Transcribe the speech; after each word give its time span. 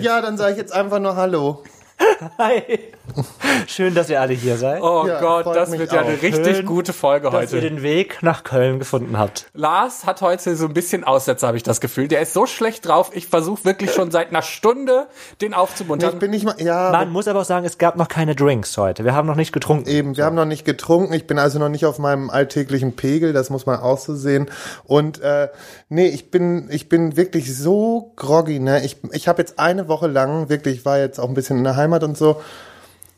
Ja, 0.00 0.20
dann 0.20 0.36
sage 0.36 0.52
ich 0.52 0.58
jetzt 0.58 0.72
einfach 0.72 1.00
nur 1.00 1.16
Hallo. 1.16 1.64
Hi. 2.38 2.92
Schön, 3.66 3.94
dass 3.94 4.08
ihr 4.10 4.20
alle 4.20 4.32
hier 4.34 4.56
seid. 4.56 4.82
Oh 4.82 5.04
Ja, 5.06 5.20
Gott, 5.20 5.46
das 5.54 5.70
wird 5.72 5.92
ja 5.92 6.00
auch. 6.02 6.06
eine 6.06 6.20
richtig 6.22 6.56
Schön, 6.56 6.66
gute 6.66 6.92
Folge 6.92 7.30
dass 7.30 7.52
ihr 7.52 7.58
heute. 7.58 7.68
den 7.68 7.82
Weg 7.82 8.18
nach 8.22 8.44
Köln 8.44 8.78
gefunden 8.78 9.18
habt. 9.18 9.46
Lars 9.54 10.06
hat 10.06 10.20
heute 10.20 10.56
so 10.56 10.66
ein 10.66 10.74
bisschen 10.74 11.04
Aussätze, 11.04 11.46
habe 11.46 11.56
ich 11.56 11.62
das 11.62 11.80
Gefühl. 11.80 12.08
Der 12.08 12.20
ist 12.20 12.32
so 12.32 12.46
schlecht 12.46 12.86
drauf. 12.86 13.10
Ich 13.14 13.26
versuche 13.26 13.64
wirklich 13.64 13.92
schon 13.92 14.10
seit 14.10 14.28
einer 14.30 14.42
Stunde, 14.42 15.06
den 15.40 15.50
Nee, 15.50 15.56
aufzumuntern. 15.56 16.12
ich 16.14 16.18
bin 16.18 16.30
nicht 16.30 16.44
mal. 16.44 16.54
Ja, 16.58 16.90
Man 16.92 17.10
muss 17.10 17.28
aber 17.28 17.40
auch 17.40 17.44
sagen, 17.44 17.64
es 17.66 17.78
gab 17.78 17.96
noch 17.96 18.08
keine 18.08 18.34
Drinks 18.34 18.76
heute. 18.76 19.04
Wir 19.04 19.14
haben 19.14 19.26
noch 19.26 19.36
nicht 19.36 19.52
getrunken. 19.52 19.88
Eben, 19.88 20.16
wir 20.16 20.24
haben 20.24 20.36
noch 20.36 20.44
nicht 20.44 20.64
getrunken. 20.64 21.12
Ich 21.14 21.26
bin 21.26 21.38
also 21.38 21.58
noch 21.58 21.68
nicht 21.68 21.86
auf 21.86 21.98
meinem 21.98 22.30
alltäglichen 22.30 22.96
Pegel, 22.96 23.32
das 23.32 23.50
muss 23.50 23.66
man 23.66 23.80
auch 23.80 23.98
so 23.98 24.14
sehen. 24.14 24.50
Und 24.84 25.20
äh, 25.20 25.48
nee, 25.88 26.06
ich 26.08 26.30
bin, 26.30 26.68
ich 26.70 26.88
bin 26.88 27.16
wirklich 27.16 27.56
so 27.56 28.12
groggy, 28.16 28.58
ne? 28.60 28.84
Ich, 28.84 28.98
ich 29.12 29.28
habe 29.28 29.40
jetzt 29.42 29.58
eine 29.58 29.88
Woche 29.88 30.06
lang, 30.06 30.48
wirklich, 30.48 30.78
ich 30.78 30.84
war 30.84 30.98
jetzt 30.98 31.18
auch 31.18 31.28
ein 31.28 31.34
bisschen 31.34 31.58
in 31.58 31.64
der 31.64 31.76
Heimat 31.76 32.02
und 32.04 32.16
so. 32.16 32.40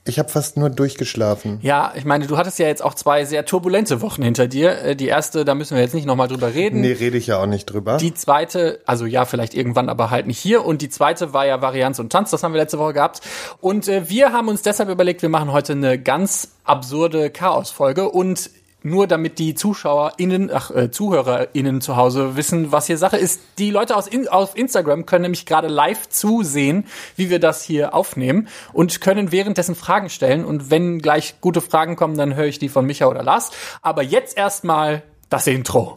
Ich 0.06 0.18
habe 0.18 0.30
fast 0.30 0.56
nur 0.56 0.70
durchgeschlafen. 0.70 1.58
ja, 1.62 1.92
ich 1.94 2.06
meine, 2.06 2.26
du 2.26 2.38
hattest 2.38 2.58
ja 2.58 2.66
jetzt 2.66 2.82
auch 2.82 2.94
zwei 2.94 3.26
sehr 3.26 3.44
turbulente 3.44 4.00
Wochen 4.00 4.22
hinter 4.22 4.48
dir. 4.48 4.78
Äh, 4.82 4.96
Die 4.96 5.08
erste, 5.08 5.44
da 5.44 5.54
müssen 5.54 5.74
wir 5.76 5.82
jetzt 5.82 5.94
nicht 5.94 6.06
nochmal 6.06 6.26
drüber 6.26 6.54
reden. 6.54 6.80
Nee, 6.80 6.92
rede 6.92 7.18
ich 7.18 7.26
ja 7.26 7.38
auch 7.40 7.46
nicht 7.46 7.66
drüber. 7.66 7.98
Die 7.98 8.14
zweite, 8.14 8.80
also 8.86 9.04
ja, 9.04 9.26
vielleicht 9.26 9.52
irgendwann, 9.54 9.88
aber 9.90 10.10
halt 10.10 10.26
nicht 10.26 10.38
hier. 10.38 10.64
Und 10.64 10.80
die 10.80 10.88
zweite 10.88 11.34
war 11.34 11.44
ja 11.46 11.60
Varianz 11.60 11.98
und 11.98 12.10
Tanz, 12.10 12.30
das 12.30 12.42
haben 12.42 12.54
wir 12.54 12.60
letzte 12.60 12.78
Woche 12.78 12.94
gehabt. 12.94 13.20
Und 13.60 13.88
äh, 13.88 14.08
wir 14.08 14.32
haben 14.32 14.48
uns 14.48 14.62
deshalb 14.62 14.88
überlegt, 14.88 15.20
wir 15.20 15.28
machen 15.28 15.52
heute 15.52 15.72
eine 15.74 15.98
ganz 16.00 16.48
absurde 16.64 17.28
Chaos-Folge 17.30 18.08
und 18.08 18.50
nur 18.82 19.06
damit 19.06 19.38
die 19.38 19.54
ZuschauerInnen, 19.54 20.50
ach, 20.52 20.70
äh, 20.70 20.90
ZuhörerInnen 20.90 21.80
zu 21.80 21.96
Hause 21.96 22.36
wissen, 22.36 22.72
was 22.72 22.86
hier 22.86 22.98
Sache 22.98 23.16
ist. 23.16 23.40
Die 23.58 23.70
Leute 23.70 23.96
aus 23.96 24.06
in, 24.06 24.28
auf 24.28 24.56
Instagram 24.56 25.06
können 25.06 25.22
nämlich 25.22 25.46
gerade 25.46 25.68
live 25.68 26.08
zusehen, 26.08 26.86
wie 27.16 27.30
wir 27.30 27.40
das 27.40 27.62
hier 27.62 27.94
aufnehmen 27.94 28.48
und 28.72 29.00
können 29.00 29.32
währenddessen 29.32 29.74
Fragen 29.74 30.10
stellen. 30.10 30.44
Und 30.44 30.70
wenn 30.70 31.00
gleich 31.00 31.40
gute 31.40 31.60
Fragen 31.60 31.96
kommen, 31.96 32.16
dann 32.16 32.34
höre 32.34 32.46
ich 32.46 32.58
die 32.58 32.68
von 32.68 32.86
Micha 32.86 33.06
oder 33.06 33.22
Lars. 33.22 33.50
Aber 33.82 34.02
jetzt 34.02 34.36
erstmal 34.36 35.02
das 35.28 35.46
Intro. 35.46 35.94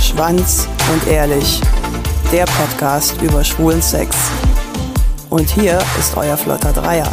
Schwanz 0.00 0.68
und 0.92 1.06
ehrlich. 1.08 1.60
Der 2.32 2.44
Podcast 2.44 3.20
über 3.22 3.44
schwulen 3.44 3.82
Sex. 3.82 4.16
Und 5.30 5.48
hier 5.50 5.78
ist 5.98 6.16
euer 6.16 6.36
flotter 6.36 6.72
Dreier. 6.72 7.12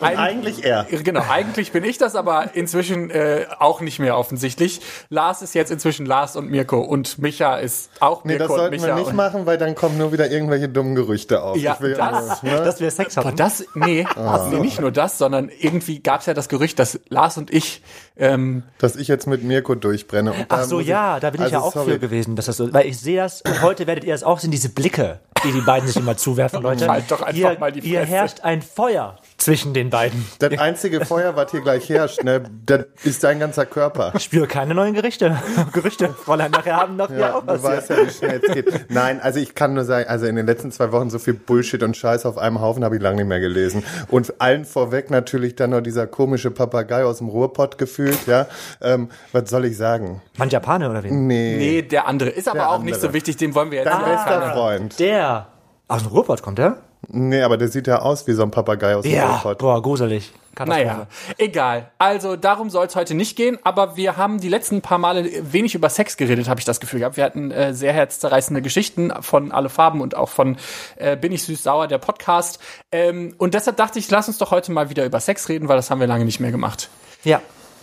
Und 0.00 0.06
eigentlich 0.06 0.64
er. 0.64 0.84
Genau, 0.84 1.22
eigentlich 1.28 1.72
bin 1.72 1.84
ich 1.84 1.98
das, 1.98 2.14
aber 2.14 2.54
inzwischen 2.54 3.10
äh, 3.10 3.46
auch 3.58 3.80
nicht 3.80 3.98
mehr 3.98 4.16
offensichtlich. 4.16 4.80
Lars 5.08 5.42
ist 5.42 5.54
jetzt 5.54 5.70
inzwischen 5.70 6.06
Lars 6.06 6.36
und 6.36 6.50
Mirko 6.50 6.80
und 6.80 7.18
Micha 7.18 7.56
ist 7.56 7.90
auch 8.00 8.24
Nee, 8.24 8.32
Mirko 8.38 8.44
das 8.44 8.50
und 8.52 8.58
sollten 8.58 8.76
Micha. 8.76 8.86
wir 8.86 8.94
nicht 9.02 9.12
machen, 9.12 9.46
weil 9.46 9.58
dann 9.58 9.74
kommen 9.74 9.98
nur 9.98 10.12
wieder 10.12 10.30
irgendwelche 10.30 10.68
dummen 10.68 10.94
Gerüchte 10.94 11.42
auf. 11.42 11.56
Ja, 11.56 11.74
Ich 11.74 11.80
will 11.80 11.94
das- 11.94 12.42
nur, 12.42 12.52
ne? 12.52 12.64
Dass 12.64 12.80
wir 12.80 12.90
Sex 12.90 13.16
Aber 13.18 13.28
hatten. 13.28 13.36
das, 13.36 13.64
nee, 13.74 14.06
Ah. 14.16 14.46
nee, 14.50 14.60
nicht 14.60 14.80
nur 14.80 14.92
das, 14.92 15.18
sondern 15.18 15.48
irgendwie 15.58 16.00
gab 16.00 16.20
es 16.20 16.26
ja 16.26 16.34
das 16.34 16.48
Gerücht, 16.48 16.78
dass 16.78 17.00
Lars 17.08 17.36
und 17.38 17.52
ich, 17.52 17.82
ähm, 18.16 18.62
dass 18.78 18.96
ich 18.96 19.08
jetzt 19.08 19.26
mit 19.26 19.42
Mirko 19.42 19.74
durchbrenne. 19.74 20.32
Und 20.32 20.46
Ach 20.48 20.64
so, 20.64 20.80
ja, 20.80 21.18
da 21.20 21.30
bin 21.30 21.40
ich 21.40 21.44
also 21.46 21.56
ja 21.56 21.60
auch 21.62 21.72
sorry. 21.72 21.92
für 21.92 21.98
gewesen, 21.98 22.36
dass 22.36 22.46
das 22.46 22.56
so, 22.56 22.72
weil 22.72 22.86
ich 22.86 22.98
sehe 22.98 23.16
das 23.18 23.42
und 23.42 23.62
heute 23.62 23.86
werdet 23.86 24.04
ihr 24.04 24.12
das 24.12 24.22
auch 24.22 24.38
sehen, 24.38 24.50
diese 24.50 24.68
Blicke, 24.68 25.20
die 25.44 25.52
die 25.52 25.60
beiden 25.60 25.86
sich 25.86 25.96
immer 25.96 26.16
zuwerfen, 26.16 26.62
Leute. 26.62 26.88
Halt 26.88 27.10
doch 27.10 27.22
einfach 27.22 27.34
hier, 27.34 27.56
mal 27.58 27.72
die 27.72 27.80
Hier 27.80 28.00
Fresse. 28.00 28.12
herrscht 28.12 28.40
ein 28.42 28.62
Feuer 28.62 29.16
zwischen 29.48 29.72
den 29.72 29.88
beiden. 29.90 30.26
Das 30.40 30.58
einzige 30.58 31.04
Feuer, 31.06 31.34
was 31.34 31.50
hier 31.50 31.62
gleich 31.62 31.88
herrscht, 31.88 32.22
ne, 32.22 32.42
das 32.66 32.84
ist 33.04 33.24
dein 33.24 33.38
ganzer 33.40 33.64
Körper. 33.64 34.12
Ich 34.14 34.24
spüre 34.24 34.46
keine 34.46 34.74
neuen 34.74 34.92
Gerichte, 34.94 35.38
Gerüchte. 35.72 36.10
Fräulein, 36.10 36.50
nachher 36.50 36.76
haben 36.76 36.96
noch 36.96 37.08
hier 37.08 37.18
Ja, 37.18 37.34
auch 37.36 37.40
du 37.40 37.46
was. 37.46 37.62
weißt 37.62 37.90
ja, 37.90 37.96
wie 38.06 38.10
schnell 38.10 38.40
es 38.46 38.52
geht. 38.52 38.90
Nein, 38.90 39.20
also 39.22 39.40
ich 39.40 39.54
kann 39.54 39.72
nur 39.72 39.84
sagen, 39.84 40.06
also 40.08 40.26
in 40.26 40.36
den 40.36 40.44
letzten 40.46 40.70
zwei 40.70 40.92
Wochen 40.92 41.08
so 41.08 41.18
viel 41.18 41.32
Bullshit 41.34 41.82
und 41.82 41.96
Scheiß 41.96 42.26
auf 42.26 42.36
einem 42.36 42.60
Haufen 42.60 42.84
habe 42.84 42.96
ich 42.96 43.02
lange 43.02 43.16
nicht 43.16 43.26
mehr 43.28 43.40
gelesen. 43.40 43.82
Und 44.08 44.40
allen 44.40 44.66
vorweg 44.66 45.10
natürlich 45.10 45.56
dann 45.56 45.70
noch 45.70 45.80
dieser 45.80 46.06
komische 46.06 46.50
Papagei 46.50 47.04
aus 47.04 47.18
dem 47.18 47.28
Ruhrpott 47.28 47.78
gefühlt, 47.78 48.26
ja. 48.26 48.46
Ähm, 48.82 49.08
was 49.32 49.48
soll 49.48 49.64
ich 49.64 49.76
sagen? 49.78 50.20
Mann 50.36 50.50
Japaner 50.50 50.90
oder 50.90 51.02
wen? 51.02 51.26
Nee. 51.26 51.56
nee, 51.58 51.82
der 51.82 52.06
andere 52.06 52.28
ist 52.28 52.48
aber 52.48 52.58
Der 52.58 52.70
auch 52.70 52.82
nicht 52.82 52.94
andere. 52.96 53.08
so 53.10 53.14
wichtig, 53.14 53.36
den 53.38 53.54
wollen 53.54 53.70
wir 53.70 53.78
jetzt 53.78 53.86
Dein 53.88 53.98
nicht 53.98 54.24
bester 54.26 54.52
Freund. 54.52 54.98
Der. 55.00 55.46
Aus 55.88 56.02
dem 56.02 56.08
Ruhrpott 56.12 56.42
kommt 56.42 56.58
der? 56.58 56.76
Nee, 57.06 57.42
aber 57.42 57.56
der 57.56 57.68
sieht 57.68 57.86
ja 57.86 58.00
aus 58.00 58.26
wie 58.26 58.32
so 58.32 58.42
ein 58.42 58.50
Papagei 58.50 58.96
aus 58.96 59.04
dem 59.04 59.12
Ja. 59.14 59.40
Boah, 59.58 59.80
gruselig. 59.82 60.32
Naja, 60.66 61.06
egal. 61.36 61.90
Also 61.98 62.34
darum 62.34 62.68
soll 62.68 62.86
es 62.86 62.96
heute 62.96 63.14
nicht 63.14 63.36
gehen, 63.36 63.58
aber 63.62 63.96
wir 63.96 64.16
haben 64.16 64.40
die 64.40 64.48
letzten 64.48 64.82
paar 64.82 64.98
Male 64.98 65.24
wenig 65.52 65.76
über 65.76 65.88
Sex 65.88 66.16
geredet, 66.16 66.48
habe 66.48 66.58
ich 66.58 66.64
das 66.66 66.80
Gefühl 66.80 66.98
gehabt. 66.98 67.16
Wir 67.16 67.22
hatten 67.22 67.52
äh, 67.52 67.72
sehr 67.72 67.92
herzzerreißende 67.92 68.60
Geschichten 68.60 69.12
von 69.20 69.52
Alle 69.52 69.68
Farben 69.68 70.00
und 70.00 70.16
auch 70.16 70.28
von 70.28 70.56
äh, 70.96 71.16
Bin 71.16 71.30
ich 71.30 71.44
süß 71.44 71.62
sauer, 71.62 71.86
der 71.86 71.98
Podcast. 71.98 72.58
Ähm, 72.90 73.36
und 73.38 73.54
deshalb 73.54 73.76
dachte 73.76 74.00
ich, 74.00 74.10
lass 74.10 74.26
uns 74.26 74.38
doch 74.38 74.50
heute 74.50 74.72
mal 74.72 74.90
wieder 74.90 75.04
über 75.04 75.20
Sex 75.20 75.48
reden, 75.48 75.68
weil 75.68 75.76
das 75.76 75.92
haben 75.92 76.00
wir 76.00 76.08
lange 76.08 76.24
nicht 76.24 76.40
mehr 76.40 76.50
gemacht. 76.50 76.88
Ja. 77.22 77.40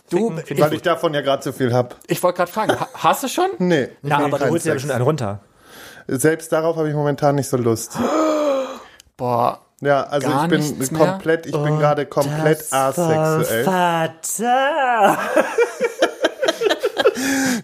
Du, 0.09 0.33
ich, 0.45 0.59
Weil 0.59 0.73
ich 0.73 0.81
davon 0.81 1.13
ja 1.13 1.21
gerade 1.21 1.41
so 1.43 1.53
viel 1.53 1.73
hab. 1.73 1.95
ich 2.07 2.21
wollte 2.21 2.37
gerade 2.37 2.51
fragen, 2.51 2.77
ha- 2.79 2.89
hast 2.93 3.23
du 3.23 3.27
schon? 3.29 3.47
Nee. 3.57 3.87
Ja, 4.03 4.17
will 4.19 4.25
aber 4.25 4.37
du 4.37 4.49
holst 4.49 4.65
ja 4.65 4.73
bestimmt 4.73 4.93
einen 4.93 5.03
runter. 5.05 5.39
Selbst 6.07 6.51
darauf 6.51 6.75
habe 6.75 6.89
ich 6.89 6.93
momentan 6.93 7.35
nicht 7.35 7.47
so 7.49 7.55
Lust. 7.57 7.97
Boah, 9.17 9.59
Ja, 9.81 10.03
also 10.03 10.27
Gar 10.29 10.51
ich 10.51 10.77
bin 10.77 10.97
komplett, 10.97 11.45
ich 11.45 11.51
bin 11.51 11.77
gerade 11.79 12.05
komplett 12.05 12.71
asexuell. 12.71 13.63
Vater. 13.63 15.17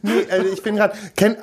Nee, 0.04 0.26
also 0.32 0.48
ich 0.52 0.64
bin 0.64 0.76
gerade. 0.78 0.94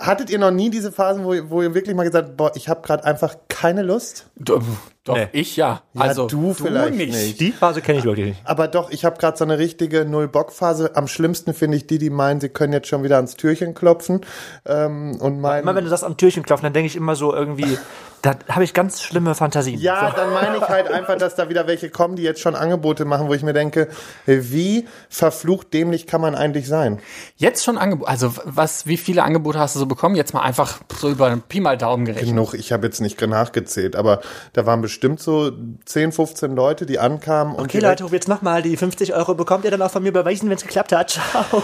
Hattet 0.00 0.30
ihr 0.30 0.38
noch 0.38 0.50
nie 0.50 0.70
diese 0.70 0.90
Phasen, 0.90 1.24
wo, 1.24 1.32
ihr- 1.34 1.48
wo 1.50 1.62
ihr 1.62 1.74
wirklich 1.74 1.94
mal 1.94 2.02
gesagt 2.04 2.28
habt, 2.28 2.36
boah, 2.36 2.50
ich 2.56 2.68
habe 2.68 2.80
gerade 2.82 3.04
einfach 3.04 3.36
keine 3.48 3.82
Lust? 3.82 4.26
doch, 4.36 4.62
doch 5.04 5.14
Nee. 5.16 5.28
ich 5.32 5.56
ja. 5.56 5.82
Also 5.96 6.26
du 6.26 6.54
vielleicht 6.54 6.94
nicht. 6.94 7.38
Die 7.40 7.52
Phase 7.52 7.80
kenne 7.82 7.98
ich 7.98 8.04
wirklich 8.04 8.26
nicht. 8.28 8.40
Aber 8.44 8.66
doch, 8.66 8.90
ich 8.90 9.04
habe 9.04 9.18
gerade 9.18 9.36
so 9.36 9.44
eine 9.44 9.58
richtige 9.58 10.04
Null-Bock-Phase. 10.04 10.96
Am 10.96 11.06
schlimmsten 11.06 11.54
finde 11.54 11.76
ich 11.76 11.86
die, 11.86 11.98
die 11.98 12.10
meinen, 12.10 12.40
sie 12.40 12.48
können 12.48 12.72
jetzt 12.72 12.88
schon 12.88 13.02
wieder 13.04 13.16
ans 13.16 13.36
Türchen 13.36 13.74
klopfen. 13.74 14.22
Ähm, 14.66 15.18
und 15.20 15.40
meinen. 15.40 15.62
Immer 15.62 15.74
wenn 15.76 15.84
du 15.84 15.90
das 15.90 16.02
am 16.02 16.16
Türchen 16.16 16.42
klopfen, 16.42 16.64
dann 16.64 16.72
denke 16.72 16.86
ich 16.88 16.96
immer 16.96 17.14
so 17.14 17.32
irgendwie, 17.34 17.78
da 18.22 18.36
habe 18.48 18.64
ich 18.64 18.74
ganz 18.74 19.02
schlimme 19.02 19.34
Fantasien. 19.34 19.80
Ja, 19.80 20.10
dann 20.10 20.32
meine 20.32 20.56
ich 20.56 20.62
halt 20.62 20.90
einfach, 20.90 21.16
dass 21.16 21.34
da 21.34 21.48
wieder 21.48 21.66
welche 21.66 21.90
kommen, 21.90 22.16
die 22.16 22.22
jetzt 22.22 22.40
schon 22.40 22.54
Angebote 22.54 23.04
machen, 23.04 23.28
wo 23.28 23.34
ich 23.34 23.42
mir 23.42 23.52
denke, 23.52 23.88
wie 24.26 24.86
verflucht 25.08 25.72
dämlich 25.72 26.06
kann 26.06 26.20
man 26.20 26.34
eigentlich 26.34 26.68
sein? 26.68 27.00
Jetzt 27.36 27.64
schon 27.64 27.78
Angebote. 27.78 28.10
Also 28.10 28.32
was, 28.44 28.86
wie 28.86 28.96
viele 28.96 29.22
Angebote 29.22 29.58
hast 29.58 29.74
du 29.74 29.78
so 29.78 29.86
bekommen? 29.86 30.14
Jetzt 30.14 30.34
mal 30.34 30.42
einfach 30.42 30.78
so 30.98 31.10
über 31.10 31.26
einen 31.26 31.42
Pi 31.42 31.60
mal 31.60 31.78
Daumen 31.78 32.04
gerechnet. 32.04 32.30
Genug, 32.30 32.54
ich 32.54 32.72
habe 32.72 32.86
jetzt 32.86 33.00
nicht 33.00 33.20
nachgezählt, 33.20 33.96
aber 33.96 34.20
da 34.52 34.66
waren 34.66 34.80
bestimmt 34.80 35.20
so 35.20 35.52
10, 35.84 36.12
15 36.12 36.54
Leute, 36.54 36.86
die 36.86 36.98
ankamen 36.98 37.54
und 37.54 37.64
Okay, 37.64 37.80
Leute, 37.80 38.06
jetzt 38.10 38.28
nochmal 38.28 38.62
die 38.62 38.76
50 38.76 39.14
Euro 39.14 39.34
bekommt 39.34 39.64
ihr 39.64 39.70
dann 39.70 39.82
auch 39.82 39.90
von 39.90 40.02
mir 40.02 40.08
überweisen, 40.10 40.48
wenn 40.48 40.56
es 40.56 40.62
geklappt 40.62 40.92
hat. 40.92 41.10
Ciao. 41.10 41.62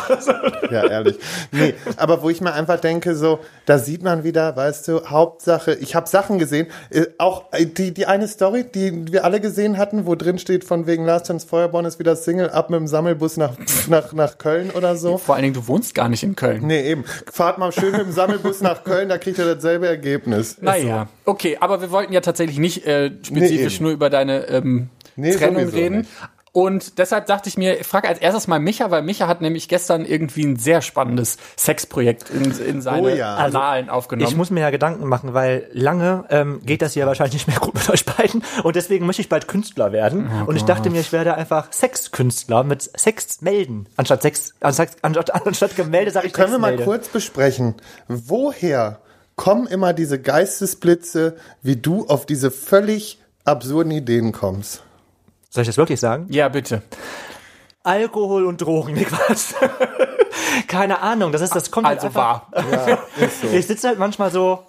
Ja, 0.71 0.87
ehrlich. 0.87 1.19
Nee, 1.53 1.75
aber 1.97 2.23
wo 2.23 2.31
ich 2.31 2.41
mir 2.41 2.53
einfach 2.53 2.81
denke, 2.81 3.15
so, 3.15 3.41
da 3.67 3.79
sieht 3.79 4.03
man 4.03 4.25
wieder, 4.25 4.57
weißt 4.57 4.89
du, 4.89 5.07
Hauptsache, 5.07 5.75
ich 5.75 5.95
habe 5.95 6.09
Sachen 6.09 6.39
gesehen, 6.39 6.45
äh, 6.91 7.07
auch 7.19 7.53
äh, 7.53 7.67
die, 7.67 7.93
die 7.93 8.07
eine 8.07 8.29
Story, 8.29 8.65
die 8.65 9.13
wir 9.13 9.25
alle 9.25 9.41
gesehen 9.41 9.79
hatten, 9.79 10.07
wo 10.07 10.15
drin 10.15 10.39
steht, 10.39 10.65
von 10.65 10.87
wegen 10.87 11.05
Last 11.05 11.27
Chance 11.27 11.47
Feuerborn 11.47 11.85
ist 11.85 11.99
wieder 11.99 12.17
Single, 12.17 12.51
ab 12.51 12.71
mit 12.71 12.81
dem 12.81 12.87
Sammelbus 12.87 13.37
nach, 13.37 13.53
nach, 13.89 14.13
nach 14.13 14.39
Köln 14.39 14.71
oder 14.71 14.97
so. 14.97 15.19
Vor 15.19 15.35
allen 15.35 15.43
Dingen, 15.43 15.55
du 15.55 15.67
wohnst 15.67 15.95
gar 15.95 16.09
nicht 16.09 16.23
in 16.23 16.37
Köln. 16.37 16.67
Nee, 16.67 16.83
eben. 16.91 17.05
Fahrt 17.31 17.59
mal 17.59 17.73
schön 17.73 17.93
mit 17.93 18.01
dem 18.01 18.13
Sammelbus 18.13 18.61
nach 18.61 18.85
Köln, 18.85 19.09
da 19.09 19.19
kriegt 19.19 19.39
ihr 19.39 19.55
dasselbe 19.55 19.87
Ergebnis. 19.89 20.59
Naja, 20.61 21.09
okay, 21.25 21.57
aber 21.61 21.81
wir 21.81 21.91
wollten 21.91 22.13
ja 22.13 22.21
tatsächlich 22.21 22.59
nicht 22.59 22.87
äh, 22.87 23.11
spezifisch 23.23 23.77
eben. 23.77 23.85
nur 23.85 23.93
über 23.93 24.11
deine 24.11 24.47
ähm, 24.49 24.89
Nee, 25.17 25.35
Trennung 25.35 25.63
sowieso 25.67 25.77
reden. 25.77 25.99
nicht. 25.99 26.11
Und 26.57 26.99
deshalb 26.99 27.27
dachte 27.27 27.49
ich 27.49 27.59
mir, 27.59 27.81
ich 27.81 27.87
frage 27.87 28.07
als 28.07 28.21
erstes 28.21 28.47
mal 28.47 28.61
Micha, 28.61 28.89
weil 28.93 29.03
Micha 29.03 29.27
hat 29.27 29.41
nämlich 29.41 29.67
gestern 29.67 30.07
irgendwie 30.07 30.45
ein 30.45 30.55
sehr 30.55 30.83
spannendes 30.83 31.37
Sexprojekt 31.59 32.31
in, 32.31 32.57
in 32.61 32.81
seine 32.81 33.03
Oh 33.03 33.09
ja. 33.09 33.35
Annalen 33.35 33.89
aufgenommen. 33.89 34.31
Ich 34.31 34.37
muss 34.37 34.51
mir 34.51 34.61
ja 34.61 34.71
Gedanken 34.71 35.09
machen, 35.09 35.35
weil 35.35 35.69
lange 35.73 36.25
ähm, 36.31 36.61
geht 36.65 36.81
das 36.81 36.95
ja 36.95 37.09
wahrscheinlich 37.09 37.35
nicht 37.35 37.49
mehr 37.49 37.59
gut 37.59 37.75
mit 37.75 37.91
euch 37.91 38.05
beiden 38.05 38.45
und 38.63 38.77
deswegen 38.77 39.05
möchte 39.05 39.21
ich 39.21 39.29
bald 39.29 39.49
Künstler 39.49 39.91
werden 39.91 40.31
und 40.47 40.55
ich 40.55 40.63
dachte 40.63 40.91
mir, 40.91 41.01
ich 41.01 41.11
werde 41.11 41.35
einfach 41.35 41.73
Sexkünstler 41.73 42.63
mit 42.63 42.83
Sex 42.83 43.43
melden, 43.43 43.89
anstatt 43.97 44.23
Sex, 44.23 44.55
anstatt, 44.61 44.91
anstatt, 45.03 45.47
anstatt 45.47 45.75
Gemälde 45.75 46.13
sage 46.13 46.29
ich 46.29 46.33
Können 46.33 46.53
wir 46.53 46.59
mal 46.61 46.77
kurz 46.77 47.09
besprechen, 47.09 47.75
woher 48.07 49.01
kommen 49.35 49.67
immer 49.67 49.93
diese 49.93 50.21
Geistesblitze, 50.21 51.35
wie 51.63 51.75
du 51.75 52.07
auf 52.07 52.27
diese 52.27 52.53
völlig 52.53 53.19
absurden 53.45 53.91
Ideen 53.91 54.31
kommst. 54.31 54.85
Soll 55.55 55.63
ich 55.63 55.69
das 55.69 55.77
wirklich 55.77 56.01
sagen? 56.01 56.27
Ja, 56.31 56.49
bitte. 56.49 56.83
Alkohol 57.85 58.45
und 58.47 58.61
Drogen, 58.61 58.95
nee, 58.95 59.05
Quatsch. 59.05 59.53
Keine 60.67 61.01
Ahnung, 61.01 61.31
das 61.31 61.43
ist, 61.43 61.55
das 61.55 61.71
kommt 61.71 61.87
halt 61.87 61.99
Also 62.03 62.09
einfach. 62.09 62.43
wahr. 62.53 62.65
Ja, 62.89 62.99
so. 63.41 63.49
Ich 63.57 63.67
sitze 63.67 63.87
halt 63.87 63.99
manchmal 64.01 64.33
so. 64.33 64.61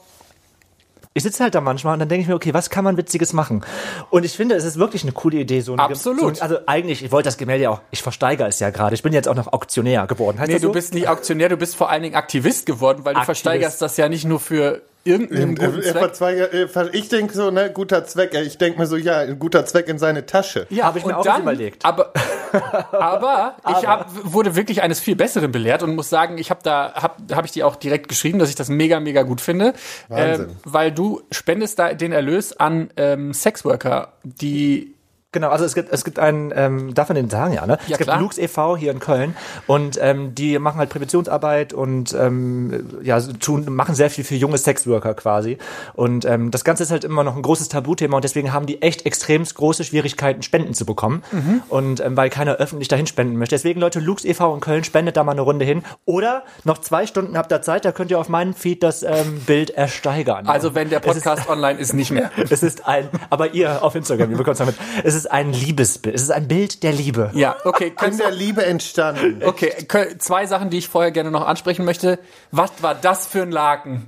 Ich 1.16 1.24
sitze 1.24 1.42
halt 1.44 1.56
da 1.56 1.62
manchmal 1.62 1.94
und 1.94 2.00
dann 2.02 2.10
denke 2.10 2.24
ich 2.24 2.28
mir, 2.28 2.36
okay, 2.36 2.54
was 2.54 2.70
kann 2.70 2.84
man 2.84 2.98
Witziges 2.98 3.32
machen? 3.34 3.64
Und 4.12 4.26
ich 4.26 4.34
finde, 4.36 4.54
es 4.56 4.64
ist 4.66 4.78
wirklich 4.78 5.02
eine 5.04 5.14
coole 5.14 5.38
Idee. 5.38 5.62
So 5.62 5.72
eine, 5.74 5.82
Absolut. 5.84 6.36
So, 6.38 6.44
also 6.44 6.58
eigentlich, 6.68 7.04
ich 7.04 7.12
wollte 7.12 7.28
das 7.28 7.38
Gemälde 7.38 7.64
ja 7.64 7.70
auch, 7.72 7.82
ich 7.90 8.04
versteigere 8.04 8.48
es 8.50 8.60
ja 8.60 8.70
gerade. 8.70 8.94
Ich 8.94 9.02
bin 9.02 9.14
jetzt 9.14 9.28
auch 9.30 9.34
noch 9.36 9.52
Auktionär 9.54 10.06
geworden. 10.08 10.38
Heißt 10.40 10.50
Nee, 10.50 10.56
das 10.56 10.62
so? 10.62 10.68
du 10.68 10.74
bist 10.74 10.94
nicht 10.94 11.08
Auktionär, 11.08 11.48
du 11.50 11.56
bist 11.58 11.76
vor 11.78 11.90
allen 11.90 12.04
Dingen 12.04 12.16
Aktivist 12.16 12.66
geworden, 12.68 13.06
weil 13.06 13.14
du 13.16 13.22
Aktivist. 13.22 13.26
versteigerst 13.44 13.82
das 13.82 13.96
ja 13.98 14.10
nicht 14.10 14.26
nur 14.26 14.40
für 14.42 14.82
irgendeinen 15.06 15.56
guten 15.56 15.82
Er 15.82 16.14
Zweck. 16.14 16.94
Ich 16.94 17.10
denke 17.10 17.34
so, 17.34 17.52
ne, 17.52 17.72
guter 17.72 18.06
Zweck. 18.06 18.34
Ich 18.34 18.58
denke 18.58 18.80
mir 18.80 18.88
so, 18.88 18.98
ja, 18.98 19.20
ein 19.20 19.40
guter 19.40 19.66
Zweck 19.66 19.88
in 19.88 20.00
seine 20.00 20.26
Tasche. 20.26 20.66
Ja, 20.70 20.86
Hab 20.86 20.96
ich 20.96 21.06
mir 21.06 21.18
auch 21.18 21.24
dann, 21.24 21.44
überlegt. 21.44 21.86
Aber, 21.86 22.12
aber, 22.92 23.56
ich 23.70 23.88
hab, 23.88 24.10
wurde 24.24 24.56
wirklich 24.56 24.82
eines 24.82 25.00
viel 25.00 25.16
Besseren 25.16 25.52
belehrt 25.52 25.84
und 25.84 25.96
muss 25.96 26.10
sagen, 26.10 26.38
ich 26.40 26.50
habe 26.50 26.62
da, 26.64 26.94
hab, 26.96 27.22
hab 27.32 27.46
ich 27.46 27.52
dir 27.52 27.68
auch 27.68 27.76
direkt 27.76 28.10
geschrieben, 28.10 28.40
dass 28.40 28.50
ich 28.50 28.56
das 28.56 28.68
mega, 28.68 29.00
mega 29.00 29.22
gut 29.22 29.42
finde. 29.42 29.74
Wahnsinn. 30.10 30.50
Ähm, 30.50 30.56
weil 30.64 30.92
du 30.92 31.22
spendest 31.32 31.78
da 31.78 31.94
den 31.94 32.12
Erlös 32.12 32.60
an 32.60 32.90
ähm, 32.98 33.34
Sexworker, 33.34 34.14
die 34.24 34.95
Genau, 35.36 35.50
also 35.50 35.66
es 35.66 35.76
gibt, 35.76 35.92
es 35.92 36.06
gibt 36.06 36.18
einen, 36.18 36.54
ähm, 36.56 36.94
darf 36.94 37.10
man 37.10 37.18
den 37.18 37.30
sagen, 37.30 37.54
ja, 37.54 37.66
ne? 37.66 37.74
Ja, 37.88 37.92
es 37.94 37.98
gibt 37.98 38.10
klar. 38.10 38.22
Lux 38.22 38.38
e.V. 38.38 38.78
hier 38.78 38.90
in 38.94 39.00
Köln 39.00 39.36
und 39.68 40.00
ähm, 40.02 40.34
die 40.34 40.58
machen 40.60 40.78
halt 40.80 40.90
Präventionsarbeit 40.90 41.74
und 41.74 42.14
ähm, 42.14 43.02
ja, 43.04 43.20
tun, 43.20 43.66
machen 43.68 43.96
sehr 43.96 44.10
viel 44.10 44.24
für 44.24 44.36
junge 44.36 44.58
Sexworker 44.58 45.14
quasi. 45.14 45.58
Und 45.94 46.24
ähm, 46.24 46.52
das 46.52 46.64
Ganze 46.64 46.84
ist 46.84 46.92
halt 46.92 47.04
immer 47.04 47.26
noch 47.26 47.36
ein 47.36 47.42
großes 47.42 47.68
Tabuthema 47.68 48.16
und 48.16 48.24
deswegen 48.24 48.54
haben 48.54 48.66
die 48.66 48.82
echt 48.82 49.06
extremst 49.06 49.56
große 49.56 49.84
Schwierigkeiten, 49.84 50.42
Spenden 50.42 50.74
zu 50.74 50.86
bekommen. 50.86 51.22
Mhm. 51.34 51.62
Und 51.68 52.00
ähm, 52.00 52.16
weil 52.16 52.30
keiner 52.30 52.54
öffentlich 52.56 52.88
dahin 52.88 53.08
spenden 53.08 53.36
möchte. 53.38 53.56
Deswegen, 53.56 53.82
Leute, 53.82 54.00
Lux 54.00 54.24
e.V. 54.24 54.54
in 54.56 54.62
Köln, 54.62 54.86
spendet 54.86 55.18
da 55.18 55.26
mal 55.26 55.34
eine 55.34 55.42
Runde 55.42 55.66
hin. 55.66 55.84
Oder 56.06 56.44
noch 56.64 56.78
zwei 56.78 57.06
Stunden 57.08 57.38
habt 57.38 57.52
ihr 57.52 57.62
Zeit, 57.62 57.84
da 57.84 57.92
könnt 57.92 58.10
ihr 58.10 58.20
auf 58.20 58.30
meinem 58.30 58.54
Feed 58.54 58.84
das 58.84 59.04
ähm, 59.04 59.42
Bild 59.46 59.72
ersteigern. 59.72 60.48
Also 60.48 60.76
wenn 60.76 60.90
der 60.90 61.06
Es 61.06 61.18
ist- 61.18 61.24
Podcast 61.26 61.50
online 61.50 61.78
ist, 61.78 61.94
nicht 61.94 62.12
mehr. 62.12 62.32
es 62.50 62.64
ist 62.64 62.88
ein, 62.88 63.10
aber 63.30 63.54
ihr 63.54 63.84
auf 63.84 63.96
Instagram, 63.96 64.32
ihr 64.32 64.38
bekommt 64.38 64.54
es 64.54 64.60
damit. 64.60 64.76
Es 65.04 65.14
ist 65.14 65.25
ein 65.32 65.52
Liebesbild. 65.54 66.16
Es 66.16 66.22
ist 66.24 66.32
ein 66.32 66.48
Bild 66.48 66.84
der 66.84 66.94
Liebe. 66.94 67.32
Ja, 67.34 67.56
okay. 67.66 67.94
In 68.06 68.18
der 68.18 68.32
Liebe 68.32 68.66
entstanden. 68.66 69.42
okay, 69.44 69.74
zwei 70.20 70.46
Sachen, 70.46 70.70
die 70.70 70.78
ich 70.78 70.88
vorher 70.90 71.12
gerne 71.12 71.32
noch 71.32 71.46
ansprechen 71.48 71.86
möchte. 71.86 72.20
Was 72.52 72.72
war 72.82 72.96
das 72.96 73.28
für 73.28 73.42
ein 73.42 73.52
Laken? 73.52 74.08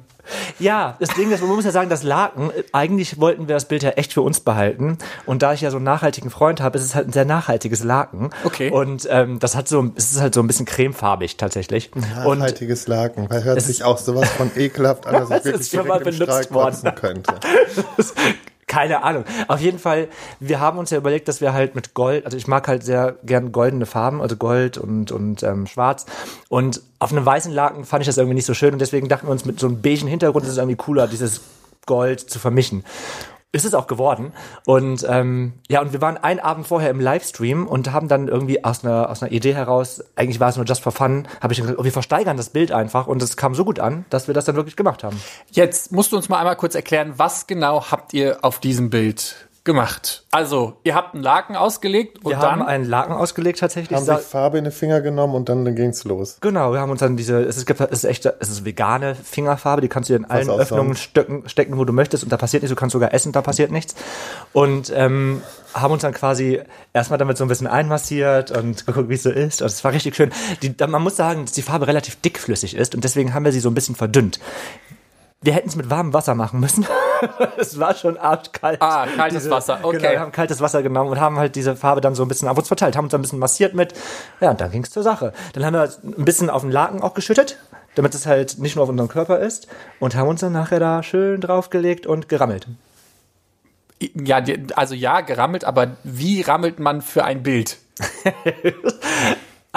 Ja, 0.60 0.98
das 1.00 1.08
Ding 1.12 1.32
ist, 1.32 1.40
man 1.42 1.50
muss 1.56 1.64
ja 1.64 1.72
sagen, 1.72 1.90
das 1.90 2.04
Laken, 2.04 2.52
eigentlich 2.74 3.18
wollten 3.22 3.48
wir 3.48 3.56
das 3.56 3.64
Bild 3.70 3.82
ja 3.82 3.92
echt 3.92 4.12
für 4.12 4.22
uns 4.22 4.42
behalten. 4.42 4.98
Und 5.26 5.42
da 5.42 5.54
ich 5.54 5.62
ja 5.62 5.72
so 5.72 5.78
einen 5.78 5.86
nachhaltigen 5.86 6.30
Freund 6.30 6.60
habe, 6.60 6.78
ist 6.78 6.84
es 6.84 6.96
halt 6.96 7.08
ein 7.08 7.14
sehr 7.14 7.24
nachhaltiges 7.24 7.82
Laken. 7.82 8.32
Okay. 8.44 8.70
Und 8.70 9.08
ähm, 9.10 9.40
das 9.40 9.56
hat 9.56 9.70
so, 9.70 9.90
es 9.96 10.12
ist 10.12 10.20
halt 10.20 10.34
so 10.34 10.42
ein 10.42 10.48
bisschen 10.48 10.66
cremefarbig 10.66 11.38
tatsächlich. 11.38 11.92
Und 11.96 12.40
Nachhaltiges 12.40 12.88
Laken. 12.88 13.30
Weil 13.30 13.46
hört 13.46 13.62
sich 13.62 13.78
ist- 13.78 13.84
auch 13.84 13.98
sowas 13.98 14.30
von 14.32 14.52
ekelhaft 14.58 15.08
an, 15.08 15.14
dass 15.14 15.30
Es 15.30 15.38
ich 15.40 15.46
wirklich 15.46 15.62
ist 15.62 15.76
schon 15.76 15.88
mal 15.88 16.00
benutzt 16.02 16.54
worden. 16.54 16.96
könnte. 16.96 17.34
Keine 18.68 19.02
Ahnung. 19.04 19.24
Auf 19.48 19.62
jeden 19.62 19.80
Fall, 19.80 20.10
wir 20.42 20.60
haben 20.60 20.78
uns 20.78 20.90
ja 20.90 20.98
überlegt, 20.98 21.30
dass 21.30 21.40
wir 21.40 21.54
halt 21.54 21.74
mit 21.74 21.94
Gold, 21.94 22.26
also 22.26 22.36
ich 22.36 22.48
mag 22.48 22.68
halt 22.68 22.84
sehr 22.84 23.16
gern 23.24 23.54
goldene 23.54 23.86
Farben, 23.86 24.22
also 24.22 24.36
Gold 24.36 24.78
und, 24.78 25.10
und 25.12 25.42
ähm, 25.42 25.68
Schwarz. 25.68 26.06
Und 26.50 26.82
auf 27.00 27.14
einem 27.14 27.26
weißen 27.26 27.54
Laken 27.54 27.86
fand 27.86 28.02
ich 28.02 28.08
das 28.08 28.18
irgendwie 28.18 28.36
nicht 28.36 28.46
so 28.46 28.54
schön 28.54 28.74
und 28.74 28.80
deswegen 28.80 29.08
dachten 29.08 29.28
wir 29.28 29.32
uns, 29.32 29.46
mit 29.46 29.58
so 29.58 29.68
einem 29.68 29.82
beigen 29.82 30.08
Hintergrund 30.08 30.44
ist 30.46 30.52
es 30.52 30.58
irgendwie 30.58 30.76
cooler, 30.76 31.08
dieses 31.08 31.42
Gold 31.86 32.20
zu 32.20 32.40
vermischen. 32.40 32.84
Ist 33.54 33.64
es 33.64 33.74
auch 33.74 33.88
geworden. 33.88 34.34
Und 34.66 35.06
ähm, 35.10 35.54
ja, 35.70 35.82
und 35.82 35.94
wir 35.94 36.02
waren 36.02 36.18
einen 36.18 36.42
Abend 36.42 36.68
vorher 36.68 36.90
im 36.90 37.00
Livestream 37.00 37.66
und 37.66 37.94
haben 37.94 38.10
dann 38.10 38.28
irgendwie 38.28 38.64
aus 38.66 38.84
einer, 38.84 39.10
aus 39.10 39.24
einer 39.24 39.32
Idee 39.32 39.56
heraus, 39.56 40.04
eigentlich 40.18 40.42
war 40.42 40.50
es 40.50 40.58
nur 40.58 40.66
just 40.66 40.84
for 40.84 40.92
fun, 40.92 41.28
habe 41.42 41.54
ich 41.54 41.62
gesagt, 41.62 41.80
oh, 41.80 41.84
wir 41.86 41.94
versteigern 41.94 42.36
das 42.36 42.50
Bild 42.50 42.74
einfach 42.74 43.08
und 43.08 43.22
es 43.22 43.38
kam 43.38 43.56
so 43.56 43.64
gut 43.64 43.80
an, 43.80 44.06
dass 44.10 44.28
wir 44.28 44.34
das 44.34 44.44
dann 44.46 44.58
wirklich 44.58 44.76
gemacht 44.76 45.04
haben. 45.04 45.20
Jetzt 45.50 45.94
musst 45.94 46.12
du 46.12 46.18
uns 46.18 46.28
mal 46.28 46.40
einmal 46.40 46.58
kurz 46.58 46.76
erklären, 46.76 47.14
was 47.16 47.48
genau 47.48 47.90
habt 47.90 48.14
ihr 48.14 48.40
auf 48.42 48.60
diesem 48.60 48.90
Bild 48.90 49.47
gemacht? 49.68 50.26
Also, 50.32 50.78
ihr 50.84 50.96
habt 50.96 51.14
einen 51.14 51.22
Laken 51.22 51.56
ausgelegt 51.56 52.24
und 52.24 52.32
Wir 52.32 52.40
dann 52.40 52.62
haben 52.62 52.62
einen 52.64 52.86
Laken 52.86 53.14
ausgelegt 53.14 53.60
tatsächlich. 53.60 53.96
Haben 53.96 54.06
sich 54.06 54.26
Farbe 54.26 54.58
in 54.58 54.64
die 54.64 54.72
Finger 54.72 55.02
genommen 55.02 55.36
und 55.36 55.50
dann, 55.50 55.64
dann 55.64 55.76
ging's 55.76 56.04
los. 56.06 56.40
Genau, 56.42 56.74
wir 56.74 56.80
haben 56.80 56.90
uns 56.90 57.02
dann 57.02 57.16
diese, 57.16 57.42
es 57.42 57.58
ist, 57.58 57.70
es 57.70 57.92
ist 57.92 58.04
echt, 58.06 58.26
es 58.26 58.50
ist 58.50 58.66
vegane 58.66 59.14
Fingerfarbe, 59.14 59.82
die 59.82 59.88
kannst 59.88 60.10
du 60.10 60.16
in 60.16 60.26
allen 60.26 60.50
Öffnungen 60.50 60.96
stecken, 60.96 61.48
stecken, 61.48 61.78
wo 61.78 61.86
du 61.86 61.94
möchtest 61.94 62.24
und 62.24 62.32
da 62.32 62.38
passiert 62.38 62.64
nichts, 62.64 62.74
du 62.74 62.80
kannst 62.80 62.94
sogar 62.94 63.14
essen, 63.14 63.32
da 63.32 63.44
passiert 63.44 63.72
nichts. 63.72 63.94
Und 64.54 64.92
ähm, 64.96 65.44
haben 65.76 65.92
uns 65.92 66.02
dann 66.02 66.14
quasi 66.14 66.62
erstmal 66.94 67.20
damit 67.20 67.38
so 67.38 67.46
ein 67.46 67.48
bisschen 67.48 67.68
einmassiert 67.68 68.50
und 68.50 68.88
geguckt, 68.88 69.10
wie 69.10 69.16
es 69.16 69.24
so 69.24 69.30
ist. 69.30 69.62
Und 69.62 69.68
es 69.68 69.84
war 69.84 69.92
richtig 69.92 70.16
schön. 70.16 70.32
Die, 70.64 70.74
man 70.88 71.04
muss 71.04 71.18
sagen, 71.18 71.46
dass 71.46 71.52
die 71.52 71.62
Farbe 71.62 71.86
relativ 71.86 72.16
dickflüssig 72.22 72.76
ist 72.76 72.96
und 72.96 73.04
deswegen 73.04 73.34
haben 73.34 73.46
wir 73.46 73.52
sie 73.52 73.60
so 73.60 73.70
ein 73.70 73.76
bisschen 73.76 73.96
verdünnt. 73.96 74.40
Wir 75.42 75.54
hätten 75.54 75.70
es 75.70 75.76
mit 75.76 75.90
warmem 75.90 76.14
Wasser 76.14 76.34
machen 76.34 76.60
müssen. 76.60 76.86
es 77.58 77.80
war 77.80 77.96
schon 77.96 78.18
arschkalt. 78.18 78.82
Ah, 78.82 79.06
kaltes 79.16 79.50
Wasser, 79.50 79.80
okay. 79.84 79.98
Genau, 79.98 80.10
wir 80.12 80.20
haben 80.20 80.32
kaltes 80.32 80.62
Wasser 80.62 80.84
genommen 80.84 81.12
und 81.12 81.20
haben 81.20 81.38
halt 81.38 81.56
diese 81.56 81.76
Farbe 81.76 82.02
dann 82.02 82.16
so 82.16 82.24
ein 82.24 82.28
bisschen 82.28 82.48
auf 82.48 82.58
uns 82.58 82.68
verteilt, 82.68 82.96
haben 82.96 83.06
uns 83.06 83.14
ein 83.14 83.22
bisschen 83.22 83.40
massiert 83.40 83.74
mit. 83.74 83.94
Ja, 84.40 84.52
und 84.52 84.62
dann 84.62 84.72
ging 84.72 84.84
es 84.84 84.92
zur 84.92 85.04
Sache. 85.04 85.34
Dann 85.54 85.66
haben 85.66 85.74
wir 85.74 85.90
ein 86.04 86.26
bisschen 86.26 86.50
auf 86.50 86.62
den 86.62 86.72
Laken 86.72 87.02
auch 87.02 87.14
geschüttet, 87.14 87.58
damit 87.96 88.14
es 88.16 88.26
halt 88.26 88.60
nicht 88.60 88.76
nur 88.76 88.84
auf 88.84 88.90
unserem 88.90 89.10
Körper 89.10 89.40
ist 89.40 89.68
und 90.00 90.16
haben 90.16 90.28
uns 90.28 90.42
dann 90.42 90.54
nachher 90.54 90.80
da 90.80 91.04
schön 91.04 91.42
draufgelegt 91.42 92.06
und 92.06 92.30
gerammelt. 92.30 92.68
Ja, 94.14 94.44
also 94.76 94.94
ja, 94.94 95.22
gerammelt, 95.22 95.66
aber 95.66 95.98
wie 96.04 96.42
rammelt 96.42 96.80
man 96.80 97.02
für 97.02 97.24
ein 97.24 97.42
Bild? 97.44 97.78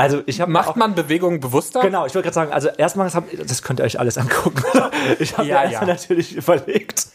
Also 0.00 0.23
ich 0.25 0.41
habe 0.41 0.50
Macht 0.50 0.76
man 0.76 0.94
Bewegungen 0.94 1.41
bewusster? 1.41 1.81
Genau, 1.81 2.06
ich 2.06 2.14
wollte 2.14 2.25
gerade 2.25 2.35
sagen, 2.35 2.52
also 2.52 2.69
erstmal, 2.69 3.05
das, 3.05 3.14
hab, 3.14 3.25
das 3.47 3.62
könnt 3.62 3.81
ihr 3.81 3.85
euch 3.85 4.00
alles 4.00 4.17
angucken. 4.17 4.62
Ich 5.19 5.37
habe 5.37 5.49
Ja, 5.49 5.64
ja. 5.64 5.85
natürlich 5.85 6.37
überlegt, 6.37 7.06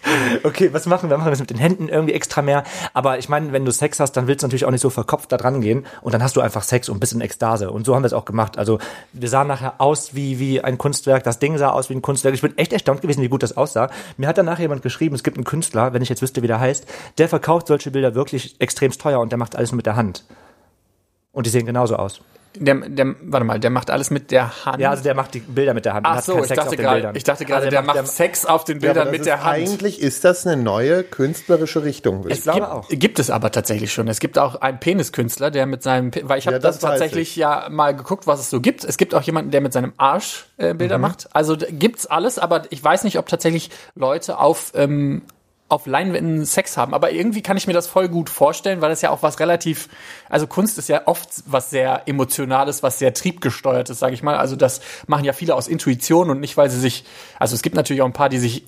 okay, 0.44 0.74
was 0.74 0.86
machen 0.86 1.10
wir? 1.10 1.18
Machen 1.18 1.28
wir 1.28 1.32
das 1.32 1.40
mit 1.40 1.50
den 1.50 1.58
Händen 1.58 1.88
irgendwie 1.88 2.14
extra 2.14 2.42
mehr? 2.42 2.64
Aber 2.94 3.20
ich 3.20 3.30
meine, 3.30 3.52
wenn 3.54 3.64
du 3.64 3.72
Sex 3.72 4.00
hast, 4.00 4.14
dann 4.14 4.28
willst 4.28 4.44
du 4.44 4.48
natürlich 4.48 4.66
auch 4.66 4.72
nicht 4.72 4.82
so 4.82 4.90
verkopft 4.90 5.32
da 5.32 5.38
dran 5.38 5.62
gehen 5.62 5.86
und 6.02 6.14
dann 6.14 6.24
hast 6.24 6.36
du 6.36 6.42
einfach 6.42 6.64
Sex 6.64 6.90
und 6.90 7.00
bist 7.00 7.14
in 7.14 7.22
Ekstase. 7.22 7.72
Und 7.72 7.86
so 7.86 7.96
haben 7.96 8.04
wir 8.04 8.08
es 8.08 8.14
auch 8.14 8.26
gemacht. 8.26 8.58
Also 8.58 8.80
wir 9.14 9.30
sahen 9.30 9.48
nachher 9.48 9.76
aus 9.80 10.16
wie, 10.16 10.40
wie 10.40 10.62
ein 10.62 10.78
Kunstwerk, 10.78 11.24
das 11.24 11.40
Ding 11.40 11.58
sah 11.58 11.70
aus 11.70 11.90
wie 11.90 11.96
ein 11.96 12.02
Kunstwerk. 12.02 12.34
Ich 12.34 12.42
bin 12.42 12.58
echt 12.58 12.74
erstaunt 12.74 13.02
gewesen, 13.02 13.22
wie 13.22 13.30
gut 13.30 13.44
das 13.44 13.56
aussah. 13.56 13.90
Mir 14.18 14.28
hat 14.28 14.38
danach 14.38 14.60
jemand 14.60 14.82
geschrieben, 14.82 15.16
es 15.16 15.24
gibt 15.24 15.38
einen 15.38 15.46
Künstler, 15.46 15.94
wenn 15.94 16.02
ich 16.02 16.10
jetzt 16.10 16.22
wüsste, 16.22 16.42
wie 16.42 16.48
der 16.48 16.60
heißt, 16.60 16.86
der 17.18 17.30
verkauft 17.30 17.68
solche 17.68 17.92
Bilder 17.92 18.16
wirklich 18.16 18.60
extremst 18.60 19.02
teuer 19.02 19.20
und 19.20 19.32
der 19.32 19.40
macht 19.40 19.56
alles 19.56 19.72
nur 19.72 19.78
mit 19.78 19.86
der 19.86 19.96
Hand. 19.96 20.24
Und 21.32 21.46
die 21.46 21.52
sehen 21.52 21.66
genauso 21.66 21.96
aus. 21.96 22.22
Der, 22.58 22.76
der, 22.76 23.16
warte 23.22 23.46
mal, 23.46 23.60
der 23.60 23.70
macht 23.70 23.90
alles 23.90 24.12
mit 24.12 24.32
der 24.32 24.66
Hand. 24.66 24.80
Ja, 24.82 24.92
also 24.92 25.04
der 25.04 25.16
macht 25.16 25.34
die 25.34 25.40
Bilder 25.40 25.74
mit 25.74 25.86
der 25.86 25.94
Hand. 25.94 26.06
Ach 26.10 26.18
hat 26.18 26.24
so, 26.26 26.40
ich 26.40 26.46
Sex 26.46 26.56
dachte 26.56 26.62
auf 26.70 26.76
den 26.76 26.80
gerade, 26.82 26.96
Bildern. 26.96 27.16
ich 27.16 27.24
dachte 27.24 27.46
gerade, 27.46 27.58
Also 27.58 27.70
der, 27.70 27.82
macht 27.82 27.96
der- 27.98 28.06
Sex 28.06 28.46
auf 28.46 28.64
den 28.64 28.78
Ja, 28.80 28.88
Bildern 28.88 29.06
das 29.06 29.12
mit 29.12 29.20
ist 29.22 29.26
der 29.28 29.44
Hand. 29.44 29.54
Eigentlich 29.56 30.02
ist 30.02 30.24
das 30.26 30.46
eine 30.48 30.62
neue 30.62 31.04
künstlerische 31.04 31.84
Richtung. 31.84 32.24
würde 32.24 32.32
Ich 32.34 32.40
ich 32.40 32.44
glaube 32.44 32.60
gibt, 32.62 32.72
auch. 32.72 32.90
Gibt 32.90 33.20
es 33.20 33.30
aber 33.30 33.52
tatsächlich 33.52 33.94
schon. 33.94 34.08
Es 34.08 34.20
gibt 34.20 34.38
auch 34.40 34.56
einen 34.56 34.80
Peniskünstler, 34.80 35.52
der 35.52 35.66
mit 35.66 35.84
seinem, 35.84 36.12
weil 36.24 36.40
ich 36.40 36.48
habe 36.48 36.56
Ja, 36.56 36.60
das, 36.60 36.80
das 36.80 36.90
tatsächlich 36.90 37.30
ich. 37.32 37.36
ja 37.36 37.68
mal 37.70 37.96
geguckt, 37.96 38.28
was 38.28 38.40
es 38.40 38.50
so 38.50 38.62
gibt. 38.62 38.84
Es 38.84 38.98
gibt 38.98 39.14
auch 39.16 39.22
jemanden, 39.24 39.52
der 39.52 39.62
mit 39.62 39.74
seinem 39.74 39.94
Arsch 39.98 40.46
äh, 40.58 40.74
Mhm. 40.74 40.78
Bilder 40.78 40.98
macht. 40.98 41.28
Also 41.34 41.58
gibt's 41.58 42.06
alles, 42.06 42.40
aber 42.40 42.64
ich 42.70 42.84
weiß 42.84 43.04
nicht, 43.04 43.20
ob 43.20 43.28
tatsächlich 43.28 43.70
Leute 43.96 44.38
auf 44.40 44.72
ähm, 44.76 45.22
auf 45.68 45.88
Leinwänden 45.88 46.46
Sex 46.46 46.78
haben. 46.78 46.94
Aber 46.94 47.12
irgendwie 47.12 47.42
kann 47.42 47.58
ich 47.58 47.66
mir 47.66 47.74
das 47.74 47.88
voll 47.88 48.08
gut 48.08 48.30
vorstellen, 48.30 48.82
weil 48.82 48.90
das 48.90 49.02
ja 49.02 49.10
auch 49.10 49.24
was 49.24 49.40
relativ, 49.40 49.90
also 50.30 50.46
Kunst 50.46 50.78
ist 50.78 50.90
ja 50.90 51.04
oft 51.06 51.30
was 51.48 51.72
sehr 51.72 52.04
emotionales, 52.08 52.84
was 52.84 53.00
sehr 53.00 53.14
triebgesteuertes, 53.14 53.98
sage 53.98 54.14
ich 54.14 54.22
mal. 54.22 54.36
Also 54.38 54.56
das 54.56 54.82
machen 55.08 55.26
ja 55.26 55.34
viele 55.34 55.56
aus 55.56 55.68
Intuition 55.68 56.30
und 56.30 56.40
nicht, 56.40 56.56
weil 56.56 56.70
sie 56.70 56.80
sich, 56.80 57.04
also 57.40 57.56
es 57.56 57.64
gibt 57.64 57.76
natürlich 57.76 58.02
auch 58.04 58.08
ein 58.08 58.14
paar, 58.14 58.30
die 58.30 58.38
sich 58.38 58.64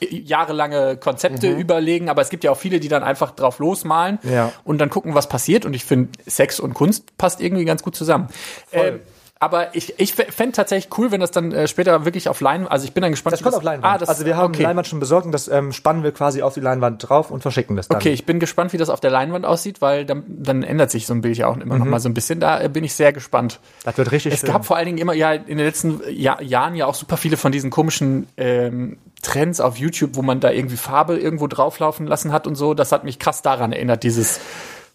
jahrelange 0.00 0.96
Konzepte 0.96 1.50
überlegen, 1.50 2.08
aber 2.08 2.22
es 2.22 2.30
gibt 2.30 2.42
ja 2.44 2.50
auch 2.50 2.56
viele, 2.56 2.80
die 2.80 2.88
dann 2.88 3.02
einfach 3.02 3.32
drauf 3.32 3.58
losmalen 3.58 4.18
Ja. 4.22 4.50
und 4.64 4.78
dann 4.78 4.88
gucken, 4.88 5.14
was 5.14 5.28
passiert. 5.28 5.66
Und 5.66 5.74
ich 5.74 5.84
finde, 5.84 6.10
Sex 6.26 6.58
und 6.58 6.72
Kunst 6.72 7.16
passt 7.18 7.42
irgendwie 7.42 7.66
ganz 7.66 7.82
gut 7.82 7.94
zusammen. 7.94 8.28
Ähm, 8.72 9.00
aber 9.42 9.74
ich, 9.74 9.98
ich 9.98 10.14
fände 10.14 10.52
tatsächlich 10.52 10.96
cool, 10.98 11.10
wenn 11.10 11.20
das 11.20 11.30
dann 11.30 11.50
äh, 11.52 11.66
später 11.66 12.04
wirklich 12.04 12.28
auf 12.28 12.42
Leinwand, 12.42 12.70
also 12.70 12.84
ich 12.84 12.92
bin 12.92 13.00
dann 13.00 13.10
gespannt. 13.10 13.32
Das 13.32 13.42
kommt 13.42 13.56
auf 13.56 13.62
Leinwand. 13.62 13.94
Ah, 13.94 13.96
das, 13.96 14.10
also 14.10 14.26
wir 14.26 14.36
haben 14.36 14.52
okay. 14.52 14.64
Leinwand 14.64 14.86
schon 14.86 15.00
besorgt 15.00 15.24
und 15.24 15.32
das 15.32 15.48
ähm, 15.48 15.72
spannen 15.72 16.02
wir 16.02 16.12
quasi 16.12 16.42
auf 16.42 16.52
die 16.52 16.60
Leinwand 16.60 17.08
drauf 17.08 17.30
und 17.30 17.40
verschicken 17.40 17.74
das 17.74 17.88
dann. 17.88 17.96
Okay, 17.96 18.12
ich 18.12 18.26
bin 18.26 18.38
gespannt, 18.38 18.74
wie 18.74 18.76
das 18.76 18.90
auf 18.90 19.00
der 19.00 19.10
Leinwand 19.10 19.46
aussieht, 19.46 19.80
weil 19.80 20.04
dann, 20.04 20.24
dann 20.28 20.62
ändert 20.62 20.90
sich 20.90 21.06
so 21.06 21.14
ein 21.14 21.22
Bild 21.22 21.38
ja 21.38 21.46
auch 21.46 21.56
immer 21.56 21.78
noch 21.78 21.86
mal 21.86 22.00
so 22.00 22.10
ein 22.10 22.14
bisschen. 22.14 22.38
Da 22.38 22.60
äh, 22.60 22.68
bin 22.68 22.84
ich 22.84 22.92
sehr 22.92 23.14
gespannt. 23.14 23.60
Das 23.84 23.96
wird 23.96 24.12
richtig 24.12 24.34
Es 24.34 24.40
schön. 24.40 24.50
gab 24.50 24.66
vor 24.66 24.76
allen 24.76 24.84
Dingen 24.84 24.98
immer 24.98 25.14
ja 25.14 25.32
in 25.32 25.56
den 25.56 25.66
letzten 25.66 26.02
Jahr, 26.10 26.42
Jahren 26.42 26.74
ja 26.74 26.84
auch 26.84 26.94
super 26.94 27.16
viele 27.16 27.38
von 27.38 27.50
diesen 27.50 27.70
komischen 27.70 28.26
ähm, 28.36 28.98
Trends 29.22 29.60
auf 29.60 29.78
YouTube, 29.78 30.16
wo 30.16 30.22
man 30.22 30.40
da 30.40 30.50
irgendwie 30.50 30.76
Farbe 30.76 31.18
irgendwo 31.18 31.46
drauflaufen 31.46 32.06
lassen 32.06 32.30
hat 32.32 32.46
und 32.46 32.56
so. 32.56 32.74
Das 32.74 32.92
hat 32.92 33.04
mich 33.04 33.18
krass 33.18 33.40
daran 33.40 33.72
erinnert, 33.72 34.02
dieses 34.02 34.38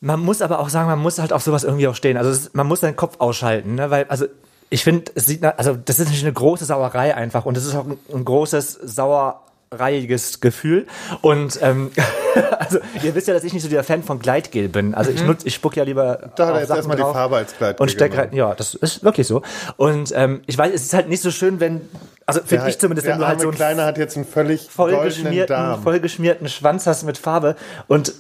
Man 0.02 0.20
muss 0.20 0.42
aber 0.42 0.60
auch 0.60 0.70
sagen, 0.70 0.88
man 0.88 1.00
muss 1.00 1.20
halt 1.20 1.34
auf 1.34 1.44
sowas 1.44 1.64
irgendwie 1.64 1.88
auch 1.88 1.96
stehen. 1.96 2.18
Also 2.18 2.30
ist, 2.30 2.56
man 2.56 2.68
muss 2.68 2.82
seinen 2.82 2.96
Kopf 2.96 3.16
ausschalten, 3.20 3.76
ne? 3.76 3.90
weil 3.90 4.06
also 4.06 4.26
ich 4.70 4.84
finde, 4.84 5.12
es 5.16 5.28
sieht, 5.28 5.44
also 5.44 5.76
das 5.76 6.00
ist 6.00 6.06
natürlich 6.06 6.24
eine 6.24 6.34
große 6.34 6.66
Sauerei 6.66 7.16
einfach 7.16 7.46
und 7.46 7.56
es 7.56 7.66
ist 7.66 7.76
auch 7.76 7.86
ein, 7.86 7.98
ein 8.14 8.26
großes 8.26 8.74
sauerreiiges 8.74 10.42
Gefühl 10.42 10.88
und 11.22 11.60
ähm, 11.62 11.92
also 12.60 12.80
ihr 13.04 13.16
wisst 13.16 13.28
ja, 13.28 13.34
dass 13.34 13.44
ich 13.44 13.54
nicht 13.54 13.64
so 13.64 13.70
der 13.70 13.84
Fan 13.84 14.04
von 14.04 14.20
Gleitgel 14.20 14.68
bin. 14.68 14.96
Also 14.96 15.12
ich 15.12 15.24
nutze, 15.24 15.48
ich 15.48 15.56
spuck 15.56 15.76
ja 15.76 15.84
lieber 15.84 16.32
Da 16.36 16.48
hat 16.48 16.60
jetzt 16.60 16.72
erstmal 16.72 16.98
die 16.98 17.04
Farbe 17.04 17.38
als 17.38 17.56
Gleitgel 17.58 17.84
und 17.84 17.90
steck 17.90 18.18
rein. 18.18 18.30
Ja, 18.34 18.56
das 18.56 18.74
ist 18.74 19.04
wirklich 19.04 19.28
so. 19.28 19.44
Und 19.78 20.12
ähm, 20.16 20.42
ich 20.48 20.58
weiß, 20.58 20.74
es 20.74 20.84
ist 20.84 20.94
halt 20.94 21.10
nicht 21.10 21.22
so 21.22 21.32
schön, 21.32 21.60
wenn 21.60 21.82
also 22.26 22.42
finde 22.44 22.70
ich 22.70 22.80
zumindest, 22.80 23.08
wenn 23.08 23.20
du 23.20 23.28
halt 23.28 23.40
so 23.40 23.48
einen 23.48 23.56
Kleiner 23.56 23.86
hat 23.86 23.98
jetzt 23.98 24.16
einen 24.16 24.26
völlig 24.26 24.70
vollgeschmierten, 24.70 25.84
vollgeschmierten 25.84 26.50
Schwanz 26.50 26.88
hast 26.88 27.04
mit 27.04 27.20
Farbe 27.20 27.56
und 27.88 28.14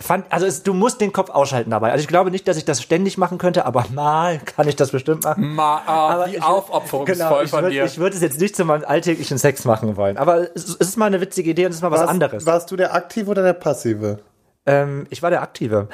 fand, 0.00 0.26
also 0.30 0.46
es, 0.46 0.62
du 0.62 0.74
musst 0.74 1.00
den 1.00 1.12
Kopf 1.12 1.30
ausschalten 1.30 1.70
dabei. 1.70 1.90
Also 1.92 2.02
ich 2.02 2.08
glaube 2.08 2.30
nicht, 2.30 2.46
dass 2.48 2.56
ich 2.56 2.64
das 2.64 2.80
ständig 2.82 3.18
machen 3.18 3.38
könnte, 3.38 3.66
aber 3.66 3.84
mal 3.92 4.38
kann 4.38 4.68
ich 4.68 4.76
das 4.76 4.90
bestimmt 4.92 5.24
machen. 5.24 5.54
Ma, 5.54 5.82
ah, 5.86 6.08
Aber 6.14 6.26
wie 6.26 6.36
ich- 6.36 6.42
aufopferungsvoll 6.42 7.16
Genau, 7.16 7.40
ich 7.42 7.50
von 7.50 7.62
würde 7.62 7.74
dir. 7.74 7.84
ich 7.84 7.98
würd 7.98 8.14
es 8.14 8.20
jetzt 8.20 8.40
nicht 8.40 8.54
zu 8.56 8.64
meinem 8.64 8.84
alltäglichen 8.84 9.38
Sex 9.38 9.64
machen 9.64 9.96
wollen. 9.96 10.16
Aber 10.16 10.42
es, 10.54 10.64
es 10.68 10.74
ist 10.76 10.96
mal 10.96 11.06
eine 11.06 11.20
witzige 11.20 11.50
Idee 11.50 11.64
und 11.66 11.70
es 11.70 11.76
ist 11.76 11.82
mal 11.82 11.90
was 11.90 12.00
warst, 12.00 12.10
anderes. 12.10 12.46
Warst 12.46 12.70
du 12.70 12.76
der 12.76 12.94
Aktive 12.94 13.30
oder 13.30 13.42
der 13.42 13.52
Passive? 13.54 14.18
Ähm, 14.66 15.06
ich 15.08 15.22
war 15.22 15.30
der 15.30 15.40
Aktive. 15.40 15.88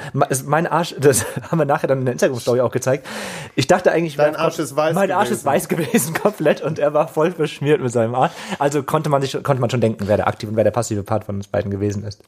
Mein 0.45 0.67
Arsch, 0.67 0.93
das 0.99 1.25
haben 1.49 1.57
wir 1.59 1.65
nachher 1.65 1.87
dann 1.87 1.99
in 1.99 2.05
der 2.05 2.11
Instagram-Story 2.11 2.59
auch 2.59 2.71
gezeigt. 2.71 3.07
Ich 3.55 3.67
dachte 3.67 3.91
eigentlich, 3.91 4.17
Dein 4.17 4.33
wär- 4.33 4.39
Arsch 4.41 4.59
ist 4.59 4.75
weiß 4.75 4.93
Mein 4.93 5.11
Arsch 5.11 5.29
ist 5.31 5.45
gewesen. 5.45 5.45
weiß 5.45 5.67
gewesen, 5.69 6.13
komplett, 6.21 6.61
und 6.61 6.77
er 6.77 6.93
war 6.93 7.07
voll 7.07 7.31
beschmiert 7.31 7.79
mit 7.81 7.91
seinem 7.93 8.13
Arsch. 8.15 8.33
Also 8.59 8.83
konnte 8.83 9.09
man 9.09 9.21
sich, 9.21 9.31
konnte 9.43 9.61
man 9.61 9.69
schon 9.69 9.79
denken, 9.81 10.07
wer 10.07 10.17
der 10.17 10.27
aktive 10.27 10.49
und 10.51 10.57
wer 10.57 10.65
der 10.65 10.71
passive 10.71 11.03
Part 11.03 11.23
von 11.23 11.35
uns 11.37 11.47
beiden 11.47 11.71
gewesen 11.71 12.03
ist. 12.03 12.21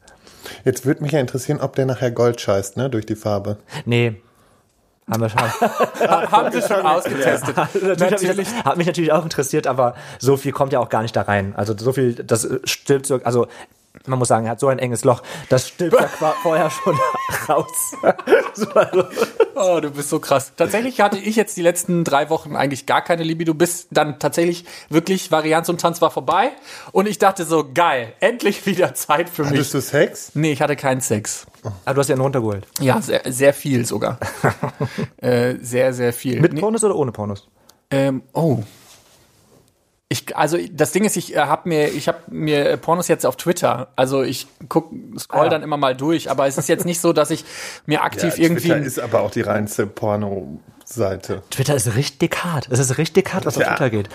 Jetzt 0.65 0.85
würde 0.85 1.03
mich 1.03 1.11
ja 1.11 1.19
interessieren, 1.19 1.59
ob 1.61 1.75
der 1.75 1.85
nachher 1.85 2.11
Gold 2.11 2.39
scheißt, 2.41 2.77
ne, 2.77 2.89
durch 2.89 3.05
die 3.05 3.15
Farbe. 3.15 3.57
Nee. 3.85 4.21
Haben 5.09 5.21
wir 5.21 5.29
schon. 5.29 5.39
Haben 6.31 6.51
sie 6.51 6.61
schon 6.61 6.85
ausgetestet. 6.85 7.55
natürlich. 7.55 8.01
Hat 8.29 8.37
mich, 8.37 8.47
das- 8.53 8.65
hat 8.65 8.77
mich 8.77 8.87
natürlich 8.87 9.11
auch 9.13 9.23
interessiert, 9.23 9.65
aber 9.65 9.95
so 10.19 10.35
viel 10.35 10.51
kommt 10.51 10.73
ja 10.73 10.79
auch 10.79 10.89
gar 10.89 11.01
nicht 11.01 11.15
da 11.15 11.21
rein. 11.21 11.53
Also 11.55 11.73
so 11.77 11.93
viel, 11.93 12.13
das 12.15 12.41
so, 13.03 13.19
also 13.23 13.47
man 14.05 14.19
muss 14.19 14.27
sagen, 14.27 14.45
er 14.45 14.51
hat 14.51 14.59
so 14.59 14.67
ein 14.67 14.79
enges 14.79 15.03
Loch, 15.03 15.23
das 15.49 15.71
ja 15.79 15.89
qua- 15.89 16.35
vorher 16.43 16.69
schon 16.69 16.97
raus. 17.49 17.95
Oh, 19.59 19.79
du 19.81 19.89
bist 19.89 20.09
so 20.09 20.19
krass. 20.19 20.51
Tatsächlich 20.55 21.01
hatte 21.01 21.17
ich 21.17 21.35
jetzt 21.35 21.57
die 21.57 21.63
letzten 21.63 22.03
drei 22.03 22.29
Wochen 22.29 22.55
eigentlich 22.55 22.85
gar 22.85 23.01
keine 23.03 23.23
Libido, 23.23 23.55
bis 23.55 23.87
dann 23.89 24.19
tatsächlich 24.19 24.65
wirklich 24.89 25.31
Varianz 25.31 25.67
und 25.67 25.81
Tanz 25.81 25.99
war 25.99 26.11
vorbei. 26.11 26.51
Und 26.91 27.07
ich 27.07 27.17
dachte 27.17 27.43
so, 27.43 27.65
geil, 27.73 28.13
endlich 28.19 28.67
wieder 28.67 28.93
Zeit 28.93 29.29
für 29.29 29.41
mich. 29.43 29.53
Hattest 29.53 29.73
du 29.73 29.81
Sex? 29.81 30.31
Nee, 30.35 30.51
ich 30.51 30.61
hatte 30.61 30.75
keinen 30.75 31.01
Sex. 31.01 31.47
ah, 31.85 31.93
du 31.93 31.99
hast 31.99 32.07
ja 32.07 32.13
einen 32.13 32.21
runtergeholt. 32.21 32.67
Ja, 32.79 33.01
sehr, 33.01 33.21
sehr 33.25 33.51
viel 33.53 33.83
sogar. 33.85 34.19
äh, 35.21 35.55
sehr, 35.59 35.91
sehr 35.93 36.13
viel. 36.13 36.39
Mit 36.39 36.53
Nee, 36.53 36.61
Pornos 36.61 36.83
oder 36.83 36.95
ohne 36.95 37.11
Pornos? 37.11 37.47
ähm, 37.89 38.21
oh. 38.33 38.59
Ich, 40.09 40.37
also 40.37 40.57
das 40.71 40.93
Ding 40.93 41.03
ist, 41.03 41.17
ich 41.17 41.35
äh, 41.35 41.39
habe 41.39 41.67
mir, 41.67 41.89
ich 41.89 42.07
habe 42.07 42.19
mir 42.27 42.69
äh, 42.69 42.77
Pornos 42.77 43.09
jetzt 43.09 43.25
auf 43.25 43.35
Twitter. 43.35 43.89
Also 43.97 44.23
ich 44.23 44.47
guck, 44.69 44.89
scroll 45.19 45.41
Ah, 45.41 45.43
ja. 45.45 45.49
dann 45.49 45.63
immer 45.63 45.75
mal 45.75 45.95
durch, 45.97 46.31
aber 46.31 46.47
es 46.47 46.57
ist 46.57 46.69
jetzt 46.69 46.85
nicht 46.85 47.01
so, 47.01 47.11
dass 47.11 47.29
ich 47.29 47.43
mir 47.85 48.03
aktiv 48.03 48.37
irgendwie. 48.39 48.69
Twitter 48.69 48.77
ist 48.85 48.99
aber 48.99 49.19
auch 49.21 49.31
die 49.31 49.41
reinste 49.41 49.85
Porno-Seite. 49.85 51.43
Twitter 51.49 51.75
ist 51.75 51.95
richtig 51.95 52.41
hart. 52.43 52.67
Es 52.71 52.79
ist 52.79 52.97
richtig 52.97 53.33
hart, 53.33 53.45
was 53.45 53.57
auf 53.57 53.63
Ja. 53.63 53.71
Twitter 53.75 53.89
geht. 53.89 54.09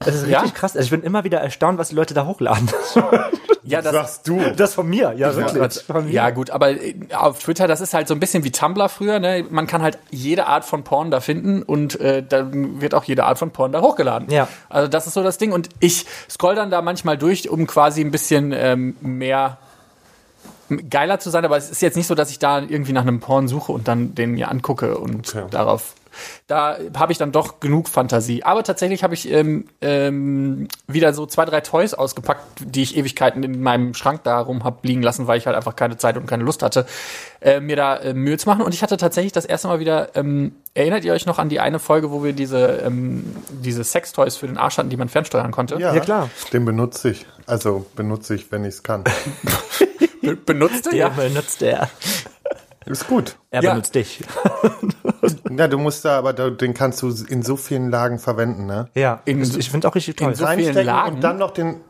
Es 0.00 0.14
ist 0.16 0.26
Ja? 0.26 0.40
richtig 0.40 0.58
krass. 0.58 0.76
Also 0.76 0.84
ich 0.86 0.90
bin 0.90 1.02
immer 1.04 1.22
wieder 1.22 1.38
erstaunt, 1.40 1.78
was 1.78 1.90
die 1.90 1.94
Leute 1.94 2.12
da 2.12 2.26
hochladen. 2.26 2.68
ja, 3.66 3.82
das, 3.82 3.92
Sagst 3.92 4.28
du. 4.28 4.40
Das 4.56 4.74
von 4.74 4.88
mir, 4.88 5.12
ja, 5.16 5.34
wirklich. 5.34 5.82
Von 5.82 6.04
mir. 6.06 6.12
Ja, 6.12 6.30
gut, 6.30 6.50
aber 6.50 6.70
äh, 6.70 6.94
auf 7.14 7.38
Twitter, 7.38 7.66
das 7.66 7.80
ist 7.80 7.94
halt 7.94 8.08
so 8.08 8.14
ein 8.14 8.20
bisschen 8.20 8.44
wie 8.44 8.50
Tumblr 8.50 8.88
früher, 8.88 9.18
ne? 9.18 9.44
Man 9.50 9.66
kann 9.66 9.82
halt 9.82 9.98
jede 10.10 10.46
Art 10.46 10.64
von 10.64 10.84
Porn 10.84 11.10
da 11.10 11.20
finden 11.20 11.62
und 11.62 12.00
äh, 12.00 12.22
dann 12.22 12.80
wird 12.80 12.94
auch 12.94 13.04
jede 13.04 13.24
Art 13.24 13.38
von 13.38 13.50
Porn 13.50 13.72
da 13.72 13.80
hochgeladen. 13.80 14.30
Ja. 14.30 14.48
Also 14.68 14.88
das 14.88 15.06
ist 15.06 15.14
so 15.14 15.22
das 15.22 15.38
Ding. 15.38 15.52
Und 15.52 15.68
ich 15.80 16.06
scroll 16.30 16.54
dann 16.54 16.70
da 16.70 16.82
manchmal 16.82 17.18
durch, 17.18 17.48
um 17.50 17.66
quasi 17.66 18.00
ein 18.00 18.10
bisschen 18.10 18.52
ähm, 18.52 18.96
mehr 19.00 19.58
geiler 20.90 21.20
zu 21.20 21.30
sein, 21.30 21.44
aber 21.44 21.56
es 21.56 21.70
ist 21.70 21.80
jetzt 21.82 21.96
nicht 21.96 22.06
so, 22.08 22.14
dass 22.14 22.30
ich 22.30 22.38
da 22.38 22.58
irgendwie 22.58 22.92
nach 22.92 23.02
einem 23.02 23.20
Porn 23.20 23.46
suche 23.48 23.70
und 23.72 23.86
dann 23.88 24.14
den 24.14 24.32
mir 24.32 24.50
angucke 24.50 24.98
und 24.98 25.28
Okay. 25.34 25.44
darauf. 25.50 25.94
Da 26.46 26.78
habe 26.96 27.12
ich 27.12 27.18
dann 27.18 27.32
doch 27.32 27.60
genug 27.60 27.88
Fantasie. 27.88 28.42
Aber 28.42 28.62
tatsächlich 28.62 29.02
habe 29.02 29.14
ich 29.14 29.30
ähm, 29.30 29.66
ähm, 29.80 30.68
wieder 30.86 31.12
so 31.12 31.26
zwei, 31.26 31.44
drei 31.44 31.60
Toys 31.60 31.94
ausgepackt, 31.94 32.42
die 32.60 32.82
ich 32.82 32.96
Ewigkeiten 32.96 33.42
in 33.42 33.62
meinem 33.62 33.94
Schrank 33.94 34.22
da 34.24 34.40
rum 34.40 34.64
hab 34.64 34.84
liegen 34.84 35.02
lassen, 35.02 35.26
weil 35.26 35.38
ich 35.38 35.46
halt 35.46 35.56
einfach 35.56 35.76
keine 35.76 35.96
Zeit 35.96 36.16
und 36.16 36.26
keine 36.26 36.44
Lust 36.44 36.62
hatte, 36.62 36.86
äh, 37.40 37.60
mir 37.60 37.76
da 37.76 37.96
äh, 37.96 38.14
Mühe 38.14 38.38
zu 38.38 38.48
machen. 38.48 38.62
Und 38.62 38.74
ich 38.74 38.82
hatte 38.82 38.96
tatsächlich 38.96 39.32
das 39.32 39.44
erste 39.44 39.68
Mal 39.68 39.80
wieder, 39.80 40.14
ähm, 40.16 40.52
erinnert 40.74 41.04
ihr 41.04 41.12
euch 41.12 41.26
noch 41.26 41.38
an 41.38 41.48
die 41.48 41.60
eine 41.60 41.78
Folge, 41.78 42.10
wo 42.10 42.24
wir 42.24 42.32
diese, 42.32 42.82
ähm, 42.84 43.24
diese 43.50 43.84
Sextoys 43.84 44.36
für 44.36 44.46
den 44.46 44.58
Arsch 44.58 44.78
hatten, 44.78 44.90
die 44.90 44.96
man 44.96 45.08
fernsteuern 45.08 45.50
konnte? 45.50 45.78
Ja, 45.78 45.98
klar. 46.00 46.30
Den 46.52 46.64
benutze 46.64 47.10
ich. 47.10 47.26
Also 47.46 47.86
benutze 47.94 48.34
ich, 48.34 48.50
wenn 48.50 48.64
ich 48.64 48.74
es 48.74 48.82
kann. 48.82 49.04
Be 50.22 50.34
benutzt 50.34 50.86
ihr? 50.86 50.98
Ja, 50.98 51.08
benutzt 51.08 51.62
er. 51.62 51.88
Ist 52.86 53.06
gut. 53.08 53.36
Er 53.50 53.62
Ja. 53.62 53.70
benutzt 53.70 53.94
dich. 53.94 54.20
Ja, 55.50 55.66
du 55.68 55.78
musst 55.78 56.04
da, 56.04 56.18
aber 56.18 56.32
den 56.32 56.74
kannst 56.74 57.02
du 57.02 57.08
in 57.28 57.42
so 57.42 57.56
vielen 57.56 57.90
Lagen 57.90 58.18
verwenden, 58.18 58.66
ne? 58.66 58.88
Ja, 58.94 59.22
In- 59.24 59.42
ich, 59.42 59.70
finde 59.70 59.88
auch 59.88 59.94
richtig 59.94 60.16
toll. 60.16 60.28
in 60.28 60.34
so 60.34 60.44
vielen 60.46 60.58
Reinstecken 60.58 60.84
Lagen? 60.86 61.14
und 61.16 61.20
dann 61.24 61.38
noch 61.38 61.50
den 61.50 61.80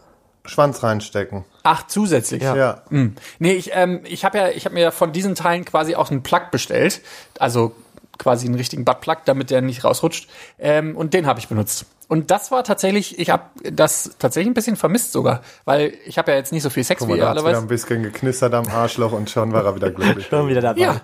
Schwanz 0.44 0.82
reinstecken. 0.82 1.44
Ach, 1.64 1.86
zusätzlich. 1.86 2.42
Ja. 2.42 2.82
Nee, 2.90 3.52
ich, 3.52 3.70
ähm, 3.74 4.00
ich 4.04 4.24
habe 4.24 4.38
ja, 4.38 4.48
ich 4.50 4.64
habe 4.64 4.74
mir 4.74 4.82
ja 4.82 4.90
von 4.92 5.12
diesen 5.12 5.34
Teilen 5.34 5.64
quasi 5.64 5.96
auch 5.96 6.10
einen 6.10 6.22
Plug 6.22 6.50
bestellt. 6.52 7.00
Also 7.38 7.74
quasi 8.18 8.46
einen 8.46 8.54
richtigen 8.54 8.84
Buttplug, 8.84 9.18
damit 9.26 9.50
der 9.50 9.60
nicht 9.60 9.84
rausrutscht. 9.84 10.28
Ähm, 10.58 10.96
und 10.96 11.12
den 11.12 11.26
habe 11.26 11.40
ich 11.40 11.48
benutzt. 11.48 11.84
Und 12.08 12.30
das 12.30 12.50
war 12.50 12.62
tatsächlich, 12.62 13.18
ich 13.18 13.30
habe 13.30 13.44
das 13.64 14.12
tatsächlich 14.18 14.50
ein 14.50 14.54
bisschen 14.54 14.76
vermisst 14.76 15.12
sogar, 15.12 15.42
weil 15.64 15.94
ich 16.06 16.18
habe 16.18 16.30
ja 16.30 16.36
jetzt 16.36 16.52
nicht 16.52 16.62
so 16.62 16.70
viel 16.70 16.84
Sex, 16.84 17.00
Guck 17.00 17.08
wie 17.08 17.12
mal, 17.12 17.18
ihr 17.18 17.24
da 17.24 17.30
alle 17.30 17.44
wieder 17.44 17.58
ein 17.58 17.66
bisschen 17.66 18.02
geknistert 18.02 18.54
am 18.54 18.68
Arschloch 18.68 19.12
und 19.12 19.28
schon 19.28 19.52
war 19.52 19.64
er 19.64 19.74
wieder 19.74 19.90
glücklich. 19.90 20.26
Schon 20.26 20.48
wieder 20.48 20.60
dabei. 20.60 20.80
Ja. 20.80 21.00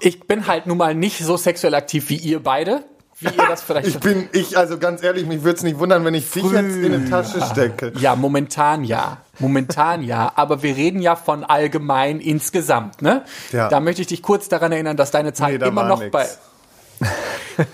ich 0.00 0.20
bin 0.26 0.46
halt 0.46 0.66
nun 0.66 0.78
mal 0.78 0.94
nicht 0.94 1.18
so 1.18 1.36
sexuell 1.36 1.74
aktiv 1.74 2.08
wie 2.08 2.16
ihr 2.16 2.42
beide, 2.42 2.84
wie 3.18 3.26
ihr 3.26 3.46
das 3.48 3.62
vielleicht 3.62 3.88
Ich 3.88 4.00
bin, 4.00 4.28
ich, 4.32 4.56
also 4.56 4.78
ganz 4.78 5.02
ehrlich, 5.02 5.26
mich 5.26 5.42
würde 5.42 5.56
es 5.56 5.62
nicht 5.62 5.78
wundern, 5.78 6.04
wenn 6.04 6.14
ich 6.14 6.30
dich 6.30 6.44
jetzt 6.44 6.76
in 6.76 6.94
eine 6.94 7.08
Tasche 7.10 7.42
stecke. 7.42 7.92
Ja, 7.98 8.16
momentan 8.16 8.84
ja. 8.84 9.18
Momentan 9.38 10.02
ja. 10.02 10.32
Aber 10.34 10.62
wir 10.62 10.76
reden 10.76 11.00
ja 11.00 11.16
von 11.16 11.44
allgemein 11.44 12.20
insgesamt, 12.20 13.02
ne? 13.02 13.24
Ja. 13.52 13.68
Da 13.68 13.80
möchte 13.80 14.02
ich 14.02 14.08
dich 14.08 14.22
kurz 14.22 14.48
daran 14.48 14.72
erinnern, 14.72 14.96
dass 14.96 15.10
deine 15.10 15.32
Zahl 15.32 15.52
Nee, 15.52 15.58
da 15.58 15.66
immer 15.66 15.84
noch 15.84 16.00
nix. 16.00 16.10
bei 16.10 16.26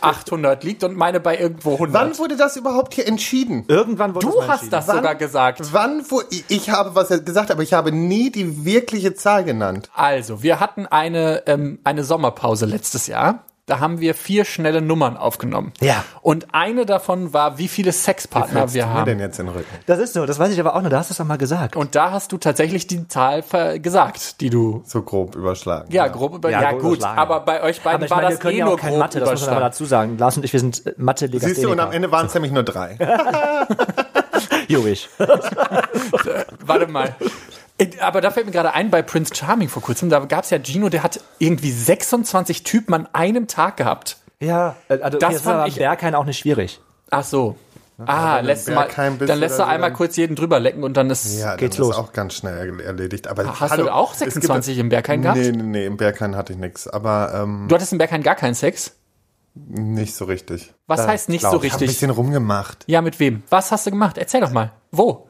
800 0.01 0.63
liegt 0.65 0.85
und 0.85 0.97
meine 0.97 1.21
bei 1.21 1.39
irgendwo 1.39 1.75
100. 1.75 1.93
Wann 1.93 2.19
wurde 2.19 2.37
das 2.37 2.57
überhaupt 2.57 2.95
hier 2.95 3.07
entschieden? 3.07 3.65
Irgendwann 3.69 4.15
wurde 4.15 4.27
du 4.27 4.47
hast 4.47 4.73
das 4.73 4.89
Wann- 4.89 4.97
sogar 4.97 5.15
gesagt. 5.15 5.61
Wann, 5.73 6.05
wo, 6.09 6.23
ich, 6.31 6.45
ich 6.49 6.71
habe 6.71 6.95
was 6.95 7.09
gesagt, 7.09 7.51
aber 7.51 7.63
ich 7.63 7.73
habe 7.73 7.93
nie 7.93 8.31
die 8.31 8.65
wirkliche 8.65 9.15
Zahl 9.15 9.45
genannt. 9.45 9.91
Also, 9.95 10.43
wir 10.43 10.61
hatten 10.61 10.87
eine, 10.87 11.43
ähm, 11.47 11.79
eine 11.85 12.05
Sommerpause 12.05 12.67
letztes 12.67 13.07
Jahr. 13.07 13.45
Da 13.73 13.81
haben 13.81 14.01
wir 14.01 14.15
vier 14.15 14.45
schnelle 14.45 14.83
Nummern 14.83 15.17
aufgenommen. 15.17 15.73
Ja. 15.81 16.05
Und 16.21 16.49
eine 16.55 16.85
davon 16.85 17.33
war, 17.33 17.57
wie 17.57 17.69
viele 17.69 17.91
Sexpartner 17.93 18.61
Fällst 18.61 18.75
wir 18.75 18.83
du 18.83 18.89
mir 18.89 18.95
haben. 18.95 19.07
denn 19.07 19.19
jetzt 19.21 19.39
in 19.39 19.47
den 19.47 19.55
Rücken? 19.55 19.67
Das 19.87 19.99
ist 19.99 20.13
so, 20.13 20.27
das 20.27 20.39
weiß 20.39 20.53
ich 20.53 20.61
aber 20.61 20.77
auch 20.77 20.83
noch, 20.83 20.91
da 20.91 20.99
hast 20.99 21.09
du 21.09 21.13
es 21.15 21.19
doch 21.19 21.25
mal 21.25 21.39
gesagt. 21.39 21.75
Und 21.75 21.95
da 21.95 22.11
hast 22.11 22.33
du 22.33 22.37
tatsächlich 22.37 22.87
die 22.87 23.09
Zahl 23.09 23.43
gesagt, 23.81 24.43
die 24.43 24.51
du 24.51 24.83
So 24.85 25.01
grob 25.01 25.37
überschlagen. 25.37 25.91
Ja, 25.91 26.09
grob 26.09 26.35
über. 26.35 26.51
Ja, 26.51 26.61
Ja, 26.61 26.71
grob 26.73 26.83
gut, 26.83 26.91
überschlagen. 26.99 27.19
aber 27.19 27.41
bei 27.41 27.63
euch 27.63 27.81
beiden 27.81 28.03
aber 28.03 28.11
war 28.11 28.17
meine, 28.23 28.29
wir 28.35 28.37
das 28.39 28.53
eh 28.53 28.59
ja 28.59 28.65
nur 28.67 28.77
kein 28.77 28.91
grob 28.91 28.99
Mathe, 29.01 29.21
das 29.21 29.31
muss 29.31 29.41
man 29.41 29.49
aber 29.49 29.57
überschlagen. 29.59 29.73
dazu 29.73 29.85
sagen. 29.87 30.19
Lars 30.19 30.37
und 30.37 30.45
ich, 30.45 30.53
wir 30.53 30.61
sind 30.61 30.99
mathe 30.99 31.31
Siehst 31.33 31.65
du, 31.65 31.71
und 31.71 31.81
am 31.81 31.93
Ende 31.93 32.13
waren 32.13 32.27
es 32.27 32.35
nämlich 32.35 32.53
nur 32.53 32.63
drei. 32.65 32.99
Jogisch. 34.69 35.09
Warte 36.67 36.87
mal. 36.89 37.15
Äh, 37.83 38.01
Aber 38.01 38.21
da 38.21 38.31
fällt 38.31 38.47
mir 38.47 38.53
gerade 38.53 38.75
ein, 38.75 38.91
bei 38.91 39.03
Prince 39.03 39.35
Charming 39.35 39.69
vor 39.69 39.83
kurzem, 39.83 40.09
da 40.11 40.21
gab 40.21 40.45
es 40.45 40.51
ja 40.51 40.59
Gino, 40.63 40.89
der 40.89 41.03
hat 41.03 41.21
irgendwie 41.39 41.71
26 41.73 42.63
Typen 42.65 42.95
an 42.95 43.09
einem 43.13 43.47
Tag 43.47 43.77
gehabt. 43.77 44.19
Ja, 44.41 44.77
äh, 44.89 44.99
also 45.01 45.19
Das 45.19 45.29
okay, 45.29 45.35
das 45.35 45.43
fand 45.43 45.59
war 45.59 45.67
ich- 45.67 45.75
am 45.75 45.79
Berghain 45.79 46.15
auch 46.15 46.25
nicht 46.25 46.39
schwierig. 46.39 46.81
Ach 47.11 47.25
so. 47.25 47.57
Ah, 48.05 48.39
wenn 48.39 48.47
lässt 48.47 48.69
mal, 48.69 48.87
Bergheim 48.87 49.19
dann 49.19 49.39
lässt 49.39 49.59
du 49.59 49.63
einmal 49.67 49.91
dann- 49.91 49.97
kurz 49.97 50.17
jeden 50.17 50.35
drüber 50.35 50.59
lecken 50.59 50.83
und 50.83 50.97
dann 50.97 51.09
ist. 51.11 51.39
Ja, 51.39 51.55
Geht's 51.57 51.79
los. 51.79 51.91
ist 51.91 51.97
auch 52.01 52.13
ganz 52.13 52.35
schnell 52.35 52.81
erledigt. 52.81 53.29
Aber 53.29 53.61
Hast 53.61 53.71
hallo, 53.71 53.85
du 53.85 53.95
auch 53.95 54.13
es 54.15 54.19
gibt- 54.21 54.33
26 54.33 54.79
im 54.79 54.89
Berghain 54.89 55.23
gehabt? 55.23 55.39
Nee, 55.39 55.53
nee, 55.53 55.63
nee, 55.63 55.87
im 55.87 55.97
Berghain 55.99 56.35
hatte 56.35 56.53
ich 56.55 56.59
nichts. 56.59 56.89
Aber 56.89 57.33
ähm, 57.35 57.67
Du 57.69 57.75
hattest 57.77 57.93
im 57.93 57.99
Berghain 57.99 58.23
gar 58.23 58.35
keinen 58.35 58.55
Sex? 58.55 58.93
nicht 59.55 60.15
so 60.15 60.25
richtig. 60.25 60.73
Was 60.87 61.07
heißt 61.07 61.29
nicht 61.29 61.43
so 61.43 61.51
Glaub, 61.51 61.65
Ich 61.65 61.73
habe 61.73 61.81
ein 61.85 61.87
richtig? 61.89 62.01
bisschen 62.01 62.11
rumgemacht. 62.11 62.85
Ja, 62.87 63.03
mit 63.03 63.21
wem? 63.21 63.43
Was 63.51 63.71
hast 63.71 63.87
du 63.87 63.91
gemacht? 63.91 64.17
Erzähl 64.19 64.41
doch 64.41 64.51
mal. 64.51 64.73
Wo? 64.91 65.29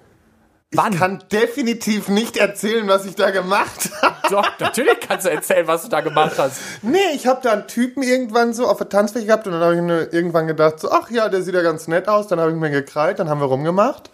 Ich 0.74 0.98
kann 0.98 1.22
definitiv 1.30 2.08
nicht 2.08 2.38
erzählen, 2.38 2.88
was 2.88 3.04
ich 3.04 3.14
da 3.14 3.30
gemacht 3.30 3.90
habe. 4.02 4.14
Doch, 4.30 4.48
natürlich 4.58 5.00
kannst 5.06 5.26
du 5.26 5.30
erzählen, 5.30 5.66
was 5.66 5.82
du 5.82 5.88
da 5.88 6.00
gemacht 6.00 6.32
hast. 6.38 6.56
Nee, 6.82 6.98
ich 7.14 7.26
habe 7.26 7.40
da 7.42 7.52
einen 7.52 7.66
Typen 7.68 8.02
irgendwann 8.02 8.54
so 8.54 8.66
auf 8.66 8.78
der 8.78 8.88
Tanzfläche 8.88 9.26
gehabt 9.26 9.46
und 9.46 9.52
dann 9.52 9.62
habe 9.62 9.74
ich 9.76 9.82
mir 9.82 10.08
irgendwann 10.12 10.46
gedacht, 10.46 10.80
so, 10.80 10.90
ach 10.90 11.10
ja, 11.10 11.28
der 11.28 11.42
sieht 11.42 11.54
ja 11.54 11.62
ganz 11.62 11.88
nett 11.88 12.08
aus. 12.08 12.26
Dann 12.28 12.40
habe 12.40 12.50
ich 12.52 12.56
mir 12.56 12.70
gekrallt, 12.70 13.18
dann 13.18 13.28
haben 13.28 13.40
wir 13.40 13.46
rumgemacht. 13.48 14.10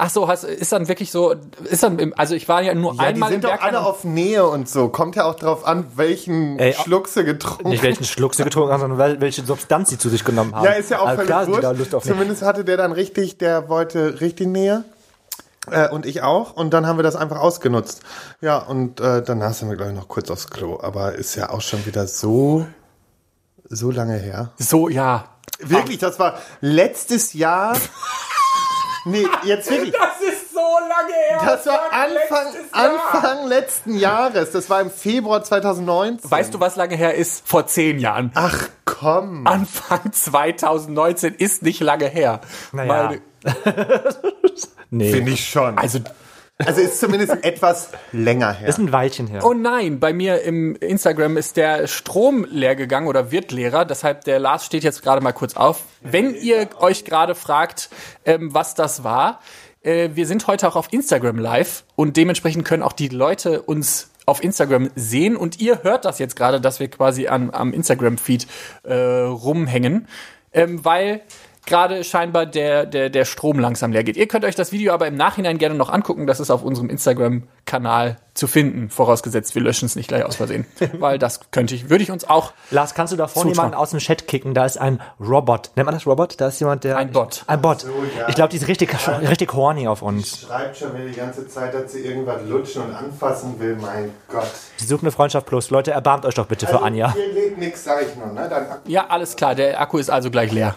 Ach 0.00 0.10
so, 0.10 0.28
hast, 0.28 0.44
ist 0.44 0.70
dann 0.70 0.86
wirklich 0.86 1.10
so, 1.10 1.34
ist 1.64 1.82
dann, 1.82 1.98
im, 1.98 2.14
also 2.16 2.36
ich 2.36 2.48
war 2.48 2.62
ja 2.62 2.72
nur 2.72 2.92
Ja, 2.94 2.98
die 3.00 3.06
einmal 3.14 3.30
im 3.30 3.32
sind 3.32 3.44
doch 3.44 3.48
Berghain. 3.50 3.74
alle 3.74 3.84
auf 3.84 4.04
Nähe 4.04 4.46
und 4.46 4.68
so. 4.68 4.90
Kommt 4.90 5.16
ja 5.16 5.24
auch 5.24 5.34
drauf 5.34 5.66
an, 5.66 5.86
welchen 5.96 6.56
Ey, 6.60 6.72
Schluck 6.74 7.08
sie 7.08 7.24
getrunken 7.24 7.70
Nicht 7.70 7.82
welchen 7.82 8.04
Schluck 8.04 8.36
sie 8.36 8.44
getrunken 8.44 8.70
haben, 8.72 8.80
sondern 8.82 9.00
wel- 9.00 9.20
welche 9.20 9.42
Substanz 9.44 9.90
sie 9.90 9.98
zu 9.98 10.08
sich 10.08 10.24
genommen 10.24 10.54
haben. 10.54 10.64
Ja, 10.64 10.70
ist 10.74 10.90
ja 10.92 11.00
auch 11.00 11.06
also 11.08 11.22
völlig 11.24 11.26
klar, 11.58 11.72
die. 11.74 11.78
Lust 11.80 11.92
auf 11.96 12.04
mich. 12.04 12.12
Zumindest 12.14 12.42
hatte 12.42 12.64
der 12.64 12.76
dann 12.76 12.92
richtig, 12.92 13.38
der 13.38 13.68
wollte 13.68 14.20
richtig 14.20 14.46
Nähe. 14.46 14.84
Äh, 15.72 15.88
und 15.90 16.06
ich 16.06 16.22
auch. 16.22 16.54
Und 16.54 16.70
dann 16.70 16.86
haben 16.86 16.98
wir 16.98 17.02
das 17.02 17.16
einfach 17.16 17.40
ausgenutzt. 17.40 18.02
Ja, 18.40 18.58
und 18.58 19.00
äh, 19.00 19.22
danach 19.22 19.52
sind 19.52 19.68
wir, 19.68 19.76
glaube 19.76 19.92
ich, 19.92 19.98
noch 19.98 20.08
kurz 20.08 20.30
aufs 20.30 20.48
Klo. 20.48 20.78
Aber 20.80 21.14
ist 21.14 21.34
ja 21.34 21.50
auch 21.50 21.60
schon 21.60 21.86
wieder 21.86 22.06
so, 22.06 22.66
so 23.68 23.90
lange 23.90 24.16
her. 24.16 24.52
So, 24.58 24.88
ja. 24.88 25.24
Wirklich, 25.60 25.98
das 25.98 26.18
war 26.18 26.38
letztes 26.60 27.32
Jahr. 27.32 27.76
nee, 29.04 29.26
jetzt 29.44 29.70
wirklich. 29.70 29.92
Das 29.92 30.20
ist 30.20 30.52
so 30.52 30.60
lange 30.60 31.12
her. 31.12 31.40
Das 31.44 31.66
war 31.66 31.80
Anfang, 31.92 32.46
Anfang 32.72 33.46
letzten 33.48 33.96
Jahres. 33.96 34.52
Das 34.52 34.70
war 34.70 34.80
im 34.80 34.90
Februar 34.90 35.42
2019. 35.42 36.30
Weißt 36.30 36.54
du, 36.54 36.60
was 36.60 36.76
lange 36.76 36.96
her 36.96 37.14
ist? 37.14 37.46
Vor 37.46 37.66
zehn 37.66 37.98
Jahren. 37.98 38.30
Ach 38.34 38.68
komm. 38.84 39.46
Anfang 39.46 40.12
2019 40.12 41.34
ist 41.34 41.62
nicht 41.62 41.80
lange 41.80 42.06
her. 42.06 42.40
Naja. 42.72 43.12
Nee. 44.90 45.12
Finde 45.12 45.32
ich 45.32 45.46
schon. 45.46 45.76
also, 45.76 45.98
Also 46.58 46.80
ist 46.80 46.98
zumindest 46.98 47.32
etwas 47.44 47.90
länger 48.12 48.52
her. 48.52 48.68
Ist 48.68 48.78
ein 48.78 48.90
Weilchen 48.90 49.26
her. 49.26 49.44
oh 49.44 49.52
nein, 49.52 50.00
bei 50.00 50.12
mir 50.12 50.42
im 50.42 50.76
Instagram 50.76 51.36
ist 51.36 51.56
der 51.56 51.86
Strom 51.86 52.46
leer 52.50 52.74
gegangen 52.74 53.06
oder 53.06 53.30
wird 53.30 53.52
leerer. 53.52 53.84
Deshalb, 53.84 54.24
der 54.24 54.38
Lars 54.38 54.64
steht 54.64 54.84
jetzt 54.84 55.02
gerade 55.02 55.22
mal 55.22 55.32
kurz 55.32 55.56
auf. 55.56 55.82
Wenn 56.00 56.34
ihr 56.34 56.68
euch 56.80 57.04
gerade 57.04 57.34
fragt, 57.34 57.90
ähm, 58.24 58.54
was 58.54 58.74
das 58.74 59.04
war, 59.04 59.40
äh, 59.82 60.10
wir 60.14 60.26
sind 60.26 60.46
heute 60.46 60.66
auch 60.66 60.76
auf 60.76 60.88
Instagram 60.92 61.38
live 61.38 61.84
und 61.96 62.16
dementsprechend 62.16 62.64
können 62.64 62.82
auch 62.82 62.92
die 62.92 63.08
Leute 63.08 63.62
uns 63.62 64.10
auf 64.26 64.42
Instagram 64.42 64.90
sehen 64.94 65.36
und 65.36 65.60
ihr 65.60 65.82
hört 65.82 66.04
das 66.04 66.18
jetzt 66.18 66.36
gerade, 66.36 66.60
dass 66.60 66.80
wir 66.80 66.88
quasi 66.88 67.28
an, 67.28 67.50
am 67.50 67.72
Instagram-Feed 67.72 68.46
äh, 68.82 68.94
rumhängen, 68.94 70.06
ähm, 70.52 70.84
weil 70.84 71.22
gerade 71.68 72.02
scheinbar 72.02 72.46
der, 72.46 72.86
der, 72.86 73.10
der 73.10 73.24
Strom 73.24 73.60
langsam 73.60 73.92
leer 73.92 74.02
geht. 74.02 74.16
Ihr 74.16 74.26
könnt 74.26 74.44
euch 74.44 74.56
das 74.56 74.72
Video 74.72 74.92
aber 74.92 75.06
im 75.06 75.14
Nachhinein 75.14 75.58
gerne 75.58 75.76
noch 75.76 75.90
angucken. 75.90 76.26
Das 76.26 76.40
ist 76.40 76.50
auf 76.50 76.64
unserem 76.64 76.90
Instagram-Kanal 76.90 78.16
zu 78.34 78.46
finden, 78.46 78.88
vorausgesetzt 78.88 79.54
wir 79.54 79.62
löschen 79.62 79.86
es 79.86 79.96
nicht 79.96 80.08
gleich 80.08 80.24
aus 80.24 80.36
Versehen. 80.36 80.64
weil 80.98 81.18
das 81.18 81.50
könnte 81.50 81.74
ich, 81.74 81.90
würde 81.90 82.04
ich 82.04 82.10
uns 82.10 82.28
auch 82.28 82.52
Lars, 82.70 82.94
kannst 82.94 83.12
du 83.12 83.16
da 83.16 83.26
vorne 83.26 83.50
jemanden 83.50 83.74
aus 83.74 83.90
dem 83.90 83.98
Chat 83.98 84.26
kicken? 84.26 84.54
Da 84.54 84.64
ist 84.64 84.78
ein 84.78 85.00
Robot. 85.20 85.70
Nennt 85.74 85.86
man 85.86 85.94
das 85.94 86.06
Robot? 86.06 86.40
Da 86.40 86.48
ist 86.48 86.60
jemand, 86.60 86.84
der. 86.84 86.96
Ein 86.96 87.12
Bot. 87.12 87.44
Ein 87.46 87.60
Bot. 87.60 87.84
ja. 88.16 88.28
Ich 88.28 88.34
glaube, 88.34 88.50
die 88.50 88.56
ist 88.56 88.68
richtig, 88.68 88.90
richtig 89.28 89.52
horny 89.52 89.88
auf 89.88 90.02
uns. 90.02 90.42
schreibt 90.42 90.76
schon 90.76 90.94
wieder 90.94 91.06
die 91.06 91.16
ganze 91.16 91.46
Zeit, 91.48 91.74
dass 91.74 91.92
sie 91.92 92.00
irgendwas 92.00 92.42
lutschen 92.48 92.82
und 92.82 92.94
anfassen 92.94 93.58
will. 93.58 93.76
Mein 93.80 94.10
Gott. 94.28 94.48
Sie 94.76 94.86
sucht 94.86 95.02
eine 95.02 95.10
Freundschaft 95.10 95.46
plus. 95.46 95.70
Leute, 95.70 95.90
erbarmt 95.90 96.24
euch 96.24 96.34
doch 96.34 96.46
bitte 96.46 96.66
für 96.66 96.80
Anja. 96.80 97.12
Hier 97.12 97.32
lädt 97.32 97.58
nix, 97.58 97.84
sag 97.84 98.02
ich 98.02 98.14
nur. 98.16 98.26
Ne? 98.32 98.48
Dann 98.48 98.66
Ja, 98.86 99.06
alles 99.08 99.36
klar, 99.36 99.54
der 99.54 99.80
Akku 99.80 99.98
ist 99.98 100.10
also 100.10 100.30
gleich 100.30 100.52
leer. 100.52 100.76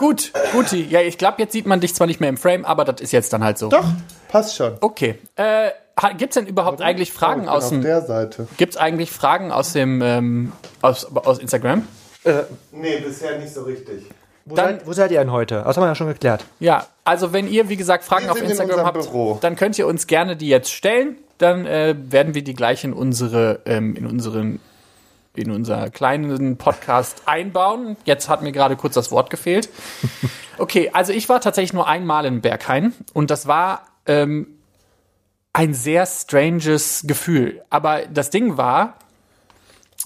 Gut, 0.00 0.32
Guti. 0.52 0.86
Ja, 0.88 1.02
ich 1.02 1.18
glaube, 1.18 1.36
jetzt 1.42 1.52
sieht 1.52 1.66
man 1.66 1.78
dich 1.80 1.94
zwar 1.94 2.06
nicht 2.06 2.20
mehr 2.20 2.30
im 2.30 2.38
Frame, 2.38 2.64
aber 2.64 2.86
das 2.86 3.02
ist 3.02 3.12
jetzt 3.12 3.34
dann 3.34 3.44
halt 3.44 3.58
so. 3.58 3.68
Doch, 3.68 3.84
passt 4.28 4.56
schon. 4.56 4.78
Okay. 4.80 5.18
Äh, 5.36 5.72
gibt's 6.16 6.36
denn 6.36 6.46
überhaupt 6.46 6.80
eigentlich 6.80 7.12
Fragen 7.12 7.50
aus 7.50 7.64
auf 7.64 7.70
dem 7.70 7.82
der 7.82 8.00
Seite. 8.00 8.48
Gibt's 8.56 8.78
eigentlich 8.78 9.10
Fragen 9.10 9.52
aus 9.52 9.74
dem 9.74 10.00
ähm, 10.00 10.52
aus, 10.80 11.04
aus 11.14 11.38
Instagram? 11.38 11.86
Nee, 12.72 12.98
bisher 13.00 13.38
nicht 13.38 13.52
so 13.52 13.64
richtig. 13.64 14.04
Wo, 14.46 14.54
Dann- 14.54 14.78
seid, 14.78 14.86
wo 14.86 14.92
seid 14.94 15.10
ihr 15.10 15.18
denn 15.18 15.32
heute? 15.32 15.62
Das 15.66 15.76
haben 15.76 15.84
wir 15.84 15.88
ja 15.88 15.94
schon 15.94 16.08
geklärt. 16.08 16.46
Ja, 16.60 16.86
also 17.04 17.34
wenn 17.34 17.46
ihr 17.46 17.68
wie 17.68 17.76
gesagt 17.76 18.02
Fragen 18.02 18.24
Wir 18.24 18.32
auf 18.32 18.42
in 18.42 18.48
Instagram 18.48 18.86
habt, 18.86 19.02
Büro. 19.02 19.36
dann 19.42 19.54
könnt 19.54 19.78
ihr 19.78 19.86
uns 19.86 20.06
gerne 20.06 20.34
die 20.34 20.48
jetzt 20.48 20.72
stellen. 20.72 21.18
Dann 21.36 21.66
äh, 21.66 21.94
werden 21.98 22.34
wir 22.34 22.42
die 22.42 22.54
gleich 22.54 22.84
in 22.84 22.94
unsere 22.94 23.60
ähm, 23.66 23.94
in 23.96 24.06
unseren 24.06 24.60
in 25.34 25.50
unser 25.50 25.90
kleinen 25.90 26.56
Podcast 26.56 27.22
einbauen. 27.26 27.96
Jetzt 28.04 28.28
hat 28.28 28.42
mir 28.42 28.52
gerade 28.52 28.76
kurz 28.76 28.94
das 28.94 29.10
Wort 29.10 29.30
gefehlt. 29.30 29.68
Okay, 30.58 30.90
also 30.92 31.12
ich 31.12 31.28
war 31.28 31.40
tatsächlich 31.40 31.72
nur 31.72 31.86
einmal 31.86 32.26
in 32.26 32.40
Berghain 32.40 32.92
und 33.14 33.30
das 33.30 33.46
war 33.46 33.86
ähm, 34.06 34.48
ein 35.52 35.72
sehr 35.74 36.06
stranges 36.06 37.04
Gefühl. 37.06 37.62
Aber 37.70 38.02
das 38.06 38.30
Ding 38.30 38.56
war, 38.56 38.94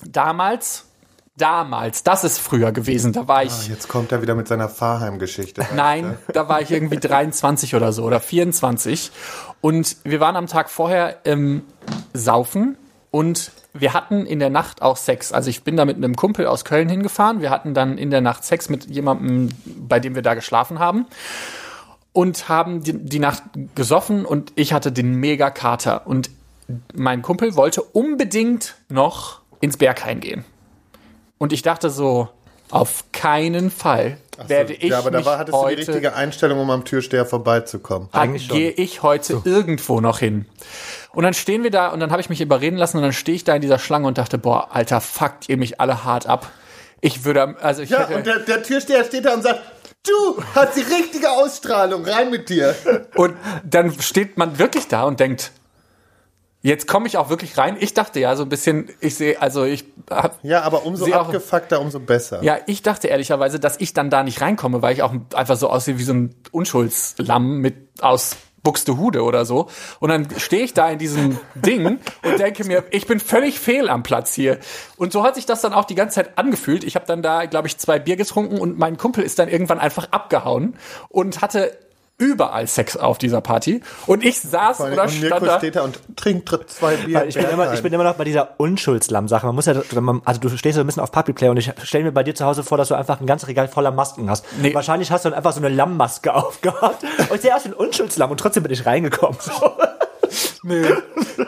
damals, 0.07 0.84
damals, 1.37 2.02
das 2.02 2.25
ist 2.25 2.39
früher 2.39 2.73
gewesen, 2.73 3.13
da 3.13 3.26
war 3.26 3.43
ich 3.45 3.52
Ah, 3.52 3.71
Jetzt 3.71 3.89
kommt 3.89 4.13
er 4.13 4.23
wieder 4.23 4.34
mit 4.34 4.47
seiner 4.47 4.69
Fahrheim-Geschichte. 4.69 5.67
Nein, 5.75 6.17
da 6.32 6.49
war 6.49 6.60
ich 6.60 6.71
irgendwie 6.71 6.99
23 6.99 7.75
oder 7.75 7.93
so 7.93 8.04
oder 8.04 8.21
24. 8.21 9.10
Und 9.60 9.97
wir 10.04 10.21
waren 10.21 10.37
am 10.37 10.47
Tag 10.47 10.71
vorher 10.71 11.19
ähm, 11.25 11.63
saufen 12.13 12.76
und 13.14 13.52
wir 13.72 13.92
hatten 13.92 14.26
in 14.26 14.40
der 14.40 14.50
Nacht 14.50 14.82
auch 14.82 14.96
Sex. 14.96 15.30
Also 15.30 15.48
ich 15.48 15.62
bin 15.62 15.76
da 15.76 15.84
mit 15.84 15.96
einem 15.96 16.16
Kumpel 16.16 16.48
aus 16.48 16.64
Köln 16.64 16.88
hingefahren. 16.88 17.40
Wir 17.40 17.50
hatten 17.50 17.72
dann 17.72 17.96
in 17.96 18.10
der 18.10 18.20
Nacht 18.20 18.44
Sex 18.44 18.68
mit 18.68 18.86
jemandem, 18.86 19.50
bei 19.64 20.00
dem 20.00 20.16
wir 20.16 20.22
da 20.22 20.34
geschlafen 20.34 20.80
haben. 20.80 21.06
Und 22.12 22.48
haben 22.48 22.82
die, 22.82 22.92
die 22.92 23.20
Nacht 23.20 23.44
gesoffen 23.76 24.24
und 24.24 24.50
ich 24.56 24.72
hatte 24.72 24.90
den 24.90 25.14
Mega-Kater. 25.14 26.08
Und 26.08 26.28
mein 26.92 27.22
Kumpel 27.22 27.54
wollte 27.54 27.84
unbedingt 27.84 28.74
noch 28.88 29.42
ins 29.60 29.76
Berghain 29.76 30.18
gehen. 30.18 30.44
Und 31.38 31.52
ich 31.52 31.62
dachte 31.62 31.90
so, 31.90 32.30
auf 32.72 33.04
keinen 33.12 33.70
Fall 33.70 34.16
werde 34.47 34.73
ich 34.73 34.90
ja, 34.90 34.99
aber 34.99 35.10
da 35.10 35.25
war, 35.25 35.38
hattest 35.38 35.54
du 35.54 35.60
die 35.60 35.66
heute 35.66 35.78
richtige 35.78 36.14
Einstellung, 36.14 36.58
um 36.58 36.70
am 36.70 36.84
Türsteher 36.84 37.26
vorbeizukommen. 37.26 38.08
Eigentlich 38.12 38.47
schon. 38.47 38.56
gehe 38.56 38.70
ich 38.70 39.02
heute 39.02 39.42
irgendwo 39.44 40.00
noch 40.00 40.18
hin. 40.18 40.47
Und 41.12 41.25
dann 41.25 41.34
stehen 41.34 41.62
wir 41.62 41.70
da 41.70 41.88
und 41.88 42.00
dann 42.00 42.10
habe 42.10 42.20
ich 42.20 42.28
mich 42.28 42.40
überreden 42.40 42.76
lassen 42.76 42.97
und 42.97 43.02
dann 43.04 43.12
stehe 43.12 43.36
ich 43.36 43.44
da 43.44 43.54
in 43.54 43.62
dieser 43.62 43.78
Schlange 43.78 44.08
und 44.08 44.18
dachte, 44.18 44.38
boah, 44.38 44.68
Alter, 44.75 45.00
fuckt 45.00 45.49
ihr 45.49 45.56
mich 45.56 45.80
alle 45.80 46.04
hart 46.04 46.26
ab. 46.26 46.50
Ich 47.00 47.25
würde, 47.25 47.56
also 47.60 47.82
ich 47.82 47.90
Ja, 47.90 48.00
hätte, 48.00 48.16
und 48.16 48.26
der, 48.26 48.40
der 48.40 48.62
Türsteher 48.62 49.04
steht 49.04 49.25
da 49.26 49.34
und 49.34 49.42
sagt, 49.42 49.60
du 50.06 50.42
hast 50.54 50.76
die 50.76 50.80
richtige 50.80 51.30
Ausstrahlung, 51.30 52.04
rein 52.04 52.30
mit 52.30 52.49
dir. 52.49 52.75
Und 53.14 53.36
dann 53.64 53.92
steht 54.00 54.36
man 54.38 54.58
wirklich 54.58 54.88
da 54.88 55.04
und 55.04 55.20
denkt, 55.20 55.52
jetzt 56.64 56.88
komme 56.88 57.06
ich 57.06 57.16
auch 57.18 57.28
wirklich 57.30 57.56
rein. 57.56 57.76
Ich 57.78 57.94
dachte 57.94 58.18
ja 58.18 58.34
so 58.34 58.42
ein 58.42 58.48
bisschen, 58.48 58.88
ich 59.00 59.14
sehe, 59.14 59.40
also 59.40 59.62
ich 59.64 59.84
hab, 60.10 60.38
Ja, 60.42 60.62
aber 60.62 60.84
umso 60.84 61.04
Sie 61.04 61.14
auch- 61.14 61.26
abgefuckter, 61.26 61.80
umso 61.80 62.00
besser. 62.00 62.42
ja, 62.42 62.58
ich 62.66 62.82
dachte 62.82 63.06
ehrlicherweise, 63.08 63.60
dass 63.60 63.78
ich 63.80 63.92
dann 63.94 64.10
da 64.10 64.22
nicht 64.24 64.40
reinkomme, 64.40 64.82
weil 64.82 64.94
ich 64.94 65.02
auch 65.02 65.14
einfach 65.34 65.56
so 65.56 65.68
aussehe 65.70 65.98
wie 65.98 66.02
so 66.04 66.14
ein 66.14 66.34
Unschuldslamm 66.50 67.58
mit 67.58 67.76
aus 68.00 68.36
Buxtehude 68.62 69.22
oder 69.22 69.44
so. 69.44 69.68
Und 70.00 70.08
dann 70.08 70.26
stehe 70.38 70.64
ich 70.64 70.72
da 70.72 70.88
in 70.88 70.98
diesem 70.98 71.38
Ding 71.54 71.98
und 72.22 72.38
denke 72.38 72.64
mir, 72.64 72.82
ich 72.90 73.06
bin 73.06 73.20
völlig 73.20 73.60
fehl 73.60 73.90
am 73.90 74.02
Platz 74.02 74.32
hier. 74.32 74.58
Und 74.96 75.12
so 75.12 75.22
hat 75.22 75.34
sich 75.34 75.44
das 75.44 75.60
dann 75.60 75.74
auch 75.74 75.84
die 75.84 75.94
ganze 75.94 76.14
Zeit 76.14 76.38
angefühlt. 76.38 76.82
Ich 76.82 76.94
habe 76.96 77.04
dann 77.04 77.20
da, 77.20 77.44
glaube 77.44 77.68
ich, 77.68 77.76
zwei 77.76 77.98
Bier 77.98 78.16
getrunken 78.16 78.58
und 78.58 78.78
mein 78.78 78.96
Kumpel 78.96 79.22
ist 79.22 79.38
dann 79.38 79.50
irgendwann 79.50 79.78
einfach 79.78 80.08
abgehauen 80.12 80.76
und 81.10 81.42
hatte 81.42 81.76
überall 82.18 82.66
Sex 82.66 82.96
auf 82.96 83.18
dieser 83.18 83.40
Party. 83.40 83.80
Und 84.06 84.24
ich 84.24 84.40
saß 84.40 84.80
allem- 84.80 84.92
oder 84.92 85.02
und 85.02 85.10
stand 85.10 85.30
Mirko 85.30 85.46
da. 85.46 85.58
steht 85.58 85.76
da 85.76 85.82
und 85.82 85.98
trinkt 86.16 86.48
zwei 86.70 86.96
Bier. 86.96 87.24
Ich, 87.26 87.34
bin 87.34 87.44
immer, 87.46 87.72
ich 87.74 87.82
bin 87.82 87.92
immer 87.92 88.04
noch 88.04 88.14
bei 88.14 88.24
dieser 88.24 88.54
Unschuldslamm-Sache. 88.58 89.46
Man 89.46 89.54
muss 89.56 89.66
ja, 89.66 89.74
also 90.24 90.40
du 90.40 90.48
stehst 90.56 90.76
so 90.76 90.80
ein 90.80 90.86
bisschen 90.86 91.02
auf 91.02 91.10
Puppy 91.10 91.32
Play 91.32 91.48
und 91.48 91.56
ich 91.56 91.72
stelle 91.82 92.04
mir 92.04 92.12
bei 92.12 92.22
dir 92.22 92.34
zu 92.34 92.44
Hause 92.44 92.62
vor, 92.62 92.78
dass 92.78 92.88
du 92.88 92.94
einfach 92.94 93.20
ein 93.20 93.26
ganz 93.26 93.46
Regal 93.46 93.68
voller 93.68 93.90
Masken 93.90 94.30
hast. 94.30 94.44
Nee. 94.60 94.74
Wahrscheinlich 94.74 95.10
hast 95.10 95.24
du 95.24 95.30
dann 95.30 95.36
einfach 95.36 95.52
so 95.52 95.58
eine 95.60 95.68
Lammmaske 95.68 96.32
aufgehabt. 96.34 97.02
Und 97.02 97.34
ich 97.34 97.40
sehe 97.42 97.54
aus 97.54 97.64
wie 97.64 97.70
ein 97.70 97.74
Unschuldslamm 97.74 98.30
und 98.30 98.38
trotzdem 98.38 98.62
bin 98.62 98.72
ich 98.72 98.86
reingekommen. 98.86 99.38
Nee, 100.64 100.86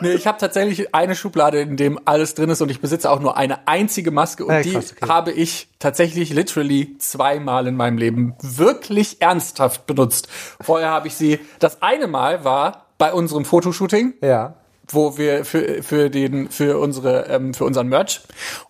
nee 0.01 0.11
ich 0.11 0.27
habe 0.27 0.37
tatsächlich 0.37 0.93
eine 0.93 1.15
Schublade, 1.15 1.59
in 1.59 1.75
dem 1.75 1.99
alles 2.05 2.35
drin 2.35 2.49
ist 2.49 2.61
und 2.61 2.69
ich 2.69 2.79
besitze 2.79 3.09
auch 3.09 3.19
nur 3.19 3.35
eine 3.35 3.67
einzige 3.67 4.11
Maske 4.11 4.45
und 4.45 4.53
Ja, 4.53 4.61
die 4.61 4.73
krass, 4.73 4.93
okay. 4.95 5.09
habe 5.09 5.31
ich 5.31 5.69
tatsächlich 5.79 6.31
literally 6.31 6.97
zweimal 6.99 7.67
in 7.67 7.75
meinem 7.75 7.97
Leben 7.97 8.35
wirklich 8.41 9.21
ernsthaft 9.21 9.87
benutzt. 9.87 10.27
Vorher 10.61 10.89
habe 10.89 11.07
ich 11.07 11.15
sie, 11.15 11.39
das 11.59 11.81
eine 11.81 12.07
Mal 12.07 12.43
war 12.43 12.85
bei 12.97 13.11
unserem 13.11 13.43
Fotoshooting, 13.43 14.13
ja. 14.21 14.53
wo 14.87 15.17
wir 15.17 15.45
für, 15.45 15.81
für 15.81 16.09
den, 16.09 16.49
für 16.49 16.79
unsere, 16.79 17.25
ähm, 17.27 17.53
für 17.53 17.65
unseren 17.65 17.87
Merch. 17.87 18.21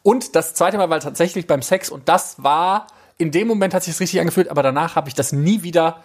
Und 0.01 0.35
das 0.35 0.53
zweite 0.53 0.77
Mal 0.77 0.89
war 0.89 0.99
tatsächlich 1.01 1.45
beim 1.45 1.61
Sex 1.61 1.89
und 1.89 2.07
das 2.07 2.41
war, 2.41 2.87
in 3.17 3.31
dem 3.31 3.47
Moment 3.47 3.73
hat 3.73 3.83
sich 3.83 3.93
das 3.95 4.01
richtig 4.01 4.21
angefühlt, 4.21 4.49
aber 4.49 4.63
danach 4.63 4.95
habe 4.95 5.09
ich 5.09 5.15
das 5.15 5.33
nie 5.33 5.63
wieder, 5.63 6.03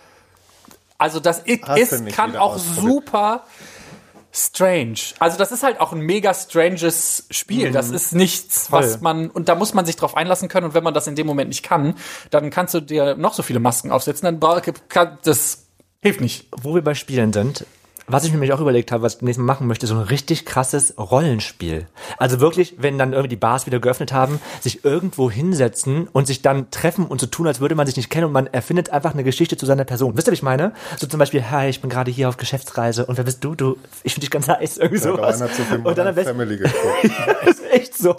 also 0.98 1.20
das 1.20 1.40
ist, 1.40 1.62
Hast 1.66 2.06
kann 2.08 2.36
auch 2.36 2.58
super 2.58 3.44
strange. 4.32 4.98
Also 5.18 5.36
das 5.36 5.52
ist 5.52 5.62
halt 5.62 5.78
auch 5.78 5.92
ein 5.92 6.00
mega 6.00 6.32
stranges 6.32 7.26
Spiel. 7.30 7.70
Das 7.70 7.90
ist 7.90 8.14
nichts, 8.14 8.72
was 8.72 8.92
Voll. 8.92 9.02
man, 9.02 9.30
und 9.30 9.48
da 9.48 9.54
muss 9.54 9.74
man 9.74 9.84
sich 9.84 9.96
drauf 9.96 10.16
einlassen 10.16 10.48
können. 10.48 10.66
Und 10.66 10.74
wenn 10.74 10.82
man 10.82 10.94
das 10.94 11.06
in 11.06 11.14
dem 11.14 11.26
Moment 11.26 11.48
nicht 11.48 11.62
kann, 11.62 11.94
dann 12.30 12.50
kannst 12.50 12.72
du 12.74 12.80
dir 12.80 13.14
noch 13.16 13.34
so 13.34 13.42
viele 13.42 13.60
Masken 13.60 13.90
aufsetzen, 13.90 14.40
dann 14.40 14.62
kann, 14.88 15.18
das 15.22 15.66
hilft 16.00 16.20
nicht. 16.20 16.48
Wo 16.56 16.74
wir 16.74 16.82
bei 16.82 16.94
Spielen 16.94 17.32
sind, 17.32 17.66
Was 18.08 18.24
ich 18.24 18.30
mir 18.30 18.36
nämlich 18.36 18.52
auch 18.52 18.60
überlegt 18.60 18.90
habe, 18.90 19.02
was 19.02 19.16
ich 19.16 19.22
nächstes 19.22 19.44
Mal 19.44 19.52
machen 19.52 19.66
möchte, 19.66 19.86
so 19.86 19.94
ein 19.94 20.00
richtig 20.00 20.44
krasses 20.44 20.94
Rollenspiel. 20.98 21.86
Also 22.18 22.40
wirklich, 22.40 22.74
wenn 22.78 22.98
dann 22.98 23.12
irgendwie 23.12 23.28
die 23.28 23.36
Bars 23.36 23.66
wieder 23.66 23.78
geöffnet 23.78 24.12
haben, 24.12 24.40
sich 24.60 24.84
irgendwo 24.84 25.30
hinsetzen 25.30 26.08
und 26.12 26.26
sich 26.26 26.42
dann 26.42 26.70
treffen 26.70 27.06
und 27.06 27.20
so 27.20 27.26
tun, 27.26 27.46
als 27.46 27.60
würde 27.60 27.74
man 27.74 27.86
sich 27.86 27.96
nicht 27.96 28.10
kennen 28.10 28.26
und 28.26 28.32
man 28.32 28.48
erfindet 28.48 28.90
einfach 28.90 29.12
eine 29.12 29.24
Geschichte 29.24 29.56
zu 29.56 29.66
seiner 29.66 29.84
Person. 29.84 30.16
Wisst 30.16 30.28
ihr, 30.28 30.32
was 30.32 30.38
ich 30.38 30.42
meine? 30.42 30.72
So 30.98 31.06
zum 31.06 31.18
Beispiel, 31.18 31.48
hi, 31.50 31.68
ich 31.68 31.80
bin 31.80 31.90
gerade 31.90 32.10
hier 32.10 32.28
auf 32.28 32.36
Geschäftsreise 32.36 33.06
und 33.06 33.16
wer 33.16 33.24
bist 33.24 33.44
du? 33.44 33.54
Du, 33.54 33.76
ich 34.02 34.14
finde 34.14 34.26
dich 34.26 34.30
ganz 34.30 34.48
heiß, 34.48 34.78
irgendwie 34.78 35.02
Ja, 35.02 35.12
sowas. 35.12 35.40
Hat 35.40 35.54
zu 35.54 35.62
viel 35.62 35.78
und 35.78 35.96
dann 35.96 36.08
am 36.08 36.14
besten, 36.14 36.30
Family 36.30 36.56
geguckt. 36.56 36.76
ist 37.46 37.62
echt 37.70 37.96
so. 37.96 38.16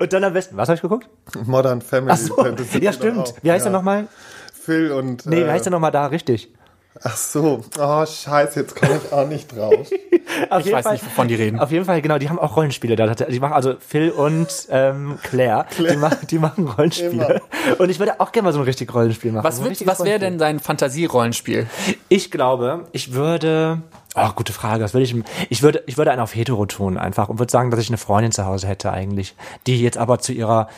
Und 0.00 0.12
dann 0.12 0.24
am 0.24 0.32
besten, 0.32 0.56
was 0.56 0.68
habe 0.68 0.76
ich 0.76 0.82
geguckt? 0.82 1.08
Modern 1.44 1.80
Family. 1.80 2.12
Ach 2.12 2.16
so, 2.16 2.78
ja 2.80 2.92
stimmt. 2.92 3.34
Wie 3.42 3.50
heißt 3.50 3.64
ja. 3.64 3.70
er 3.70 3.72
nochmal? 3.72 4.08
Phil 4.52 4.90
und. 4.90 5.26
Nee, 5.26 5.36
wie 5.36 5.40
äh, 5.42 5.50
heißt 5.50 5.66
er 5.66 5.70
nochmal 5.70 5.92
da 5.92 6.06
richtig? 6.06 6.52
Ach 7.02 7.16
so. 7.16 7.62
Oh, 7.78 8.06
scheiße, 8.06 8.60
jetzt 8.60 8.76
komme 8.76 9.00
ich 9.04 9.12
auch 9.12 9.26
nicht 9.26 9.54
drauf. 9.54 9.74
Auf 10.50 10.66
Ich 10.66 10.72
weiß 10.72 10.90
nicht, 10.90 11.04
wovon 11.04 11.28
die 11.28 11.34
reden. 11.34 11.58
Auf 11.60 11.70
jeden 11.70 11.84
Fall, 11.84 12.02
genau, 12.02 12.18
die 12.18 12.28
haben 12.28 12.38
auch 12.38 12.56
Rollenspiele 12.56 12.96
da. 12.96 13.14
Die 13.14 13.40
machen 13.40 13.52
also 13.52 13.74
Phil 13.78 14.10
und 14.10 14.48
ähm, 14.70 15.18
Claire, 15.22 15.66
Die, 15.78 15.96
machen, 15.96 16.26
die 16.28 16.38
machen 16.38 16.68
Rollenspiele. 16.68 17.40
Und 17.78 17.90
ich 17.90 17.98
würde 17.98 18.20
auch 18.20 18.32
gerne 18.32 18.46
mal 18.46 18.52
so 18.52 18.58
ein 18.58 18.64
richtig 18.64 18.92
Rollenspiel 18.94 19.32
machen. 19.32 19.44
Was, 19.44 19.58
So 19.58 19.64
wird, 19.64 19.86
was 19.86 20.04
wäre 20.04 20.18
denn 20.18 20.38
dein 20.38 20.60
Fantasierollenspiel? 20.60 21.66
Ich 22.08 22.30
glaube, 22.30 22.86
ich 22.92 23.12
würde. 23.12 23.82
Oh, 24.14 24.30
gute 24.34 24.52
Frage. 24.52 24.82
Was 24.82 24.94
würde 24.94 25.04
ich? 25.04 25.14
Ich 25.50 25.62
würde, 25.62 25.82
ich 25.86 25.98
würde 25.98 26.10
einen 26.10 26.20
auf 26.20 26.34
hetero 26.34 26.66
tun 26.66 26.96
einfach 26.96 27.28
und 27.28 27.38
würde 27.38 27.52
sagen, 27.52 27.70
dass 27.70 27.80
ich 27.80 27.88
eine 27.88 27.98
Freundin 27.98 28.32
zu 28.32 28.46
Hause 28.46 28.66
hätte 28.66 28.92
eigentlich, 28.92 29.34
die 29.66 29.80
jetzt 29.80 29.98
aber 29.98 30.18
zu 30.18 30.32
ihrer 30.32 30.68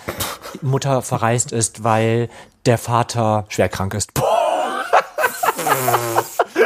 Mutter 0.61 1.03
verreist 1.03 1.53
ist, 1.53 1.85
weil 1.85 2.29
der 2.67 2.79
Vater 2.79 3.45
schwer 3.49 3.69
krank 3.69 3.95
ist. 3.95 4.15
Boah. 4.15 4.38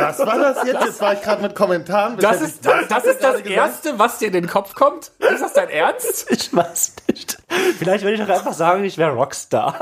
Was 0.09 0.19
war 0.19 0.39
das 0.39 0.65
jetzt? 0.65 0.85
Jetzt 0.85 1.01
war 1.01 1.13
ich 1.15 1.23
gerade 1.23 1.43
mit 1.43 1.55
Kommentaren 1.55 2.17
Das 2.19 2.41
ist 2.41 2.65
das, 2.65 2.75
Was 2.83 2.89
das, 2.89 3.05
ist 3.05 3.23
das 3.23 3.33
gesagt? 3.43 3.51
Erste, 3.51 3.99
was 3.99 4.19
dir 4.19 4.27
in 4.27 4.33
den 4.35 4.47
Kopf 4.47 4.75
kommt? 4.75 5.11
Ist 5.19 5.41
das 5.43 5.53
dein 5.53 5.69
Ernst? 5.71 6.27
Ich 6.31 6.55
weiß 6.55 6.95
nicht. 7.09 7.39
Vielleicht 7.79 8.05
würde 8.05 8.15
ich 8.15 8.21
doch 8.21 8.29
einfach 8.29 8.53
sagen, 8.53 8.85
ich 8.85 8.99
wäre 8.99 9.13
Rockstar. 9.13 9.75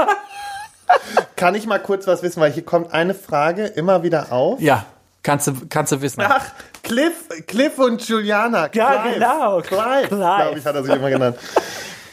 Kann 1.36 1.54
ich 1.54 1.66
mal 1.66 1.78
kurz 1.80 2.06
was 2.06 2.22
wissen, 2.22 2.40
weil 2.40 2.52
hier 2.52 2.64
kommt 2.64 2.92
eine 2.92 3.14
Frage 3.14 3.66
immer 3.66 4.02
wieder 4.02 4.32
auf. 4.32 4.60
Ja, 4.60 4.84
kannst 5.22 5.46
du, 5.46 5.52
kannst 5.68 5.92
du 5.92 6.02
wissen. 6.02 6.22
Ach, 6.26 6.44
Cliff, 6.82 7.28
Cliff 7.46 7.78
und 7.78 8.06
Juliana. 8.06 8.68
Ja, 8.72 9.02
Clive. 9.02 9.14
genau. 9.14 9.60
Clive, 9.62 10.08
Clive. 10.08 10.16
glaube 10.16 10.58
ich, 10.58 10.64
hat 10.66 10.74
er 10.74 10.82
sich 10.82 10.94
immer 10.94 11.10
genannt. 11.10 11.38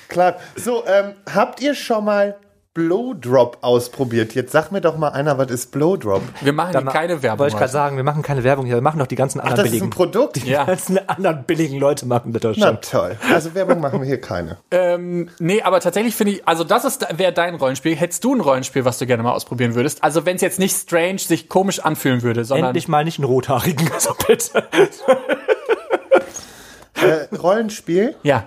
Clive. 0.07 0.35
So, 0.55 0.85
ähm, 0.85 1.15
habt 1.33 1.61
ihr 1.61 1.73
schon 1.73 2.05
mal 2.05 2.35
Blowdrop 2.77 3.57
ausprobiert? 3.61 4.35
Jetzt 4.35 4.51
sag 4.51 4.71
mir 4.71 4.81
doch 4.81 4.97
mal 4.97 5.09
einer, 5.09 5.39
was 5.39 5.49
ist 5.49 5.71
Blowdrop? 5.71 6.21
Wir 6.41 6.53
machen 6.53 6.69
hier 6.69 6.81
Dann 6.81 6.93
keine 6.93 7.23
Werbung. 7.23 7.39
Wollte 7.39 7.55
ich 7.55 7.57
gerade 7.57 7.71
sagen, 7.71 7.97
wir 7.97 8.03
machen 8.03 8.21
keine 8.21 8.43
Werbung 8.43 8.67
hier, 8.67 8.75
wir 8.75 8.81
machen 8.83 8.99
doch 8.99 9.07
die 9.07 9.15
ganzen 9.15 9.39
Ach, 9.41 9.45
anderen 9.45 9.57
das 9.65 9.73
ist 9.73 9.81
ein 9.81 9.89
billigen. 9.89 9.89
Produkt? 9.89 10.35
Die 10.35 10.47
Ja. 10.51 10.65
ganzen 10.65 10.99
anderen 11.09 11.43
billigen 11.45 11.79
Leute 11.79 12.05
machen 12.05 12.33
das 12.33 12.43
doch 12.43 12.53
Na 12.55 12.73
toll. 12.73 13.17
Also 13.33 13.55
Werbung 13.55 13.79
machen 13.81 13.99
wir 13.99 14.05
hier 14.05 14.21
keine. 14.21 14.57
Ähm, 14.69 15.29
nee, 15.39 15.63
aber 15.63 15.79
tatsächlich 15.79 16.15
finde 16.15 16.33
ich, 16.33 16.47
also 16.47 16.63
das 16.63 16.85
ist 16.85 17.07
wäre 17.17 17.33
dein 17.33 17.55
Rollenspiel. 17.55 17.95
Hättest 17.95 18.23
du 18.23 18.35
ein 18.35 18.41
Rollenspiel, 18.41 18.85
was 18.85 18.99
du 18.99 19.07
gerne 19.07 19.23
mal 19.23 19.31
ausprobieren 19.31 19.73
würdest? 19.73 20.03
Also 20.03 20.25
wenn 20.27 20.35
es 20.35 20.43
jetzt 20.43 20.59
nicht 20.59 20.75
strange 20.77 21.17
sich 21.17 21.49
komisch 21.49 21.79
anfühlen 21.79 22.21
würde, 22.21 22.45
sondern 22.45 22.67
Endlich 22.67 22.87
mal 22.87 23.03
nicht 23.03 23.17
einen 23.17 23.25
rothaarigen, 23.25 23.89
also 23.91 24.13
bitte. 24.27 24.63
Äh, 26.95 27.35
Rollenspiel? 27.35 28.15
ja. 28.23 28.43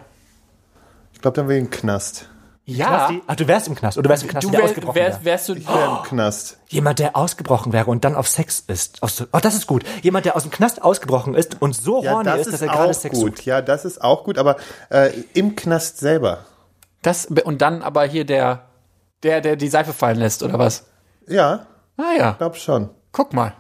Ich 1.13 1.21
glaube, 1.23 1.35
dann 1.37 1.49
will 1.49 1.57
ich 1.57 1.61
einen 1.65 1.71
Knast. 1.71 2.30
Ja. 2.77 2.87
Knasti? 2.87 3.23
Ach, 3.27 3.37
du 3.37 3.49
wärst 3.49 3.69
im 3.69 3.75
Knast. 3.75 3.99
Oder 3.99 4.05
du 4.05 4.11
wärst 4.11 4.23
im 4.23 4.29
Knast, 4.29 4.47
Du 4.47 4.51
der 4.51 4.59
wär, 4.61 4.65
ausgebrochen 4.67 4.95
wär, 4.97 5.25
wärst 5.25 5.49
du 5.49 5.55
Ich 5.55 5.69
wäre 5.69 5.99
im 5.99 6.03
Knast. 6.05 6.59
Jemand, 6.69 6.99
der 6.99 7.17
ausgebrochen 7.17 7.73
wäre 7.73 7.87
und 7.91 8.05
dann 8.05 8.15
auf 8.15 8.29
Sex 8.29 8.63
ist. 8.67 9.03
Aus, 9.03 9.25
oh, 9.33 9.39
das 9.41 9.55
ist 9.55 9.67
gut. 9.67 9.85
Jemand, 10.03 10.25
der 10.27 10.37
aus 10.37 10.43
dem 10.43 10.51
Knast 10.51 10.83
ausgebrochen 10.83 11.35
ist 11.35 11.61
und 11.61 11.75
so 11.75 12.03
Ja, 12.03 12.13
horny 12.13 12.25
das 12.25 12.41
ist, 12.41 12.47
dass 12.49 12.55
ist 12.55 12.63
er 12.63 12.69
gerade 12.69 12.91
auch 12.91 12.95
Sex 12.95 13.19
gut. 13.19 13.37
sucht. 13.37 13.47
Ja, 13.47 13.61
das 13.63 13.85
ist 13.85 14.03
auch 14.03 14.25
gut, 14.25 14.39
aber 14.39 14.57
äh, 14.91 15.11
im 15.35 15.57
Knast 15.57 15.99
selber. 15.99 16.45
das 17.03 17.27
und 17.27 17.63
dann 17.63 17.83
aber 17.83 18.05
hier 18.05 18.25
der 18.25 18.67
der 19.23 19.41
der 19.41 19.57
die 19.57 19.69
Seife 19.69 19.93
fallen 19.93 20.19
lässt 20.19 20.43
oder 20.43 20.59
was? 20.59 20.85
Ja, 21.27 21.67
Ah 21.97 22.13
ja. 22.19 22.33
glaub 22.39 22.57
schon. 22.57 22.91
Guck 23.13 23.33
mal. 23.33 23.55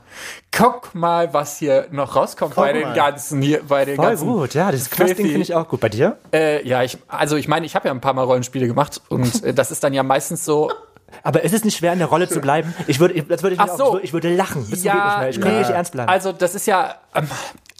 Guck 0.52 0.94
mal, 0.94 1.32
was 1.34 1.58
hier 1.58 1.86
noch 1.90 2.14
rauskommt 2.14 2.54
bei 2.54 2.72
den 2.72 2.82
mal. 2.82 2.94
ganzen 2.94 3.42
hier 3.42 3.62
bei 3.66 3.84
den 3.84 3.96
Voll 3.96 4.06
ganzen 4.06 4.28
gut, 4.28 4.54
ja. 4.54 4.70
Das 4.70 4.88
filthy- 4.88 5.14
finde 5.16 5.40
ich 5.40 5.54
auch 5.54 5.68
gut. 5.68 5.80
Bei 5.80 5.88
dir? 5.88 6.18
Äh, 6.32 6.66
ja, 6.66 6.82
ich 6.82 6.98
also 7.08 7.36
ich 7.36 7.48
meine, 7.48 7.66
ich 7.66 7.74
habe 7.74 7.88
ja 7.88 7.94
ein 7.94 8.00
paar 8.00 8.12
mal 8.14 8.24
Rollenspiele 8.24 8.66
gemacht 8.66 9.00
und 9.08 9.42
äh, 9.42 9.52
das 9.52 9.70
ist 9.70 9.82
dann 9.82 9.92
ja 9.92 10.02
meistens 10.02 10.44
so 10.44 10.70
Aber 11.24 11.42
ist 11.42 11.52
es 11.52 11.64
nicht 11.64 11.76
schwer, 11.76 11.92
in 11.92 11.98
der 11.98 12.06
Rolle 12.06 12.28
zu 12.28 12.40
bleiben? 12.40 12.72
Ich 12.86 13.00
würde, 13.00 13.20
das 13.24 13.42
würde 13.42 13.54
ich, 13.54 13.60
Ach 13.60 13.66
mir 13.66 13.72
auch- 13.72 13.78
so. 13.78 13.84
ich, 13.84 13.90
würde, 13.92 14.04
ich 14.04 14.12
würde 14.12 14.34
lachen. 14.36 14.64
Bis 14.70 14.84
mehr. 14.84 15.26
Ich 15.28 15.40
kann 15.40 15.52
nee, 15.54 15.58
nicht 15.58 15.70
ernst 15.70 15.90
bleiben. 15.90 16.08
Also 16.08 16.30
das 16.30 16.54
ist 16.54 16.68
ja, 16.68 16.94
ähm, 17.16 17.26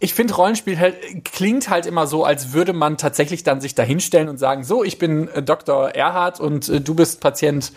ich 0.01 0.15
finde 0.15 0.35
Rollenspiel 0.35 0.77
halt, 0.81 0.97
klingt 1.25 1.71
halt 1.71 1.87
immer 1.87 2.09
so, 2.09 2.25
als 2.25 2.53
würde 2.53 2.73
man 2.73 2.97
tatsächlich 2.97 3.45
dann 3.45 3.61
sich 3.61 3.77
da 3.77 3.85
hinstellen 3.85 4.29
und 4.29 4.39
sagen, 4.39 4.65
so, 4.65 4.83
ich 4.83 4.99
bin 4.99 5.29
äh, 5.29 5.45
Dr. 5.45 5.91
Erhard 5.91 6.41
und 6.41 6.69
äh, 6.69 6.81
du 6.81 6.95
bist 6.97 7.21
Patient. 7.21 7.71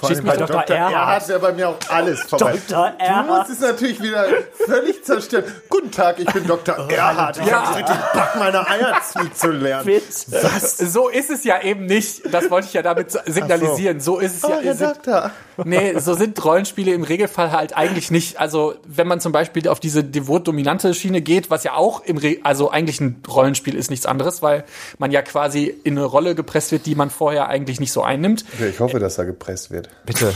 Schieß 0.00 0.22
mich 0.22 0.26
bei 0.30 0.36
doch. 0.36 0.46
Dr. 0.46 0.60
Dr. 0.60 0.76
Erhard. 0.76 0.92
Erhard 0.92 1.28
wäre 1.28 1.40
bei 1.40 1.52
mir 1.52 1.68
auch 1.70 1.76
alles 1.88 2.22
vorbei. 2.22 2.58
Dr. 2.68 2.90
Du 2.98 3.02
Erhard. 3.04 3.26
musst 3.26 3.50
es 3.50 3.60
natürlich 3.60 4.02
wieder 4.02 4.26
völlig 4.66 5.02
zerstören. 5.04 5.44
Guten 5.70 5.90
Tag, 5.90 6.18
ich 6.18 6.26
bin 6.32 6.42
Oh, 6.44 6.48
Dr. 6.64 6.90
Erhard. 6.90 7.38
Ich 7.38 7.46
Ja. 7.46 7.64
habe 7.66 7.78
richtig 7.78 7.96
Bock, 8.12 8.28
meine 8.38 8.68
Eier 8.68 9.00
zuzulernen. 9.10 9.86
Witz. 9.86 10.26
Was? 10.30 10.76
So 10.76 11.08
ist 11.08 11.30
es 11.30 11.44
ja 11.44 11.62
eben 11.62 11.86
nicht. 11.86 12.22
Das 12.32 12.50
wollte 12.50 12.66
ich 12.66 12.74
ja 12.74 12.82
damit 12.82 13.10
signalisieren. 13.26 14.00
So 14.00 14.18
ist 14.18 14.36
es 14.36 14.44
Oh, 14.44 14.50
ja. 14.50 14.58
Herr 14.60 14.74
sind, 14.74 14.90
Doktor. 14.96 15.30
nee, 15.64 15.98
so 15.98 16.12
sind 16.14 16.42
Rollenspiele 16.44 16.92
im 16.92 17.02
Regelfall 17.02 17.52
halt 17.52 17.74
eigentlich 17.76 18.10
nicht. 18.10 18.38
Also 18.38 18.74
wenn 18.86 19.06
man 19.06 19.20
zum 19.20 19.32
Beispiel 19.32 19.66
auf 19.68 19.80
diese 19.80 20.04
devot-dominante 20.04 20.92
Schiene 20.94 21.22
geht, 21.22 21.48
was 21.50 21.64
ja 21.64 21.72
auch 21.74 22.02
im 22.04 22.18
Re 22.18 22.36
also 22.42 22.70
eigentlich 22.70 23.00
ein 23.00 23.22
Rollenspiel 23.26 23.74
ist 23.74 23.88
nichts 23.90 24.04
anderes, 24.04 24.42
weil 24.42 24.64
man 24.98 25.10
ja 25.10 25.22
quasi 25.22 25.64
in 25.84 25.96
eine 25.96 26.04
Rolle 26.06 26.34
gepresst 26.34 26.70
wird, 26.72 26.84
die 26.86 26.94
man 26.94 27.08
vorher 27.10 27.48
eigentlich 27.48 27.80
nicht 27.80 27.92
so 27.92 28.02
einnimmt. 28.02 28.44
Ja, 28.60 28.66
ich 28.66 28.78
hoffe, 28.80 28.98
dass 28.98 29.16
er 29.18 29.24
gepresst 29.24 29.70
wird. 29.70 29.85
Bitte. 30.04 30.34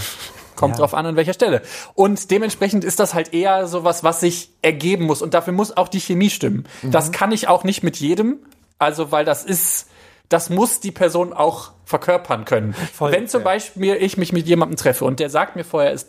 Kommt 0.57 0.79
drauf 0.79 0.93
an, 0.93 1.07
an 1.07 1.17
welcher 1.17 1.33
Stelle. 1.33 1.63
Und 1.95 2.31
dementsprechend 2.31 2.85
ist 2.85 3.01
das 3.01 3.15
halt 3.15 3.33
eher 3.33 3.67
sowas, 3.67 4.05
was 4.05 4.21
sich 4.21 4.51
ergeben 4.61 5.07
muss. 5.07 5.23
Und 5.23 5.33
dafür 5.33 5.55
muss 5.55 5.75
auch 5.75 5.89
die 5.89 6.01
Chemie 6.01 6.29
stimmen. 6.29 6.67
Das 6.83 7.13
kann 7.13 7.33
ich 7.33 7.49
auch 7.49 7.65
nicht 7.65 7.83
mit 7.83 7.97
jedem. 7.97 8.41
Also, 8.79 9.11
weil 9.11 9.25
das 9.25 9.45
ist, 9.45 9.89
das 10.29 10.51
muss 10.51 10.81
die 10.81 10.93
Person 10.93 11.33
auch 11.33 11.73
verkörpern 11.85 12.45
können. 12.45 12.75
Voll, 12.93 13.13
Wenn 13.13 13.27
zum 13.27 13.41
ja. 13.41 13.45
Beispiel 13.45 13.97
ich 13.97 14.17
mich 14.17 14.33
mit 14.33 14.47
jemandem 14.47 14.77
treffe 14.77 15.05
und 15.05 15.19
der 15.19 15.29
sagt 15.29 15.57
mir 15.57 15.65
vorher, 15.65 15.93
ist 15.93 16.09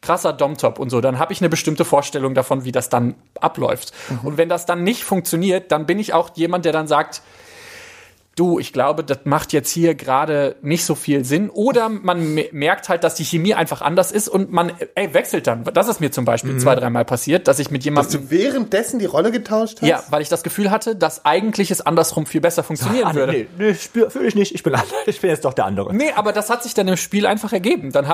krasser 0.00 0.32
Domtop 0.32 0.78
und 0.78 0.88
so, 0.88 1.00
dann 1.00 1.18
habe 1.18 1.32
ich 1.32 1.40
eine 1.40 1.48
bestimmte 1.48 1.84
Vorstellung 1.84 2.34
davon, 2.34 2.64
wie 2.64 2.72
das 2.72 2.88
dann 2.88 3.16
abläuft. 3.40 3.92
Und 4.22 4.36
wenn 4.36 4.48
das 4.48 4.66
dann 4.66 4.84
nicht 4.84 5.02
funktioniert, 5.02 5.72
dann 5.72 5.84
bin 5.84 5.98
ich 5.98 6.12
auch 6.14 6.30
jemand, 6.36 6.64
der 6.64 6.72
dann 6.72 6.86
sagt, 6.86 7.22
du, 8.36 8.58
ich 8.58 8.72
glaube, 8.72 9.02
das 9.02 9.20
macht 9.24 9.52
jetzt 9.52 9.70
hier 9.70 9.94
gerade 9.94 10.56
nicht 10.62 10.84
so 10.84 10.94
viel 10.94 11.24
Sinn. 11.24 11.50
Oder 11.50 11.88
man 11.88 12.34
me- 12.34 12.48
merkt 12.52 12.88
halt, 12.88 13.02
dass 13.02 13.14
die 13.16 13.24
Chemie 13.24 13.54
einfach 13.54 13.80
anders 13.82 14.12
ist 14.12 14.28
und 14.28 14.52
man 14.52 14.72
ey, 14.94 15.12
wechselt 15.14 15.46
dann. 15.46 15.64
Das 15.74 15.88
ist 15.88 16.00
mir 16.00 16.10
zum 16.12 16.24
Beispiel 16.24 16.56
zwei, 16.58 16.74
dreimal 16.76 17.04
passiert, 17.04 17.48
dass 17.48 17.58
ich 17.58 17.70
mit 17.70 17.80
Dass 17.80 17.84
jemandem. 17.86 18.20
du 18.22 18.30
währenddessen 18.30 18.98
die 18.98 19.06
Rolle 19.06 19.32
getauscht 19.32 19.78
hast? 19.80 19.88
Ja, 19.88 20.02
weil 20.10 20.22
ich 20.22 20.28
das 20.28 20.42
Gefühl 20.42 20.70
hatte, 20.70 20.94
dass 20.94 21.24
eigentlich 21.24 21.70
es 21.70 21.80
andersrum 21.80 22.26
viel 22.26 22.40
besser 22.40 22.62
funktionieren 22.62 23.08
nee, 23.10 23.14
würde. 23.14 23.32
nee, 23.32 23.46
nee, 23.58 23.74
spür, 23.74 24.10
fühle 24.10 24.28
ich 24.28 24.34
nicht. 24.34 24.54
Ich 24.54 24.62
bin, 24.62 24.74
anders. 24.74 24.90
ich 25.06 25.20
bin 25.20 25.30
jetzt 25.30 25.44
doch 25.44 25.54
der 25.54 25.64
andere. 25.64 25.94
Nee, 25.94 26.12
aber 26.14 26.32
das 26.32 26.50
hat 26.50 26.62
sich 26.62 26.74
dann 26.74 26.86
im 26.88 26.96
Spiel 26.96 27.26
einfach 27.26 27.52
ergeben. 27.52 27.90
Dann 27.90 28.06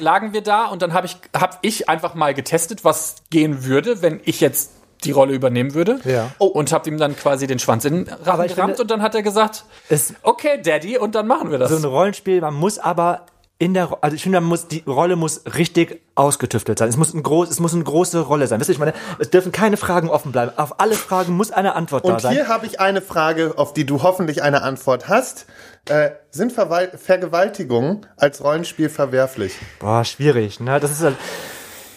lagen 0.00 0.32
wir 0.32 0.42
da 0.42 0.66
und 0.66 0.82
dann 0.82 0.92
habe 0.92 1.06
ich, 1.06 1.16
hab 1.34 1.58
ich 1.62 1.88
einfach 1.88 2.14
mal 2.14 2.34
getestet, 2.34 2.84
was 2.84 3.16
gehen 3.30 3.64
würde, 3.64 4.02
wenn 4.02 4.20
ich 4.24 4.40
jetzt 4.40 4.72
die 5.04 5.10
Rolle 5.12 5.32
übernehmen 5.32 5.74
würde. 5.74 6.00
Ja. 6.04 6.30
Oh. 6.38 6.46
Und 6.46 6.72
habe 6.72 6.88
ihm 6.88 6.98
dann 6.98 7.16
quasi 7.16 7.46
den 7.46 7.58
Schwanz 7.58 7.84
in 7.84 8.04
den 8.04 8.12
Rachen 8.24 8.46
gerammt 8.48 8.56
finde- 8.76 8.82
und 8.82 8.90
dann 8.90 9.02
hat 9.02 9.14
er 9.14 9.22
gesagt, 9.22 9.64
Es- 9.88 10.14
okay, 10.22 10.60
Daddy, 10.62 10.98
und 10.98 11.14
dann 11.14 11.26
machen 11.26 11.50
wir 11.50 11.58
das. 11.58 11.70
So 11.70 11.76
ein 11.76 11.84
Rollenspiel, 11.84 12.40
man 12.40 12.54
muss 12.54 12.78
aber 12.78 13.26
in 13.60 13.74
der, 13.74 13.98
also 14.02 14.14
ich 14.14 14.22
finde, 14.22 14.40
man 14.40 14.48
muss, 14.48 14.68
die 14.68 14.84
Rolle 14.86 15.16
muss 15.16 15.42
richtig 15.56 16.00
ausgetüftelt 16.14 16.78
sein. 16.78 16.88
Es 16.88 16.96
muss 16.96 17.12
ein 17.12 17.24
groß, 17.24 17.50
es 17.50 17.58
muss 17.58 17.74
eine 17.74 17.82
große 17.82 18.20
Rolle 18.20 18.46
sein. 18.46 18.60
Wisst 18.60 18.70
ihr, 18.70 18.74
ich 18.74 18.78
meine, 18.78 18.92
es 19.18 19.30
dürfen 19.30 19.50
keine 19.50 19.76
Fragen 19.76 20.08
offen 20.10 20.30
bleiben. 20.30 20.52
Auf 20.56 20.78
alle 20.78 20.94
Fragen 20.94 21.32
muss 21.36 21.50
eine 21.50 21.74
Antwort 21.74 22.04
da 22.06 22.12
Und 22.12 22.20
sein. 22.20 22.34
hier 22.34 22.46
habe 22.46 22.66
ich 22.66 22.78
eine 22.78 23.02
Frage, 23.02 23.54
auf 23.56 23.72
die 23.74 23.84
du 23.84 24.04
hoffentlich 24.04 24.44
eine 24.44 24.62
Antwort 24.62 25.08
hast. 25.08 25.46
Äh, 25.88 26.10
sind 26.30 26.52
Verwal 26.52 26.92
Vergewaltigungen 26.96 28.06
als 28.16 28.44
Rollenspiel 28.44 28.88
verwerflich? 28.90 29.54
Boah, 29.80 30.04
schwierig, 30.04 30.60
ne? 30.60 30.78
Das 30.78 30.92
ist 30.92 31.02
halt, 31.02 31.16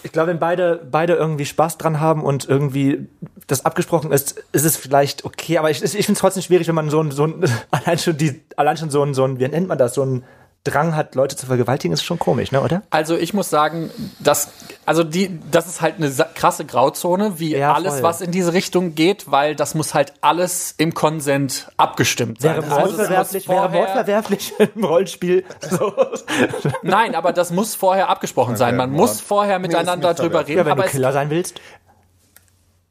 ich 0.04 0.12
glaube, 0.12 0.30
wenn 0.30 0.40
beide, 0.40 0.82
beide 0.90 1.14
irgendwie 1.14 1.46
Spaß 1.46 1.78
dran 1.78 2.00
haben 2.00 2.24
und 2.24 2.48
irgendwie 2.48 3.08
das 3.48 3.66
abgesprochen 3.66 4.12
ist, 4.12 4.44
ist 4.52 4.66
es 4.66 4.78
vielleicht 4.78 5.26
okay, 5.26 5.58
aber 5.58 5.70
ich, 5.70 5.84
ich 5.84 5.92
finde 5.92 6.14
es 6.14 6.20
trotzdem 6.20 6.44
schwierig, 6.44 6.68
wenn 6.68 6.76
man 6.76 6.90
so 6.90 7.02
ein, 7.02 7.12
so 7.12 7.26
ein, 7.26 7.44
allein 7.72 7.98
schon 7.98 8.18
die, 8.18 8.42
allein 8.56 8.78
schon 8.78 8.90
so 8.90 9.04
ein, 9.04 9.14
so 9.14 9.24
ein, 9.24 9.40
wie 9.40 9.48
nennt 9.48 9.68
man 9.68 9.78
das, 9.78 9.94
so 9.94 10.04
ein 10.04 10.24
Drang 10.64 10.96
hat, 10.96 11.16
Leute 11.16 11.36
zu 11.36 11.48
vergewaltigen, 11.48 11.92
ist 11.92 12.04
schon 12.04 12.20
komisch, 12.20 12.52
ne, 12.52 12.62
oder? 12.62 12.84
Also 12.92 13.18
ich 13.18 13.34
muss 13.34 13.50
sagen, 13.50 13.90
dass 14.20 14.50
also 14.86 15.04
die 15.04 15.40
das 15.50 15.68
ist 15.68 15.82
halt 15.82 15.96
eine 15.98 16.12
krasse 16.36 16.66
Grauzone, 16.66 17.40
wie 17.40 17.56
Ja, 17.58 17.74
alles 17.74 17.96
voll. 17.96 18.04
was 18.04 18.22
in 18.22 18.30
diese 18.30 18.54
Richtung 18.54 18.94
geht, 18.94 19.32
weil 19.32 19.56
das 19.56 19.74
muss 19.74 19.96
halt 19.96 20.14
alles 20.22 20.76
im 20.78 20.94
Konsent 20.94 21.72
abgestimmt 21.78 22.42
sein. 22.42 22.58
Wäre 22.64 22.76
Also 22.76 22.92
es 22.92 22.98
muss 22.98 23.08
verwerflich, 23.08 23.50
wäre 23.50 23.60
Mord 23.62 23.72
vorher- 23.72 23.94
verwerflich 23.96 24.54
im 24.76 24.84
Rollenspiel. 24.86 25.46
So. 25.68 25.94
Nein, 26.84 27.16
aber 27.16 27.34
das 27.34 27.50
muss 27.52 27.74
vorher 27.74 28.10
abgesprochen 28.10 28.56
sein. 28.56 28.76
Man 28.76 28.92
muss 28.92 29.20
vorher 29.20 29.58
miteinander 29.58 30.14
drüber 30.14 30.42
reden. 30.48 30.60
Ja, 30.60 30.66
wenn 30.66 30.74
aber 30.74 30.82
du 30.84 30.88
es, 30.88 30.92
Killer 30.92 31.12
sein 31.12 31.32
willst. 31.32 31.60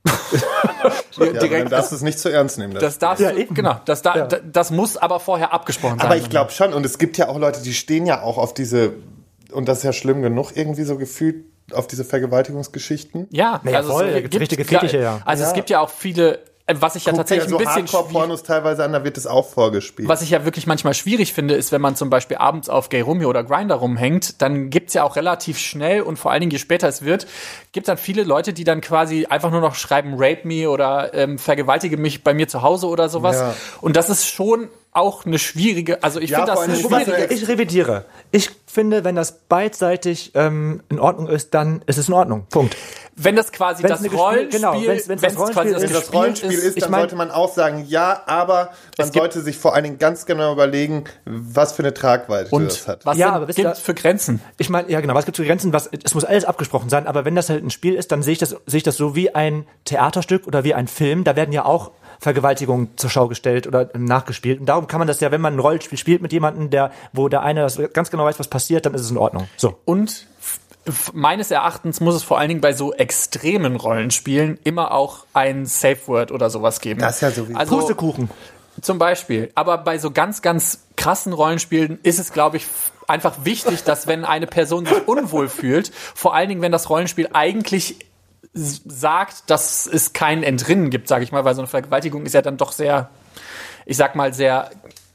Ja, 1.16 1.26
aber 1.26 1.26
dann 1.26 1.38
direkt. 1.40 1.72
darfst 1.72 1.90
du 1.92 1.96
es 1.96 2.02
nicht 2.02 2.18
zu 2.18 2.30
ernst 2.30 2.56
nehmen. 2.58 2.74
Das 2.74 2.98
darfst 2.98 3.22
Ja, 3.22 3.32
du, 3.32 3.38
eben. 3.38 3.54
genau, 3.54 3.80
das, 3.84 4.00
da, 4.02 4.16
Ja. 4.16 4.26
da- 4.26 4.38
das 4.38 4.70
muss 4.70 4.96
aber 4.96 5.20
vorher 5.20 5.52
abgesprochen 5.52 5.98
sein. 5.98 6.06
Aber 6.06 6.16
ich 6.16 6.30
glaube 6.30 6.50
schon, 6.52 6.72
und 6.72 6.86
es 6.86 6.98
gibt 6.98 7.18
ja 7.18 7.28
auch 7.28 7.38
Leute, 7.38 7.60
die 7.62 7.74
stehen 7.74 8.06
ja 8.06 8.22
auch 8.22 8.38
auf 8.38 8.54
diese, 8.54 8.94
und 9.52 9.68
das 9.68 9.78
ist 9.78 9.84
ja 9.84 9.92
schlimm 9.92 10.22
genug, 10.22 10.52
irgendwie 10.56 10.84
so 10.84 10.96
gefühlt 10.96 11.44
auf 11.72 11.86
diese 11.86 12.04
Vergewaltigungsgeschichten. 12.04 13.26
Ja, 13.30 13.60
Naja, 13.62 13.78
also 13.78 13.90
voll, 13.92 14.06
es 14.06 14.14
da 14.14 14.20
gibt's 14.20 14.40
richtige 14.40 14.64
Fettiche, 14.64 14.98
ja. 15.00 15.20
Also 15.24 15.42
es 15.42 15.50
Ja. 15.50 15.54
gibt 15.54 15.68
ja 15.70 15.80
auch 15.80 15.90
viele, 15.90 16.38
was 16.80 16.96
ich 16.96 17.04
ja 17.04 17.12
Guck 17.12 17.20
tatsächlich 17.20 17.48
so 17.48 17.56
ein 17.56 17.64
bisschen 17.64 17.88
schwierig, 17.88 17.92
Hardcore-Pornos 17.92 18.42
teilweise 18.42 18.84
an, 18.84 18.92
da 18.92 19.04
wird 19.04 19.16
es 19.16 19.26
auch 19.26 19.48
vorgespielt. 19.48 20.08
was 20.08 20.22
ich 20.22 20.30
ja 20.30 20.44
wirklich 20.44 20.66
manchmal 20.66 20.94
schwierig 20.94 21.32
finde, 21.32 21.54
ist, 21.54 21.72
wenn 21.72 21.80
man 21.80 21.96
zum 21.96 22.10
Beispiel 22.10 22.36
abends 22.36 22.68
auf 22.68 22.88
Gay 22.88 23.00
Romeo 23.00 23.28
oder 23.28 23.44
Grinder 23.44 23.76
rumhängt, 23.76 24.40
dann 24.42 24.70
gibt's 24.70 24.94
ja 24.94 25.04
auch 25.04 25.16
relativ 25.16 25.58
schnell 25.58 26.02
und 26.02 26.18
vor 26.18 26.30
allen 26.30 26.40
Dingen 26.40 26.52
je 26.52 26.58
später 26.58 26.88
es 26.88 27.02
wird, 27.02 27.26
gibt 27.72 27.88
dann 27.88 27.96
viele 27.96 28.24
Leute, 28.24 28.52
die 28.52 28.64
dann 28.64 28.80
quasi 28.80 29.26
einfach 29.26 29.50
nur 29.50 29.60
noch 29.60 29.74
schreiben, 29.74 30.14
rape 30.16 30.46
me 30.46 30.68
oder 30.68 31.14
ähm, 31.14 31.38
vergewaltige 31.38 31.96
mich 31.96 32.24
bei 32.24 32.34
mir 32.34 32.48
zu 32.48 32.62
Hause 32.62 32.86
oder 32.88 33.08
sowas. 33.08 33.36
Ja. 33.36 33.54
Und 33.80 33.96
das 33.96 34.10
ist 34.10 34.26
schon 34.26 34.68
auch 34.92 35.24
eine 35.24 35.38
schwierige, 35.38 36.02
also 36.02 36.18
ich 36.20 36.30
Ja, 36.30 36.38
finde 36.38 36.52
das 36.52 36.60
eine 36.60 36.76
schwierige. 36.76 37.32
Ich 37.32 37.46
revidiere. 37.46 38.06
Ich 38.32 38.50
finde, 38.66 39.04
wenn 39.04 39.14
das 39.14 39.32
beidseitig 39.32 40.32
ähm, 40.34 40.82
in 40.88 40.98
Ordnung 40.98 41.28
ist, 41.28 41.54
dann 41.54 41.82
ist 41.86 41.96
es 41.98 42.08
in 42.08 42.14
Ordnung. 42.14 42.46
Punkt. 42.50 42.76
Wenn 43.24 43.36
das 43.36 43.52
quasi 43.52 43.82
Wenn's 43.82 43.92
das 43.92 44.02
gespiel- 44.02 44.18
Rollenspiel, 44.18 44.60
genau, 44.60 44.72
wenn's- 44.74 45.08
wenn's 45.08 45.22
das 45.22 45.36
Rollenspiel 45.36 45.54
quasi 45.62 45.74
das 45.74 45.82
ist, 45.82 45.88
Wenn 45.88 45.94
das 45.94 46.00
Gespiel 46.02 46.18
Rollenspiel 46.18 46.50
ist, 46.52 46.76
ich 46.76 46.82
dann 46.82 46.90
mein- 46.90 47.00
sollte 47.00 47.16
man 47.16 47.30
auch 47.30 47.52
sagen, 47.52 47.84
ja, 47.88 48.22
aber 48.26 48.70
man 48.98 49.12
sollte 49.12 49.40
sich 49.42 49.56
vor 49.58 49.74
allen 49.74 49.84
Dingen 49.84 49.98
ganz 49.98 50.26
genau 50.26 50.52
überlegen, 50.52 51.04
was 51.24 51.72
für 51.72 51.82
eine 51.82 51.94
Tragweite 51.94 52.50
und 52.50 52.66
das 52.66 52.88
hat. 52.88 53.04
was 53.06 53.16
Ja, 53.18 53.38
gibt 53.44 53.76
für 53.78 53.94
Grenzen? 53.94 54.40
Ich 54.58 54.70
meine, 54.70 54.90
ja 54.90 55.00
genau, 55.00 55.14
was 55.14 55.24
gibt 55.24 55.38
es 55.38 55.42
für 55.42 55.46
Grenzen? 55.48 55.72
Was, 55.72 55.88
es 56.04 56.14
muss 56.14 56.24
alles 56.24 56.44
abgesprochen 56.44 56.88
sein, 56.90 57.06
aber 57.06 57.24
wenn 57.24 57.34
das 57.34 57.48
halt 57.48 57.64
ein 57.64 57.70
Spiel 57.70 57.94
ist, 57.94 58.12
dann 58.12 58.22
sehe 58.22 58.32
ich 58.32 58.38
das, 58.38 58.50
sehe 58.66 58.78
ich 58.78 58.82
das 58.82 58.96
so 58.96 59.14
wie 59.14 59.34
ein 59.34 59.66
Theaterstück 59.84 60.46
oder 60.46 60.64
wie 60.64 60.74
ein 60.74 60.88
Film. 60.88 61.24
Da 61.24 61.36
werden 61.36 61.52
ja 61.52 61.64
auch 61.64 61.90
Vergewaltigungen 62.22 62.90
zur 62.96 63.08
Schau 63.08 63.28
gestellt 63.28 63.66
oder 63.66 63.88
nachgespielt. 63.96 64.60
Und 64.60 64.66
darum 64.66 64.86
kann 64.86 64.98
man 64.98 65.08
das 65.08 65.20
ja, 65.20 65.30
wenn 65.30 65.40
man 65.40 65.54
ein 65.54 65.58
Rollenspiel 65.58 65.96
spielt 65.98 66.20
mit 66.20 66.32
jemandem, 66.32 66.68
der, 66.68 66.90
wo 67.14 67.28
der 67.28 67.42
eine 67.42 67.62
das 67.62 67.78
ganz 67.94 68.10
genau 68.10 68.24
weiß, 68.26 68.38
was 68.38 68.48
passiert, 68.48 68.84
dann 68.84 68.92
ist 68.92 69.00
es 69.00 69.10
in 69.10 69.16
Ordnung. 69.16 69.48
So. 69.56 69.78
Und 69.86 70.26
meines 71.12 71.50
Erachtens 71.50 72.00
muss 72.00 72.14
es 72.14 72.22
vor 72.22 72.38
allen 72.38 72.48
Dingen 72.48 72.60
bei 72.60 72.72
so 72.72 72.92
extremen 72.92 73.76
Rollenspielen 73.76 74.58
immer 74.64 74.92
auch 74.92 75.26
ein 75.34 75.66
Safe 75.66 75.98
Word 76.06 76.32
oder 76.32 76.50
sowas 76.50 76.80
geben. 76.80 77.00
Das 77.00 77.16
ist 77.16 77.20
ja 77.22 77.30
sowieso- 77.30 77.58
Also 77.58 77.76
Pustekuchen. 77.76 78.30
zum 78.80 78.98
Beispiel. 78.98 79.50
Aber 79.54 79.78
bei 79.78 79.98
so 79.98 80.10
ganz, 80.10 80.42
ganz 80.42 80.80
krassen 80.96 81.32
Rollenspielen 81.32 81.98
ist 82.02 82.18
es, 82.18 82.32
glaube 82.32 82.56
ich, 82.56 82.66
einfach 83.06 83.44
wichtig, 83.44 83.84
dass 83.84 84.06
wenn 84.06 84.24
eine 84.24 84.46
Person 84.46 84.86
sich 84.86 85.06
unwohl 85.08 85.48
fühlt, 85.48 85.92
vor 85.94 86.34
allen 86.34 86.48
Dingen, 86.48 86.62
wenn 86.62 86.72
das 86.72 86.88
Rollenspiel 86.88 87.28
eigentlich 87.32 87.96
sagt, 88.52 89.48
dass 89.50 89.86
es 89.86 90.12
kein 90.12 90.42
Entrinnen 90.42 90.90
gibt, 90.90 91.08
sage 91.08 91.24
ich 91.24 91.32
mal, 91.32 91.44
weil 91.44 91.54
so 91.54 91.60
eine 91.60 91.68
Vergewaltigung 91.68 92.26
ist 92.26 92.32
ja 92.32 92.42
dann 92.42 92.56
doch 92.56 92.72
sehr, 92.72 93.10
ich 93.86 93.96
sag 93.96 94.14
mal, 94.16 94.32
sehr 94.34 94.70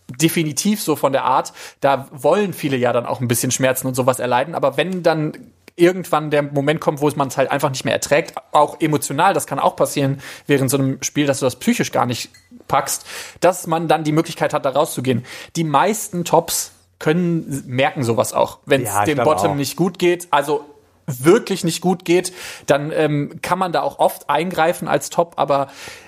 definitiv 0.10 0.82
so 0.82 0.96
von 0.96 1.12
der 1.12 1.26
Art. 1.26 1.54
Da 1.82 2.08
wollen 2.12 2.54
viele 2.54 2.78
ja 2.78 2.94
dann 2.94 3.06
auch 3.06 3.22
ein 3.22 3.28
bisschen 3.28 3.52
Schmerzen 3.52 3.88
und 3.88 3.96
sowas 3.96 4.20
erleiden. 4.20 4.56
Aber 4.56 4.78
wenn 4.78 5.04
dann 5.04 5.34
irgendwann 5.76 6.32
der 6.32 6.42
Moment 6.42 6.80
kommt, 6.80 7.02
wo 7.02 7.10
man 7.16 7.28
es 7.28 7.38
halt 7.38 7.52
einfach 7.52 7.70
nicht 7.70 7.84
mehr 7.84 7.94
erträgt, 7.94 8.34
auch 8.52 8.80
emotional, 8.80 9.34
das 9.34 9.46
kann 9.46 9.60
auch 9.60 9.76
passieren 9.76 10.22
während 10.48 10.70
so 10.70 10.78
einem 10.78 11.02
Spiel, 11.02 11.26
dass 11.26 11.40
du 11.40 11.46
das 11.46 11.58
psychisch 11.58 11.92
gar 11.92 12.06
nicht 12.06 12.30
packst, 12.68 13.06
dass 13.42 13.68
man 13.68 13.88
dann 13.88 14.04
die 14.04 14.14
Möglichkeit 14.14 14.54
hat, 14.54 14.66
da 14.66 14.70
rauszugehen. 14.70 15.26
Die 15.56 15.64
meisten 15.66 16.24
Tops 16.24 16.72
können 17.00 17.64
merken 17.68 18.04
sowas 18.04 18.32
auch, 18.34 18.60
wenn 18.66 18.84
es 18.84 18.88
Ja, 18.88 19.04
dem 19.04 19.18
Bottom 19.18 19.52
auch. 19.52 19.56
nicht 19.56 19.76
gut 19.76 20.00
geht. 20.00 20.28
Also 20.32 20.64
wirklich 21.08 21.64
nicht 21.64 21.82
gut 21.82 22.06
geht, 22.06 22.34
dann 22.66 22.92
ähm, 22.92 23.40
kann 23.42 23.60
man 23.60 23.72
da 23.72 23.82
auch 23.82 24.00
oft 24.00 24.30
eingreifen 24.30 24.88
als 24.88 25.10
Top, 25.10 25.34
aber 25.36 25.68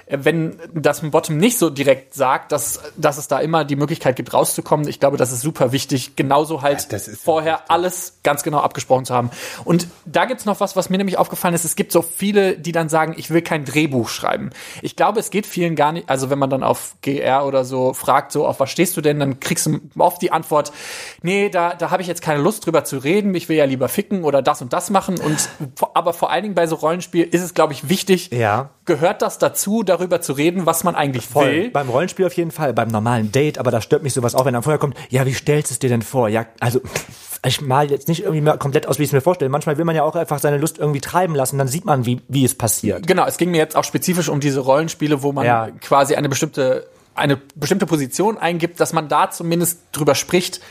wenn 0.09 0.57
das 0.73 1.03
ein 1.03 1.11
Bottom 1.11 1.37
nicht 1.37 1.57
so 1.57 1.69
direkt 1.69 2.13
sagt, 2.13 2.51
dass, 2.51 2.79
dass 2.95 3.17
es 3.17 3.27
da 3.27 3.39
immer 3.39 3.65
die 3.65 3.75
Möglichkeit 3.75 4.15
gibt, 4.15 4.33
rauszukommen, 4.33 4.87
ich 4.87 4.99
glaube, 4.99 5.17
das 5.17 5.31
ist 5.31 5.41
super 5.41 5.71
wichtig, 5.71 6.15
genauso 6.15 6.61
halt 6.61 6.87
Ja, 6.91 6.97
vorher 7.21 7.69
alles 7.69 8.19
ganz 8.23 8.43
genau 8.43 8.59
abgesprochen 8.59 9.05
zu 9.05 9.13
haben. 9.13 9.31
Und 9.65 9.87
da 10.05 10.25
gibt's 10.25 10.45
noch 10.45 10.59
was, 10.59 10.75
was 10.75 10.89
mir 10.89 10.97
nämlich 10.97 11.17
aufgefallen 11.17 11.53
ist, 11.53 11.65
es 11.65 11.75
gibt 11.75 11.91
so 11.91 12.01
viele, 12.01 12.57
die 12.57 12.71
dann 12.71 12.87
sagen, 12.89 13.15
ich 13.17 13.29
will 13.31 13.41
kein 13.41 13.65
Drehbuch 13.65 14.07
schreiben. 14.09 14.51
Ich 14.81 14.95
glaube, 14.95 15.19
es 15.19 15.29
geht 15.29 15.45
vielen 15.45 15.75
gar 15.75 15.91
nicht, 15.91 16.09
also 16.09 16.29
wenn 16.29 16.39
man 16.39 16.49
dann 16.49 16.63
auf 16.63 16.95
GR 17.01 17.45
oder 17.45 17.65
so 17.65 17.93
fragt, 17.93 18.31
so, 18.31 18.47
auf 18.47 18.59
was 18.59 18.71
stehst 18.71 18.95
du 18.95 19.01
denn, 19.01 19.19
dann 19.19 19.39
kriegst 19.39 19.65
du 19.65 19.79
oft 19.97 20.21
die 20.21 20.31
Antwort, 20.31 20.71
nee, 21.21 21.49
da, 21.49 21.73
da 21.73 21.91
habe 21.91 22.01
ich 22.01 22.07
jetzt 22.07 22.21
keine 22.21 22.41
Lust 22.41 22.65
drüber 22.65 22.83
zu 22.83 22.97
reden, 22.97 23.35
ich 23.35 23.49
will 23.49 23.57
ja 23.57 23.65
lieber 23.65 23.89
ficken 23.89 24.23
oder 24.23 24.41
das 24.41 24.61
und 24.61 24.71
das 24.73 24.89
machen. 24.89 25.19
Und 25.19 25.49
aber 25.93 26.13
vor 26.13 26.31
allen 26.31 26.43
Dingen 26.43 26.55
bei 26.55 26.67
so 26.67 26.75
Rollenspiel 26.75 27.23
ist 27.29 27.41
es, 27.41 27.53
glaube 27.53 27.73
ich, 27.73 27.89
wichtig, 27.89 28.31
Ja. 28.31 28.69
gehört 28.85 29.21
das 29.21 29.37
dazu, 29.37 29.83
darüber 29.97 30.21
zu 30.21 30.33
reden, 30.33 30.65
was 30.65 30.83
man 30.83 30.95
eigentlich 30.95 31.33
will. 31.35 31.69
Beim 31.69 31.89
Rollenspiel 31.89 32.25
auf 32.25 32.33
jeden 32.33 32.51
Fall, 32.51 32.73
beim 32.73 32.87
normalen 32.87 33.31
Date, 33.31 33.57
aber 33.57 33.71
da 33.71 33.81
stört 33.81 34.03
mich 34.03 34.13
sowas 34.13 34.35
auch, 34.35 34.45
wenn 34.45 34.53
dann 34.53 34.63
vorher 34.63 34.79
kommt, 34.79 34.95
ja, 35.09 35.25
wie 35.25 35.33
stellst 35.33 35.71
du 35.71 35.73
es 35.73 35.79
dir 35.79 35.89
denn 35.89 36.01
vor? 36.01 36.29
Ja, 36.29 36.45
also 36.59 36.81
ich 37.45 37.61
mal 37.61 37.89
jetzt 37.89 38.07
nicht 38.07 38.21
irgendwie 38.23 38.41
mal 38.41 38.57
komplett 38.57 38.87
aus, 38.87 38.99
wie 38.99 39.03
ich 39.03 39.09
es 39.09 39.13
mir 39.13 39.21
vorstelle. 39.21 39.49
Manchmal 39.49 39.77
will 39.77 39.85
man 39.85 39.95
ja 39.95 40.03
auch 40.03 40.15
einfach 40.15 40.39
seine 40.39 40.57
Lust 40.57 40.77
irgendwie 40.77 41.01
treiben 41.01 41.35
lassen, 41.35 41.57
dann 41.57 41.67
sieht 41.67 41.85
man, 41.85 42.05
wie, 42.05 42.21
wie 42.27 42.43
es 42.45 42.55
passiert. 42.55 43.07
Genau, 43.07 43.25
es 43.25 43.37
ging 43.37 43.51
mir 43.51 43.57
jetzt 43.57 43.75
auch 43.75 43.83
spezifisch 43.83 44.29
um 44.29 44.39
diese 44.39 44.59
Rollenspiele, 44.61 45.23
wo 45.23 45.31
man 45.31 45.45
Ja. 45.45 45.69
quasi 45.81 46.15
eine 46.15 46.29
bestimmte, 46.29 46.87
eine 47.15 47.37
bestimmte 47.55 47.85
Position 47.85 48.37
eingibt, 48.37 48.79
dass 48.79 48.93
man 48.93 49.07
da 49.07 49.29
zumindest 49.31 49.79
drüber 49.91 50.15
spricht, 50.15 50.61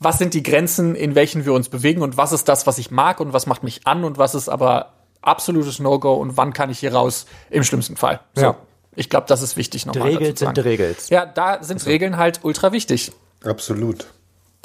was 0.00 0.18
sind 0.18 0.34
die 0.34 0.42
Grenzen, 0.42 0.94
in 0.94 1.14
welchen 1.14 1.44
wir 1.44 1.52
uns 1.52 1.68
bewegen 1.68 2.02
und 2.02 2.16
was 2.16 2.32
ist 2.32 2.48
das, 2.48 2.66
was 2.66 2.78
ich 2.78 2.90
mag 2.90 3.20
und 3.20 3.32
was 3.32 3.46
macht 3.46 3.62
mich 3.62 3.86
an 3.86 4.04
und 4.04 4.16
was 4.18 4.34
ist 4.34 4.48
aber 4.48 4.92
absolutes 5.22 5.80
No-Go 5.80 6.14
und 6.14 6.36
wann 6.36 6.52
kann 6.52 6.70
ich 6.70 6.78
hier 6.78 6.94
raus 6.94 7.26
im 7.50 7.64
schlimmsten 7.64 7.96
Fall. 7.96 8.20
So. 8.34 8.42
Ja. 8.42 8.56
Ich 8.98 9.08
glaube, 9.08 9.26
das 9.28 9.42
ist 9.42 9.56
wichtig 9.56 9.82
Die 9.82 9.88
nochmal. 9.88 10.08
Regeln 10.08 10.36
sind 10.36 10.58
Regeln. 10.58 10.96
Ja, 11.08 11.24
da 11.24 11.62
sind 11.62 11.86
Regeln 11.86 12.16
halt 12.16 12.40
ultra 12.42 12.72
wichtig. 12.72 13.12
Absolut. 13.44 14.06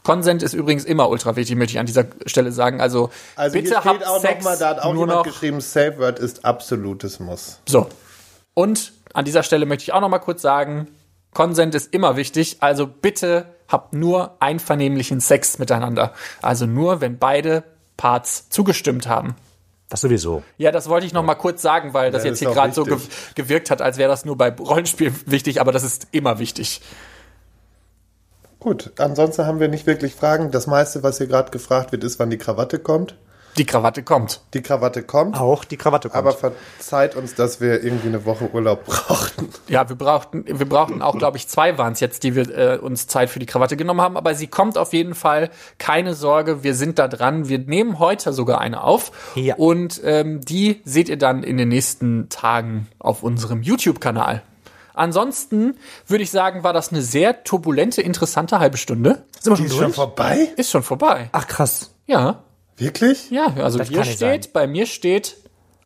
Consent 0.03 0.41
ist 0.41 0.53
übrigens 0.53 0.85
immer 0.85 1.07
ultra 1.09 1.35
wichtig, 1.35 1.55
möchte 1.55 1.73
ich 1.73 1.79
an 1.79 1.85
dieser 1.85 2.05
Stelle 2.25 2.51
sagen. 2.51 2.81
Also, 2.81 3.11
Also 3.35 3.53
bitte 3.53 3.69
hier 3.69 3.79
steht 3.79 3.91
habt 3.91 4.07
auch 4.07 4.19
Sex 4.19 4.43
nochmal, 4.43 4.57
da 4.57 4.69
hat 4.69 4.79
auch 4.79 4.93
nur 4.93 5.03
jemand 5.03 5.19
noch 5.19 5.25
geschrieben, 5.25 5.61
Safe 5.61 5.99
Word 5.99 6.19
ist 6.19 6.43
absolutes 6.45 7.19
Muss. 7.19 7.59
So. 7.67 7.87
Und 8.55 8.91
an 9.13 9.23
dieser 9.23 9.43
Stelle 9.43 9.65
möchte 9.65 9.83
ich 9.83 9.93
auch 9.93 10.01
noch 10.01 10.09
mal 10.09 10.19
kurz 10.19 10.41
sagen, 10.41 10.87
Consent 11.33 11.75
ist 11.75 11.93
immer 11.93 12.15
wichtig. 12.15 12.57
Also 12.59 12.87
bitte 12.87 13.45
habt 13.67 13.93
nur 13.93 14.35
einvernehmlichen 14.39 15.19
Sex 15.19 15.59
miteinander. 15.59 16.13
Also 16.41 16.65
nur, 16.65 17.01
wenn 17.01 17.17
beide 17.17 17.63
Parts 17.97 18.49
zugestimmt 18.49 19.07
haben. 19.07 19.35
Das 19.93 20.01
sowieso. 20.01 20.41
Ja, 20.57 20.71
das 20.71 20.89
wollte 20.89 21.05
ich 21.05 21.13
noch 21.13 21.21
mal 21.21 21.35
kurz 21.35 21.61
sagen, 21.61 21.93
weil 21.93 22.09
das 22.09 22.23
Ja, 22.23 22.31
jetzt 22.31 22.39
hier 22.39 22.49
gerade 22.49 22.73
so 22.73 22.83
gewirkt 23.35 23.69
hat, 23.69 23.79
als 23.79 23.99
wäre 23.99 24.09
das 24.09 24.25
nur 24.25 24.35
bei 24.35 24.49
Rollenspiel 24.49 25.13
wichtig, 25.27 25.61
aber 25.61 25.71
das 25.71 25.83
ist 25.83 26.07
immer 26.09 26.39
wichtig. 26.39 26.81
Gut, 28.59 28.91
ansonsten 28.97 29.45
haben 29.45 29.59
wir 29.59 29.67
nicht 29.67 29.85
wirklich 29.85 30.15
Fragen. 30.15 30.49
Das 30.49 30.65
meiste, 30.65 31.03
was 31.03 31.19
hier 31.19 31.27
gerade 31.27 31.51
gefragt 31.51 31.91
wird, 31.91 32.03
ist, 32.03 32.17
wann 32.17 32.31
die 32.31 32.39
Krawatte 32.39 32.79
kommt. 32.79 33.15
Die 33.57 33.65
Krawatte 33.65 34.01
kommt. 34.03 34.41
Die 34.53 34.61
Krawatte 34.61 35.03
kommt, 35.03 35.39
Auch 35.39 35.63
die 35.63 35.77
Krawatte 35.77 36.09
kommt. 36.09 36.17
aber 36.17 36.31
verzeiht 36.33 37.15
uns, 37.15 37.35
dass 37.35 37.61
wir 37.61 37.83
irgendwie 37.83 38.07
eine 38.07 38.25
Woche 38.25 38.49
Urlaub 38.51 38.85
brauchten. 38.85 39.49
Ja, 39.67 39.87
wir 39.87 39.95
brauchten, 39.95 40.43
wir 40.47 40.67
brauchten 40.67 41.01
auch, 41.01 41.17
glaube 41.17 41.37
ich, 41.37 41.47
zwei 41.47 41.77
waren 41.77 41.93
es 41.93 41.99
jetzt, 41.99 42.23
die 42.23 42.35
wir 42.35 42.49
äh, 42.49 42.77
uns 42.77 43.07
Zeit 43.07 43.29
für 43.29 43.39
die 43.39 43.45
Krawatte 43.45 43.77
genommen 43.77 44.01
haben. 44.01 44.17
Aber 44.17 44.33
sie 44.35 44.47
kommt 44.47 44.77
auf 44.77 44.91
jeden 44.93 45.13
Fall. 45.15 45.49
Keine 45.77 46.15
Sorge, 46.15 46.63
wir 46.63 46.73
sind 46.75 46.97
da 46.97 47.07
dran. 47.07 47.47
Wir 47.47 47.59
nehmen 47.59 47.99
heute 47.99 48.33
sogar 48.33 48.59
eine 48.59 48.83
auf. 48.83 49.11
Ja. 49.35 49.55
Und 49.55 50.01
ähm, 50.03 50.41
die 50.41 50.81
seht 50.83 51.09
ihr 51.09 51.17
dann 51.17 51.43
in 51.43 51.57
den 51.57 51.69
nächsten 51.69 52.29
Tagen 52.29 52.87
auf 52.99 53.21
unserem 53.23 53.61
YouTube-Kanal. 53.61 54.41
Ansonsten 54.95 55.75
würde 56.07 56.23
ich 56.23 56.31
sagen, 56.31 56.63
war 56.63 56.71
das 56.73 56.91
eine 56.91 57.01
sehr 57.01 57.43
turbulente, 57.43 58.01
interessante 58.01 58.59
halbe 58.59 58.77
Stunde. 58.77 59.23
sind 59.39 59.57
wir 59.57 59.57
Die 59.57 59.63
schon 59.63 59.65
ist 59.69 59.73
schon 59.73 59.83
durch? 59.85 59.95
vorbei? 59.95 60.47
Ist 60.55 60.71
schon 60.71 60.83
vorbei. 60.83 61.29
Ach 61.31 61.47
krass. 61.47 61.95
Ja, 62.05 62.43
Wirklich? 62.83 63.31
ja. 63.31 63.47
Also 63.57 63.77
Das 63.79 63.87
hier 63.89 63.97
kann 63.97 64.05
steht, 64.05 64.43
sein. 64.45 64.51
bei 64.53 64.67
mir 64.67 64.85
steht 64.85 65.37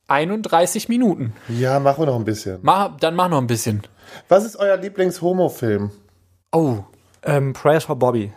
31 0.07 0.89
Minuten. 0.89 1.33
Ja, 1.49 1.79
machen 1.79 2.01
wir 2.01 2.05
noch 2.07 2.15
ein 2.15 2.25
bisschen. 2.25 2.59
Mach, 2.61 2.97
dann 2.97 3.15
mach 3.15 3.29
noch 3.29 3.39
ein 3.39 3.47
bisschen. 3.47 3.83
Was 4.29 4.45
ist 4.45 4.55
euer 4.57 4.77
Lieblings-Homo-Film? 4.77 5.91
Oh, 6.51 6.77
Ähm, 7.23 7.51
Prayers 7.53 7.83
for 7.83 7.97
Bobby. 7.97 8.31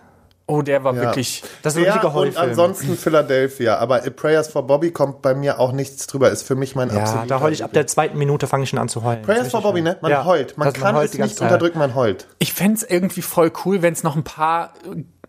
oh, 0.46 0.62
der 0.62 0.83
war 0.83 0.94
Ja. 0.94 1.03
wirklich. 1.03 1.44
Das 1.62 1.75
ist 1.75 1.79
ein 1.79 1.85
Ja, 1.85 1.92
richtiger 1.92 2.12
und 2.12 2.37
ansonsten 2.37 2.96
Philadelphia. 2.96 3.77
Aber 3.79 4.05
A 4.05 4.11
Prayers 4.11 4.49
for 4.49 4.66
Bobby 4.66 4.90
kommt 4.90 5.23
bei 5.23 5.33
mir 5.33 5.61
auch 5.61 5.70
nichts 5.70 6.09
drüber. 6.09 6.29
Ist 6.31 6.42
für 6.42 6.57
mich 6.57 6.75
mein 6.75 6.88
ja, 6.90 6.96
absoluter 7.03 7.27
da 7.29 7.40
heule 7.40 7.53
ich 7.55 7.62
ab 7.62 7.73
der 7.73 7.87
zweiten 7.87 8.18
Minute 8.18 8.49
fange 8.49 8.64
ich 8.64 8.70
schon 8.70 8.81
an 8.81 8.88
zu 8.88 9.05
heulen. 9.05 9.23
Prayers 9.23 9.53
for 9.53 9.62
Bobby, 9.62 9.81
ne? 9.83 9.96
Man 10.01 10.11
Ja, 10.11 10.25
heult. 10.25 10.59
Man 10.59 10.66
das- 10.66 10.75
man 10.79 10.83
kann 10.83 10.96
heult 10.96 11.12
es 11.12 11.18
nicht 11.20 11.40
unterdrücken, 11.40 11.79
man 11.79 11.94
heult. 11.94 12.27
Ich 12.40 12.53
fänd's 12.53 12.83
irgendwie 12.83 13.23
voll 13.23 13.53
cool, 13.64 13.81
wenn 13.83 13.92
es 13.92 14.03
noch 14.03 14.16
ein 14.16 14.25
paar 14.25 14.73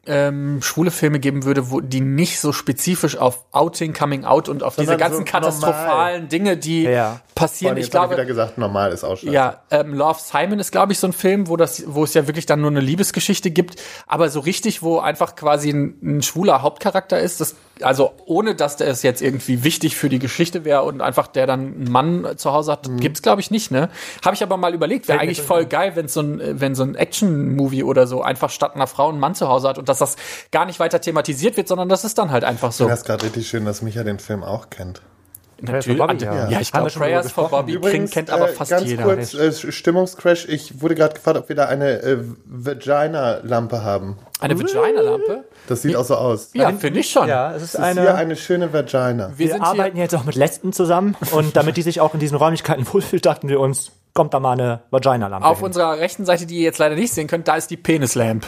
ähm, 0.07 0.61
schwule 0.63 0.89
Filme 0.89 1.19
geben 1.19 1.43
würde, 1.43 1.69
wo 1.69 1.79
die 1.79 2.01
nicht 2.01 2.39
so 2.39 2.53
spezifisch 2.53 3.17
auf 3.17 3.45
Outing, 3.51 3.93
Coming 3.93 4.25
Out 4.25 4.49
und 4.49 4.63
auf 4.63 4.75
diese 4.75 4.87
Sondern 4.87 4.99
ganzen 4.99 5.25
so 5.25 5.31
katastrophalen 5.31 6.27
Dinge, 6.27 6.57
die 6.57 6.83
Ja. 6.83 7.21
passieren. 7.35 7.77
Ich 7.77 7.93
hab 7.93 8.05
ich 8.05 8.09
wieder 8.09 8.15
glaube, 8.15 8.25
gesagt, 8.25 8.57
normal 8.57 8.91
ist 8.91 9.03
auch 9.03 9.17
scheiße. 9.17 9.31
ja, 9.31 9.61
ähm, 9.69 9.93
Love 9.93 10.19
Simon 10.19 10.59
ist, 10.59 10.71
glaube 10.71 10.93
ich, 10.93 10.99
so 10.99 11.05
ein 11.07 11.13
Film, 11.13 11.47
wo 11.47 11.55
das, 11.55 11.83
wo 11.85 12.03
es 12.03 12.15
ja 12.15 12.25
wirklich 12.25 12.47
dann 12.47 12.61
nur 12.61 12.71
eine 12.71 12.79
Liebesgeschichte 12.79 13.51
gibt, 13.51 13.79
aber 14.07 14.29
so 14.29 14.39
richtig, 14.39 14.81
wo 14.81 14.97
einfach 14.99 15.35
quasi 15.35 15.69
ein, 15.69 15.95
ein 16.01 16.21
schwuler 16.23 16.63
Hauptcharakter 16.63 17.19
ist, 17.19 17.39
das 17.39 17.55
also 17.83 18.13
ohne 18.25 18.55
dass 18.55 18.77
der 18.77 18.87
es 18.87 19.03
jetzt 19.03 19.21
irgendwie 19.21 19.63
wichtig 19.63 19.95
für 19.95 20.09
die 20.09 20.19
Geschichte 20.19 20.65
wäre 20.65 20.83
und 20.83 21.01
einfach 21.01 21.27
der 21.27 21.47
dann 21.47 21.59
einen 21.59 21.91
Mann 21.91 22.27
zu 22.37 22.51
Hause 22.51 22.71
hat, 22.71 22.89
gibt's 22.99 23.21
glaube 23.21 23.41
ich 23.41 23.51
nicht, 23.51 23.71
ne? 23.71 23.89
Habe 24.23 24.35
ich 24.35 24.43
aber 24.43 24.57
mal 24.57 24.73
überlegt, 24.73 25.07
wäre 25.07 25.19
eigentlich 25.19 25.41
voll 25.41 25.65
geil, 25.65 25.93
wenn 25.95 26.07
so 26.07 26.21
ein 26.21 26.59
wenn 26.59 26.75
so 26.75 26.83
ein 26.83 26.95
Action-Movie 26.95 27.83
oder 27.83 28.07
so 28.07 28.21
einfach 28.21 28.49
statt 28.49 28.75
einer 28.75 28.87
Frau 28.87 29.09
einen 29.09 29.19
Mann 29.19 29.35
zu 29.35 29.47
Hause 29.47 29.69
hat 29.69 29.77
und 29.77 29.89
dass 29.89 29.99
das 29.99 30.15
gar 30.51 30.65
nicht 30.65 30.79
weiter 30.79 31.01
thematisiert 31.01 31.57
wird, 31.57 31.67
sondern 31.67 31.89
das 31.89 32.03
ist 32.03 32.17
dann 32.17 32.31
halt 32.31 32.43
einfach 32.43 32.71
so. 32.71 32.87
Das 32.87 32.99
ist 32.99 33.05
gerade 33.05 33.25
richtig 33.25 33.47
schön, 33.47 33.65
dass 33.65 33.81
Micha 33.81 34.03
den 34.03 34.19
Film 34.19 34.43
auch 34.43 34.69
kennt. 34.69 35.01
Natürlich. 35.61 35.99
Bobby, 35.99 36.23
ja. 36.23 36.49
ja. 36.49 36.59
ich 36.59 36.71
glaube, 36.71 36.89
Prayers 36.89 37.31
for. 37.31 37.49
Bobby 37.49 37.73
Übrigens, 37.73 38.11
kennt 38.11 38.29
aber 38.29 38.49
äh, 38.49 38.53
fast 38.53 38.71
ganz 38.71 38.87
jeder. 38.87 39.03
kurz, 39.03 39.33
äh, 39.33 39.51
Stimmungscrash. 39.51 40.47
Ich 40.47 40.81
wurde 40.81 40.95
gerade 40.95 41.13
gefragt, 41.13 41.37
ob 41.37 41.49
wir 41.49 41.55
da 41.55 41.65
eine 41.65 42.01
äh, 42.01 42.17
Vagina-Lampe 42.45 43.83
haben. 43.83 44.17
Eine 44.39 44.57
Vagina-Lampe? 44.59 45.45
Das 45.67 45.83
sieht 45.83 45.95
auch 45.95 46.03
so 46.03 46.15
aus. 46.15 46.49
Ja, 46.53 46.71
finde 46.71 46.99
ich 46.99 47.09
schon. 47.09 47.27
Ja, 47.27 47.53
es 47.53 47.63
ist 47.63 47.75
Das 47.75 47.87
ist 47.87 47.93
hier 47.93 48.01
eine. 48.01 48.15
eine 48.15 48.35
schöne 48.35 48.73
Vagina. 48.73 49.31
Wir, 49.37 49.49
Wir 49.49 49.61
arbeiten 49.61 49.97
jetzt 49.97 50.15
auch 50.15 50.23
mit 50.23 50.35
Lesben 50.35 50.73
zusammen 50.73 51.15
und 51.31 51.55
damit 51.55 51.77
die 51.77 51.83
sich 51.83 52.01
auch 52.01 52.13
in 52.13 52.19
diesen 52.19 52.37
Räumlichkeiten 52.37 52.85
wohlfühlt, 52.91 53.25
dachten 53.25 53.47
wir 53.49 53.59
uns, 53.59 53.91
kommt 54.13 54.33
da 54.33 54.39
mal 54.39 54.53
eine 54.53 54.81
Vagina-Lampe. 54.89 55.45
auf 55.47 55.59
hin. 55.59 55.67
unserer 55.67 55.99
rechten 55.99 56.25
Seite, 56.25 56.45
die 56.45 56.55
ihr 56.55 56.63
jetzt 56.63 56.79
leider 56.79 56.95
nicht 56.95 57.13
sehen 57.13 57.27
könnt, 57.27 57.47
da 57.47 57.55
ist 57.55 57.69
die 57.69 57.77
Penis-Lamp. 57.77 58.45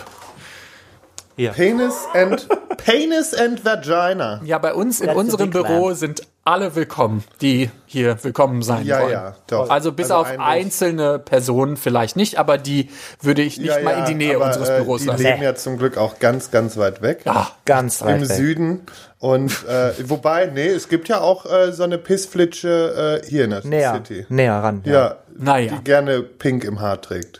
Penis 1.35 1.95
and 2.13 2.47
Penis 2.77 3.33
and 3.33 3.63
Vagina. 3.65 4.41
Ja, 4.43 4.57
bei 4.57 4.73
uns 4.73 4.99
in 5.01 5.07
That's 5.07 5.17
unserem 5.17 5.49
Büro 5.49 5.93
sind 5.93 6.21
alle 6.45 6.75
willkommen, 6.75 7.23
die 7.41 7.69
hier 7.85 8.21
willkommen 8.21 8.61
sein 8.63 8.85
Ja, 8.85 8.99
wollen. 9.01 9.11
ja, 9.13 9.35
doch. 9.47 9.69
Also 9.69 9.93
bis 9.93 10.11
Also 10.11 10.15
auf 10.15 10.27
eigentlich- 10.27 10.41
einzelne 10.41 11.17
Personen 11.17 11.77
vielleicht 11.77 12.17
nicht, 12.17 12.37
aber 12.37 12.57
die 12.57 12.89
würde 13.21 13.41
ich 13.41 13.57
nicht 13.57 13.67
Ja, 13.69 13.79
mal 13.81 13.91
ja, 13.91 13.99
in 13.99 14.05
die 14.05 14.15
Nähe 14.25 14.35
aber, 14.35 14.47
unseres 14.47 14.67
äh, 14.69 14.77
Büros 14.77 15.01
Die 15.01 15.07
lassen. 15.07 15.23
leben 15.23 15.41
ja 15.41 15.55
zum 15.55 15.77
Glück 15.77 15.97
auch 15.97 16.19
ganz, 16.19 16.51
ganz 16.51 16.75
weit 16.77 17.01
weg. 17.01 17.21
Ah, 17.25 17.47
Ganz 17.65 18.01
weit 18.01 18.15
Im 18.23 18.29
weg. 18.29 18.35
Süden. 18.37 18.81
Und 19.19 19.51
äh, 19.69 19.93
wobei, 20.09 20.47
nee, 20.47 20.67
es 20.67 20.89
gibt 20.89 21.07
ja 21.07 21.21
auch 21.21 21.45
äh, 21.45 21.71
so 21.71 21.83
eine 21.83 21.97
Pissflitsche 21.97 23.21
äh, 23.23 23.29
hier 23.29 23.45
in 23.45 23.51
der 23.51 23.65
Näher, 23.65 23.93
City. 24.05 24.25
näher 24.27 24.55
ran. 24.61 24.81
Ja, 24.85 25.15
Naja. 25.37 25.75
die 25.77 25.83
gerne 25.85 26.21
pink 26.21 26.65
im 26.65 26.81
Haar 26.81 27.01
trägt. 27.01 27.39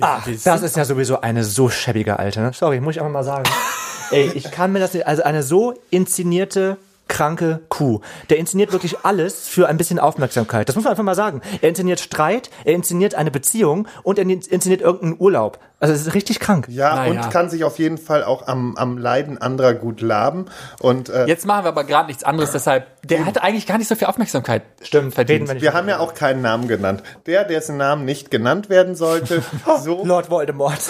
Ah, 0.00 0.20
das 0.26 0.62
ist 0.62 0.76
ja 0.76 0.84
sowieso 0.84 1.20
eine 1.20 1.44
so 1.44 1.68
schäbige 1.68 2.18
Alte. 2.18 2.40
Ne? 2.40 2.52
Sorry, 2.52 2.80
muss 2.80 2.96
ich 2.96 3.00
einfach 3.00 3.12
mal 3.12 3.22
sagen. 3.22 3.48
Ey, 4.10 4.30
ich 4.34 4.50
kann 4.50 4.72
mir 4.72 4.80
das 4.80 4.92
nicht, 4.92 5.06
also 5.06 5.22
eine 5.22 5.42
so 5.42 5.74
inszenierte 5.90 6.76
kranke 7.08 7.60
Kuh. 7.68 8.00
Der 8.30 8.38
inszeniert 8.38 8.72
wirklich 8.72 8.98
alles 9.04 9.46
für 9.48 9.68
ein 9.68 9.76
bisschen 9.76 9.98
Aufmerksamkeit. 9.98 10.68
Das 10.68 10.74
muss 10.76 10.84
man 10.84 10.92
einfach 10.92 11.04
mal 11.04 11.14
sagen. 11.14 11.40
Er 11.60 11.68
inszeniert 11.68 12.00
Streit, 12.00 12.50
er 12.64 12.74
inszeniert 12.74 13.14
eine 13.14 13.30
Beziehung 13.30 13.86
und 14.02 14.18
er 14.18 14.24
inszeniert 14.28 14.80
irgendeinen 14.80 15.16
Urlaub. 15.18 15.58
Also 15.80 15.92
es 15.92 16.06
ist 16.06 16.14
richtig 16.14 16.40
krank. 16.40 16.66
Ja, 16.70 16.94
Naja. 16.94 17.10
und 17.24 17.30
kann 17.30 17.50
sich 17.50 17.62
auf 17.62 17.78
jeden 17.78 17.98
Fall 17.98 18.24
auch 18.24 18.46
am, 18.48 18.74
am 18.76 18.96
Leiden 18.96 19.36
anderer 19.36 19.74
gut 19.74 20.00
laben. 20.00 20.46
Und 20.80 21.10
äh, 21.10 21.26
Jetzt 21.26 21.44
machen 21.44 21.64
wir 21.64 21.68
aber 21.68 21.84
gerade 21.84 22.06
nichts 22.06 22.24
anderes, 22.24 22.52
deshalb, 22.52 22.86
der 23.02 23.26
hat 23.26 23.42
eigentlich 23.42 23.66
gar 23.66 23.76
nicht 23.76 23.88
so 23.88 23.94
viel 23.94 24.06
Aufmerksamkeit 24.06 24.62
Stimmt, 24.80 25.14
verdient. 25.14 25.40
reden 25.42 25.48
wir 25.48 25.54
nicht. 25.54 25.62
wir 25.62 25.74
haben 25.74 25.88
ja 25.88 25.98
auch 25.98 26.14
keinen 26.14 26.40
Namen 26.40 26.68
genannt. 26.68 27.02
Der, 27.26 27.44
dessen 27.44 27.76
Namen 27.76 28.06
nicht 28.06 28.30
genannt 28.30 28.70
werden 28.70 28.94
sollte, 28.94 29.42
so 29.82 30.02
Lord 30.06 30.30
Voldemort. 30.30 30.78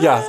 Ja. 0.00 0.22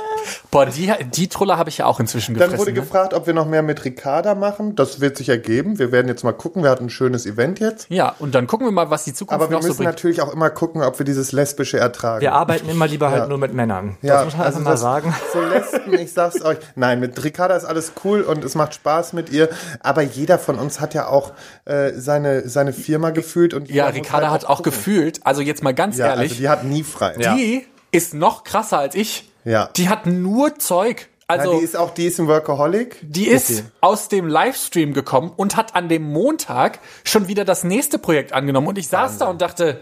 Boah, 0.50 0.66
die, 0.66 0.92
die 1.14 1.28
Trolle 1.28 1.56
habe 1.56 1.70
ich 1.70 1.78
ja 1.78 1.86
auch 1.86 1.98
inzwischen 2.00 2.34
Dann 2.34 2.50
gefressen. 2.50 2.58
wurde 2.58 2.72
ne? 2.72 2.80
gefragt, 2.80 3.14
ob 3.14 3.26
wir 3.26 3.34
noch 3.34 3.46
mehr 3.46 3.62
mit 3.62 3.84
Ricarda 3.84 4.34
machen. 4.34 4.74
Das 4.74 5.00
wird 5.00 5.16
sich 5.16 5.28
ergeben. 5.28 5.78
Wir 5.78 5.92
werden 5.92 6.08
jetzt 6.08 6.24
mal 6.24 6.32
gucken. 6.32 6.62
Wir 6.62 6.70
hatten 6.70 6.86
ein 6.86 6.90
schönes 6.90 7.24
Event 7.24 7.58
jetzt. 7.60 7.86
Ja, 7.88 8.14
und 8.18 8.34
dann 8.34 8.46
gucken 8.46 8.66
wir 8.66 8.72
mal, 8.72 8.90
was 8.90 9.04
die 9.04 9.14
Zukunft 9.14 9.40
Aber 9.40 9.48
wir 9.50 9.56
noch 9.56 9.62
so 9.62 9.68
müssen 9.68 9.78
bringt. 9.78 9.90
natürlich 9.90 10.20
auch 10.22 10.32
immer 10.32 10.50
gucken, 10.50 10.82
ob 10.82 10.98
wir 10.98 11.06
dieses 11.06 11.32
Lesbische 11.32 11.78
ertragen. 11.78 12.20
Wir 12.20 12.32
arbeiten 12.34 12.68
immer 12.68 12.86
lieber 12.86 13.10
halt 13.10 13.22
Ja. 13.22 13.26
nur 13.28 13.38
mit 13.38 13.54
Männern. 13.54 13.96
Ja, 14.02 14.16
das 14.16 14.24
muss 14.26 14.36
man 14.36 14.46
also 14.46 14.58
einfach 14.58 14.70
mal 14.72 14.76
sagen. 14.76 15.14
So 15.32 15.40
Lesben, 15.40 15.94
ich 15.94 16.12
sag's 16.12 16.42
euch. 16.44 16.58
Nein, 16.74 17.00
mit 17.00 17.22
Ricarda 17.22 17.54
ist 17.56 17.64
alles 17.64 17.92
cool 18.04 18.22
und 18.22 18.44
es 18.44 18.54
macht 18.56 18.74
Spaß 18.74 19.12
mit 19.14 19.30
ihr. 19.30 19.48
Aber 19.80 20.02
jeder 20.02 20.38
von 20.38 20.58
uns 20.58 20.80
hat 20.80 20.94
ja 20.94 21.06
auch 21.06 21.32
äh, 21.64 21.92
seine, 21.94 22.48
seine 22.48 22.72
Firma 22.72 23.10
gefühlt. 23.10 23.54
Und 23.54 23.70
Ja, 23.70 23.86
Ricarda 23.86 24.30
halt 24.30 24.42
hat 24.42 24.50
auch 24.50 24.56
gucken. 24.58 24.72
gefühlt, 24.72 25.20
also 25.24 25.40
jetzt 25.42 25.62
mal 25.62 25.74
ganz 25.74 25.96
Ja, 25.96 26.08
ehrlich, 26.08 26.32
also 26.32 26.42
die 26.42 26.48
hat 26.48 26.64
nie 26.64 26.82
frei. 26.82 27.14
die 27.16 27.64
ist 27.92 28.14
noch 28.14 28.44
krasser 28.44 28.78
als 28.78 28.94
ich. 28.94 29.29
Ja. 29.44 29.70
Die 29.76 29.88
hat 29.88 30.06
nur 30.06 30.58
Zeug. 30.58 31.08
Also 31.26 31.52
ja, 31.52 31.58
die 31.58 31.64
ist 31.64 31.76
auch, 31.76 31.90
die 31.94 32.06
ist 32.06 32.18
ein 32.18 32.26
Workaholic. 32.26 32.96
Die 33.02 33.28
ist 33.28 33.64
aus 33.80 34.08
dem 34.08 34.26
Livestream 34.26 34.92
gekommen 34.92 35.32
und 35.36 35.56
hat 35.56 35.76
an 35.76 35.88
dem 35.88 36.02
Montag 36.02 36.80
schon 37.04 37.28
wieder 37.28 37.44
das 37.44 37.62
nächste 37.62 37.98
Projekt 37.98 38.32
angenommen. 38.32 38.66
Und 38.66 38.78
ich 38.78 38.88
saß 38.88 39.18
da 39.18 39.26
und 39.30 39.40
dachte, 39.40 39.80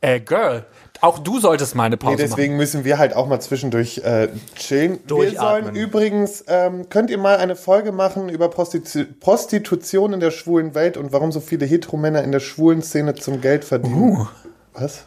äh, 0.00 0.20
Girl, 0.20 0.66
auch 1.00 1.18
du 1.18 1.40
solltest 1.40 1.74
mal 1.74 1.84
eine 1.84 1.96
Pause 1.96 2.16
Nee, 2.16 2.22
deswegen 2.22 2.56
müssen 2.56 2.84
wir 2.84 2.98
halt 2.98 3.16
auch 3.16 3.26
mal 3.26 3.40
zwischendurch 3.40 3.98
äh, 4.04 4.28
chillen. 4.54 5.00
Wir 5.06 5.32
sollen 5.32 5.74
übrigens, 5.74 6.44
ähm, 6.46 6.88
könnt 6.90 7.10
ihr 7.10 7.18
mal 7.18 7.38
eine 7.38 7.56
Folge 7.56 7.90
machen 7.90 8.28
über 8.28 8.48
Prostitu 8.48 9.04
Prostitution 9.18 10.12
in 10.12 10.20
der 10.20 10.30
schwulen 10.30 10.74
Welt 10.74 10.96
und 10.96 11.12
warum 11.12 11.32
so 11.32 11.40
viele 11.40 11.66
Heteromänner 11.66 12.22
in 12.22 12.30
der 12.30 12.40
schwulen 12.40 12.82
Szene 12.82 13.14
zum 13.14 13.40
Geld 13.40 13.64
verdienen. 13.64 14.28
Was? 14.74 14.96
machen. 14.96 15.06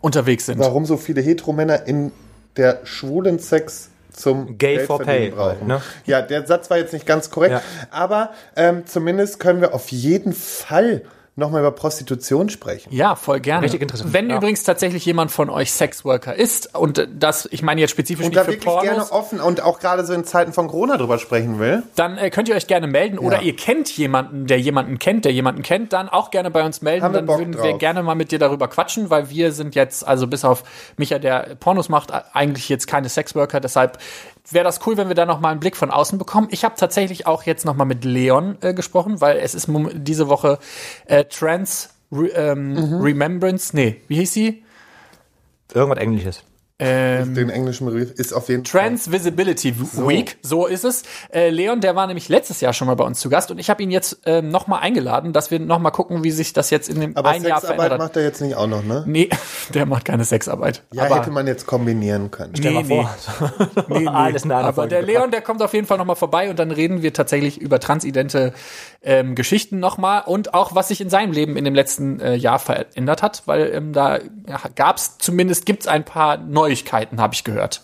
Unterwegs 0.00 0.46
sind. 0.46 0.58
Warum 0.58 0.86
so 0.86 0.96
viele 0.96 1.20
Heteromänner 1.20 1.86
in 1.86 2.12
der 2.56 2.80
schwulen 2.84 3.38
Sex 3.38 3.90
zum 4.12 4.56
Gay 4.58 4.76
Geld 4.76 4.86
for 4.86 4.98
pay, 5.00 5.30
brauchen. 5.30 5.66
ne? 5.66 5.82
Ja, 6.06 6.22
der 6.22 6.46
Satz 6.46 6.70
war 6.70 6.78
jetzt 6.78 6.92
nicht 6.94 7.04
ganz 7.06 7.30
korrekt, 7.30 7.52
Ja. 7.52 7.62
aber 7.90 8.30
ähm, 8.56 8.86
zumindest 8.86 9.40
können 9.40 9.60
wir 9.60 9.74
auf 9.74 9.88
jeden 9.92 10.32
Fall 10.32 11.02
nochmal 11.36 11.60
über 11.60 11.70
Prostitution 11.70 12.48
sprechen. 12.48 12.88
Ja, 12.92 13.14
voll 13.14 13.40
gerne. 13.40 13.64
Richtig 13.64 13.82
interessant. 13.82 14.12
Wenn 14.12 14.30
Ja. 14.30 14.36
übrigens 14.38 14.62
tatsächlich 14.64 15.04
jemand 15.04 15.30
von 15.30 15.50
euch 15.50 15.70
Sexworker 15.72 16.34
ist 16.34 16.74
und 16.74 17.06
das, 17.14 17.46
ich 17.52 17.62
meine 17.62 17.80
jetzt 17.82 17.90
spezifisch 17.90 18.24
Und 18.24 18.30
nicht 18.30 18.38
da 18.40 18.44
für 18.44 18.52
wirklich 18.52 18.64
Pornos, 18.64 18.82
gerne 18.84 19.12
offen 19.12 19.40
und 19.40 19.60
auch 19.60 19.78
gerade 19.78 20.04
so 20.06 20.14
in 20.14 20.24
Zeiten 20.24 20.52
von 20.54 20.66
Corona 20.68 20.96
drüber 20.96 21.18
sprechen 21.18 21.58
will. 21.58 21.82
dann 21.94 22.16
äh, 22.16 22.30
könnt 22.30 22.48
ihr 22.48 22.54
euch 22.54 22.66
gerne 22.66 22.86
melden 22.86 23.18
oder 23.18 23.36
Ja. 23.36 23.42
ihr 23.42 23.54
kennt 23.56 23.94
jemanden, 23.96 24.46
der 24.46 24.58
jemanden 24.58 24.98
kennt, 24.98 25.24
der 25.26 25.32
jemanden 25.32 25.62
kennt, 25.62 25.92
dann 25.92 26.08
auch 26.08 26.30
gerne 26.30 26.50
bei 26.50 26.64
uns 26.64 26.80
melden. 26.80 27.02
Haben 27.04 27.12
wir 27.12 27.18
dann 27.18 27.26
Bock 27.26 27.38
würden 27.38 27.54
wir 27.62 27.70
drauf. 27.72 27.78
gerne 27.78 28.02
mal 28.02 28.14
mit 28.14 28.32
dir 28.32 28.38
darüber 28.38 28.68
quatschen, 28.68 29.10
weil 29.10 29.28
wir 29.28 29.52
sind 29.52 29.74
jetzt, 29.74 30.06
also 30.06 30.26
bis 30.26 30.44
auf 30.44 30.64
Micha, 30.96 31.18
der 31.18 31.54
Pornos 31.60 31.88
macht, 31.90 32.12
eigentlich 32.34 32.68
jetzt 32.70 32.86
keine 32.86 33.08
Sexworker. 33.10 33.60
Deshalb 33.60 33.98
wäre 34.50 34.64
das 34.64 34.86
cool, 34.86 34.96
wenn 34.96 35.08
wir 35.08 35.14
da 35.14 35.26
noch 35.26 35.40
mal 35.40 35.50
einen 35.50 35.60
Blick 35.60 35.76
von 35.76 35.90
außen 35.90 36.18
bekommen. 36.18 36.48
Ich 36.50 36.64
habe 36.64 36.74
tatsächlich 36.76 37.26
auch 37.26 37.42
jetzt 37.44 37.64
noch 37.64 37.74
mal 37.74 37.84
mit 37.84 38.04
Leon 38.04 38.58
äh, 38.60 38.74
gesprochen, 38.74 39.20
weil 39.20 39.38
es 39.38 39.54
ist 39.54 39.68
diese 39.70 40.28
Woche 40.28 40.58
äh, 41.06 41.24
Trans 41.24 41.90
Re 42.12 42.28
ähm, 42.28 42.74
Mhm. 42.74 43.00
Remembrance, 43.00 43.74
nee, 43.74 44.00
wie 44.08 44.16
hieß 44.16 44.32
sie? 44.32 44.64
Irgendwas 45.74 45.98
Englisches. 45.98 46.44
Ähm, 46.78 47.34
Den 47.34 47.48
englischen 47.48 47.86
Begriff 47.86 48.12
ist 48.12 48.34
auf 48.34 48.50
jeden 48.50 48.64
Fall. 48.66 48.82
Trans 48.82 49.10
Visibility 49.10 49.74
Week, 50.06 50.36
so 50.42 50.66
ist 50.66 50.84
es. 50.84 51.04
Äh, 51.32 51.48
Leon, 51.48 51.80
der 51.80 51.96
war 51.96 52.06
nämlich 52.06 52.28
letztes 52.28 52.60
Jahr 52.60 52.74
schon 52.74 52.86
mal 52.86 52.96
bei 52.96 53.04
uns 53.04 53.18
zu 53.18 53.30
Gast 53.30 53.50
und 53.50 53.58
ich 53.58 53.70
habe 53.70 53.82
ihn 53.82 53.90
jetzt 53.90 54.20
ähm, 54.26 54.50
noch 54.50 54.66
mal 54.66 54.80
eingeladen, 54.80 55.32
dass 55.32 55.50
wir 55.50 55.58
noch 55.58 55.78
mal 55.78 55.90
gucken, 55.90 56.22
wie 56.22 56.30
sich 56.30 56.52
das 56.52 56.68
jetzt 56.68 56.90
in 56.90 57.00
dem 57.00 57.16
Aber 57.16 57.30
ein 57.30 57.42
Jahr 57.42 57.60
Sexarbeit 57.60 57.76
verändert 57.76 57.92
hat. 57.92 57.98
macht 57.98 58.16
er 58.18 58.24
jetzt 58.24 58.42
nicht 58.42 58.56
auch 58.56 58.66
noch, 58.66 58.84
ne? 58.84 59.04
Nee, 59.06 59.30
der 59.74 59.86
macht 59.86 60.04
keine 60.04 60.24
Sexarbeit. 60.24 60.82
Ja, 60.92 61.04
aber, 61.04 61.16
hätte 61.16 61.30
man 61.30 61.46
jetzt 61.46 61.66
kombinieren 61.66 62.30
können. 62.30 62.52
nee, 62.58 62.70
mal 62.70 62.82
nee. 62.82 63.06
vor. 63.38 63.50
nee, 63.88 63.98
nee. 64.00 64.06
Alles 64.08 64.44
in 64.44 64.52
einer 64.52 64.64
Aber 64.64 64.74
Folge 64.74 64.90
der. 64.90 65.02
Leon, 65.02 65.30
der 65.30 65.40
kommt 65.40 65.62
auf 65.62 65.72
jeden 65.72 65.86
Fall 65.86 65.96
noch 65.96 66.04
mal 66.04 66.14
vorbei 66.14 66.50
und 66.50 66.58
dann 66.58 66.72
reden 66.72 67.00
wir 67.00 67.14
tatsächlich 67.14 67.58
über 67.58 67.80
transidente 67.80 68.52
ähm, 69.02 69.34
Geschichten 69.34 69.78
noch 69.78 69.96
mal 69.96 70.20
und 70.20 70.52
auch, 70.52 70.74
was 70.74 70.88
sich 70.88 71.00
in 71.00 71.08
seinem 71.08 71.32
Leben 71.32 71.56
in 71.56 71.64
dem 71.64 71.74
letzten 71.74 72.20
äh, 72.20 72.34
Jahr 72.34 72.58
verändert 72.58 73.22
hat, 73.22 73.44
weil 73.46 73.70
ähm, 73.72 73.94
da 73.94 74.18
ja, 74.46 74.60
gab's 74.74 75.16
zumindest, 75.18 75.64
gibt's 75.64 75.86
ein 75.86 76.04
paar 76.04 76.36
Neuigkeiten, 76.66 77.20
habe 77.20 77.34
ich 77.34 77.44
gehört. 77.44 77.82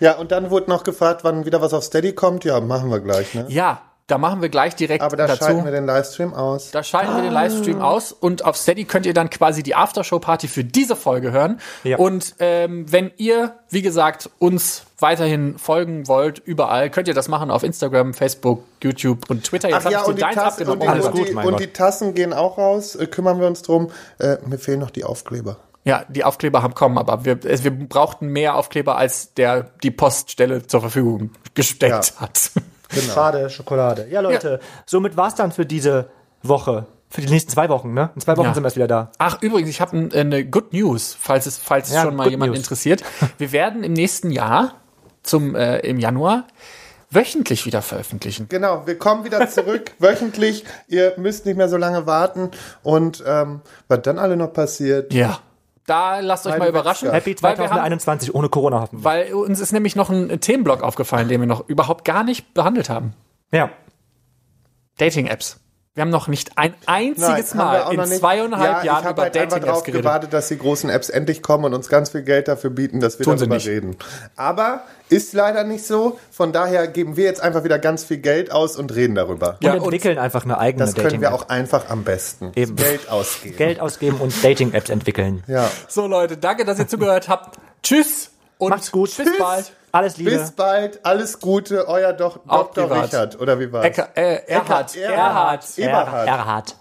Ja, 0.00 0.14
und 0.14 0.32
dann 0.32 0.50
wurde 0.50 0.70
noch 0.70 0.84
gefragt, 0.84 1.22
wann 1.24 1.44
wieder 1.44 1.60
was 1.60 1.74
auf 1.74 1.84
Steady 1.84 2.14
kommt. 2.14 2.44
Ja, 2.44 2.60
machen 2.60 2.90
wir 2.90 3.00
gleich, 3.00 3.34
ne? 3.34 3.44
Ja, 3.48 3.82
da 4.08 4.18
machen 4.18 4.42
wir 4.42 4.48
gleich 4.48 4.74
direkt 4.74 5.02
Aber 5.02 5.16
da 5.16 5.26
dazu. 5.26 5.44
schalten 5.44 5.64
wir 5.64 5.70
den 5.70 5.86
Livestream 5.86 6.34
aus. 6.34 6.70
Da 6.70 6.82
schalten 6.82 7.14
wir 7.14 7.22
den 7.22 7.32
Livestream 7.32 7.80
aus 7.80 8.12
und 8.12 8.44
auf 8.44 8.56
Steady 8.56 8.84
könnt 8.84 9.06
ihr 9.06 9.14
dann 9.14 9.30
quasi 9.30 9.62
die 9.62 9.74
Aftershow-Party 9.74 10.48
für 10.48 10.64
diese 10.64 10.96
Folge 10.96 11.30
hören. 11.30 11.60
Ja. 11.84 11.98
Und 11.98 12.34
ähm, 12.40 12.90
wenn 12.90 13.12
ihr, 13.16 13.54
wie 13.70 13.80
gesagt, 13.80 14.28
uns 14.38 14.82
weiterhin 14.98 15.56
folgen 15.56 16.08
wollt, 16.08 16.40
überall, 16.40 16.90
könnt 16.90 17.08
ihr 17.08 17.14
das 17.14 17.28
machen 17.28 17.50
auf 17.50 17.62
Instagram, 17.62 18.12
Facebook, 18.12 18.64
YouTube 18.82 19.30
und 19.30 19.44
Twitter. 19.44 19.68
Jetzt 19.68 19.78
Ach 19.78 19.84
habe 19.84 19.94
ja, 19.94 20.02
und 20.02 20.16
die, 20.16 20.20
deins 20.20 20.34
Tassen, 20.34 20.68
und, 20.68 20.82
die, 20.82 20.88
Alles 20.88 21.06
und, 21.06 21.12
gut, 21.12 21.28
die, 21.28 21.32
mein 21.32 21.46
und 21.46 21.52
Gott. 21.52 21.60
die 21.60 21.72
Tassen 21.72 22.14
gehen 22.14 22.32
auch 22.32 22.58
raus. 22.58 22.96
Äh, 22.96 23.06
kümmern 23.06 23.40
wir 23.40 23.46
uns 23.46 23.62
drum. 23.62 23.90
Äh, 24.18 24.38
mir 24.44 24.58
fehlen 24.58 24.80
noch 24.80 24.90
die 24.90 25.04
Aufkleber. 25.04 25.56
Ja, 25.84 26.04
die 26.08 26.22
Aufkleber 26.24 26.62
haben 26.62 26.74
kommen, 26.74 26.96
aber 26.96 27.24
wir, 27.24 27.42
wir 27.42 27.70
brauchten 27.88 28.28
mehr 28.28 28.54
Aufkleber, 28.54 28.96
als 28.96 29.34
der 29.34 29.70
die 29.82 29.90
Poststelle 29.90 30.66
zur 30.66 30.80
Verfügung 30.80 31.30
gesteckt 31.54 32.12
Ja. 32.14 32.20
hat. 32.20 32.50
Genau. 32.90 33.12
Schade, 33.14 33.50
Schokolade. 33.50 34.06
Ja, 34.10 34.20
Leute, 34.20 34.60
somit 34.86 35.16
war's 35.16 35.34
dann 35.34 35.50
für 35.50 35.66
diese 35.66 36.10
Woche. 36.42 36.86
Für 37.10 37.20
die 37.20 37.28
nächsten 37.28 37.50
zwei 37.50 37.68
Wochen, 37.68 37.94
ne? 37.94 38.10
In 38.14 38.20
zwei 38.20 38.36
Wochen 38.36 38.46
Ja. 38.46 38.54
sind 38.54 38.62
wir 38.62 38.68
erst 38.68 38.76
wieder 38.76 38.86
da. 38.86 39.10
Ach, 39.18 39.42
übrigens, 39.42 39.68
ich 39.70 39.80
habe 39.80 40.08
eine 40.14 40.44
Good 40.46 40.72
News, 40.72 41.16
falls 41.18 41.46
es, 41.46 41.58
falls 41.58 41.88
es 41.88 41.94
Ja, 41.94 42.02
schon 42.02 42.16
mal 42.16 42.30
News. 42.30 42.56
interessiert. 42.56 43.02
Wir 43.38 43.52
werden 43.52 43.82
im 43.82 43.92
nächsten 43.92 44.30
Jahr, 44.30 44.74
zum 45.22 45.54
äh, 45.54 45.78
im 45.80 45.98
Januar, 45.98 46.44
wöchentlich 47.10 47.66
wieder 47.66 47.82
veröffentlichen. 47.82 48.46
Genau, 48.48 48.86
wir 48.86 48.98
kommen 48.98 49.24
wieder 49.24 49.48
zurück 49.50 49.92
wöchentlich. 49.98 50.64
Ihr 50.88 51.12
müsst 51.18 51.44
nicht 51.44 51.56
mehr 51.56 51.68
so 51.68 51.76
lange 51.76 52.06
warten. 52.06 52.50
Und 52.82 53.22
ähm, 53.26 53.60
was 53.88 54.00
dann 54.02 54.18
alle 54.18 54.36
noch 54.36 54.52
passiert, 54.52 55.12
Ja. 55.12 55.40
Da 55.86 56.20
lasst 56.20 56.46
euch 56.46 56.58
mal 56.58 56.68
überraschen. 56.68 57.10
Happy 57.10 57.34
weil 57.40 57.56
wir 57.58 57.64
haben 57.64 57.74
2021 57.74 58.34
ohne 58.34 58.48
Corona 58.48 58.80
hoffen 58.80 58.98
wir. 59.00 59.04
Weil 59.04 59.34
uns 59.34 59.60
ist 59.60 59.72
nämlich 59.72 59.96
noch 59.96 60.10
ein 60.10 60.40
Themenblock 60.40 60.82
aufgefallen, 60.82 61.28
den 61.28 61.40
wir 61.40 61.48
noch 61.48 61.68
überhaupt 61.68 62.04
gar 62.04 62.22
nicht 62.22 62.54
behandelt 62.54 62.88
haben. 62.88 63.14
Ja. 63.50 63.70
Dating-Apps. 64.98 65.60
Wir 65.94 66.00
haben 66.00 66.10
noch 66.10 66.26
nicht 66.26 66.56
ein 66.56 66.74
einziges 66.86 67.52
Nein, 67.52 67.66
Mal 67.66 67.92
in 67.92 68.06
zweieinhalb 68.06 68.78
ja, 68.78 68.82
Jahren 68.84 69.12
über 69.12 69.22
halt 69.24 69.36
einfach 69.36 69.50
Dating-Apps 69.58 69.66
drauf 69.66 69.82
geredet. 69.82 70.00
gewartet, 70.02 70.32
dass 70.32 70.48
die 70.48 70.56
großen 70.56 70.88
Apps 70.88 71.10
endlich 71.10 71.42
kommen 71.42 71.66
und 71.66 71.74
uns 71.74 71.90
ganz 71.90 72.08
viel 72.08 72.22
Geld 72.22 72.48
dafür 72.48 72.70
bieten, 72.70 73.00
dass 73.00 73.18
wir 73.18 73.24
Tun 73.24 73.36
sie 73.36 73.40
darüber 73.44 73.56
nicht. 73.56 73.66
reden. 73.68 73.96
Aber 74.34 74.84
ist 75.10 75.34
leider 75.34 75.64
nicht 75.64 75.86
so. 75.86 76.18
Von 76.30 76.50
daher 76.54 76.88
geben 76.88 77.18
wir 77.18 77.24
jetzt 77.24 77.42
einfach 77.42 77.62
wieder 77.62 77.78
ganz 77.78 78.04
viel 78.04 78.16
Geld 78.16 78.50
aus 78.50 78.78
und 78.78 78.94
reden 78.94 79.14
darüber. 79.14 79.58
Und 79.60 79.64
Ja, 79.64 79.74
und 79.74 79.82
entwickeln 79.82 80.16
einfach 80.16 80.44
eine 80.44 80.56
eigene 80.56 80.86
Das 80.86 80.94
können 80.94 81.20
wir 81.20 81.28
Dating-App. 81.28 81.40
auch 81.42 81.48
einfach 81.50 81.90
am 81.90 82.04
besten. 82.04 82.52
Eben. 82.54 82.74
Geld 82.76 83.10
ausgeben. 83.10 83.56
Geld 83.58 83.78
ausgeben 83.80 84.16
und 84.18 84.32
Dating-Apps 84.42 84.88
entwickeln. 84.88 85.44
Ja. 85.46 85.68
So 85.88 86.06
Leute, 86.06 86.38
danke, 86.38 86.64
dass 86.64 86.78
ihr 86.78 86.88
zugehört 86.88 87.28
habt. 87.28 87.58
Tschüss 87.82 88.30
und 88.56 88.70
Macht's 88.70 88.90
gut. 88.92 89.14
bis 89.14 89.26
Tschüss. 89.26 89.38
bald. 89.38 89.72
Alles 89.92 90.16
Liebe. 90.16 90.30
Bis 90.30 90.52
bald, 90.52 91.04
alles 91.04 91.38
Gute, 91.38 91.86
euer 91.86 92.14
Doch 92.14 92.40
Auch 92.46 92.72
Dr. 92.72 92.90
Richard, 92.90 93.38
oder 93.38 93.60
wie 93.60 93.70
war's? 93.70 93.84
Ecker, 93.84 94.08
äh, 94.14 94.36
Erhard. 94.46 94.96
Erhard. 94.96 94.96
Erhard. 94.96 95.78
Eberhard. 95.78 96.28
Erhard. 96.28 96.76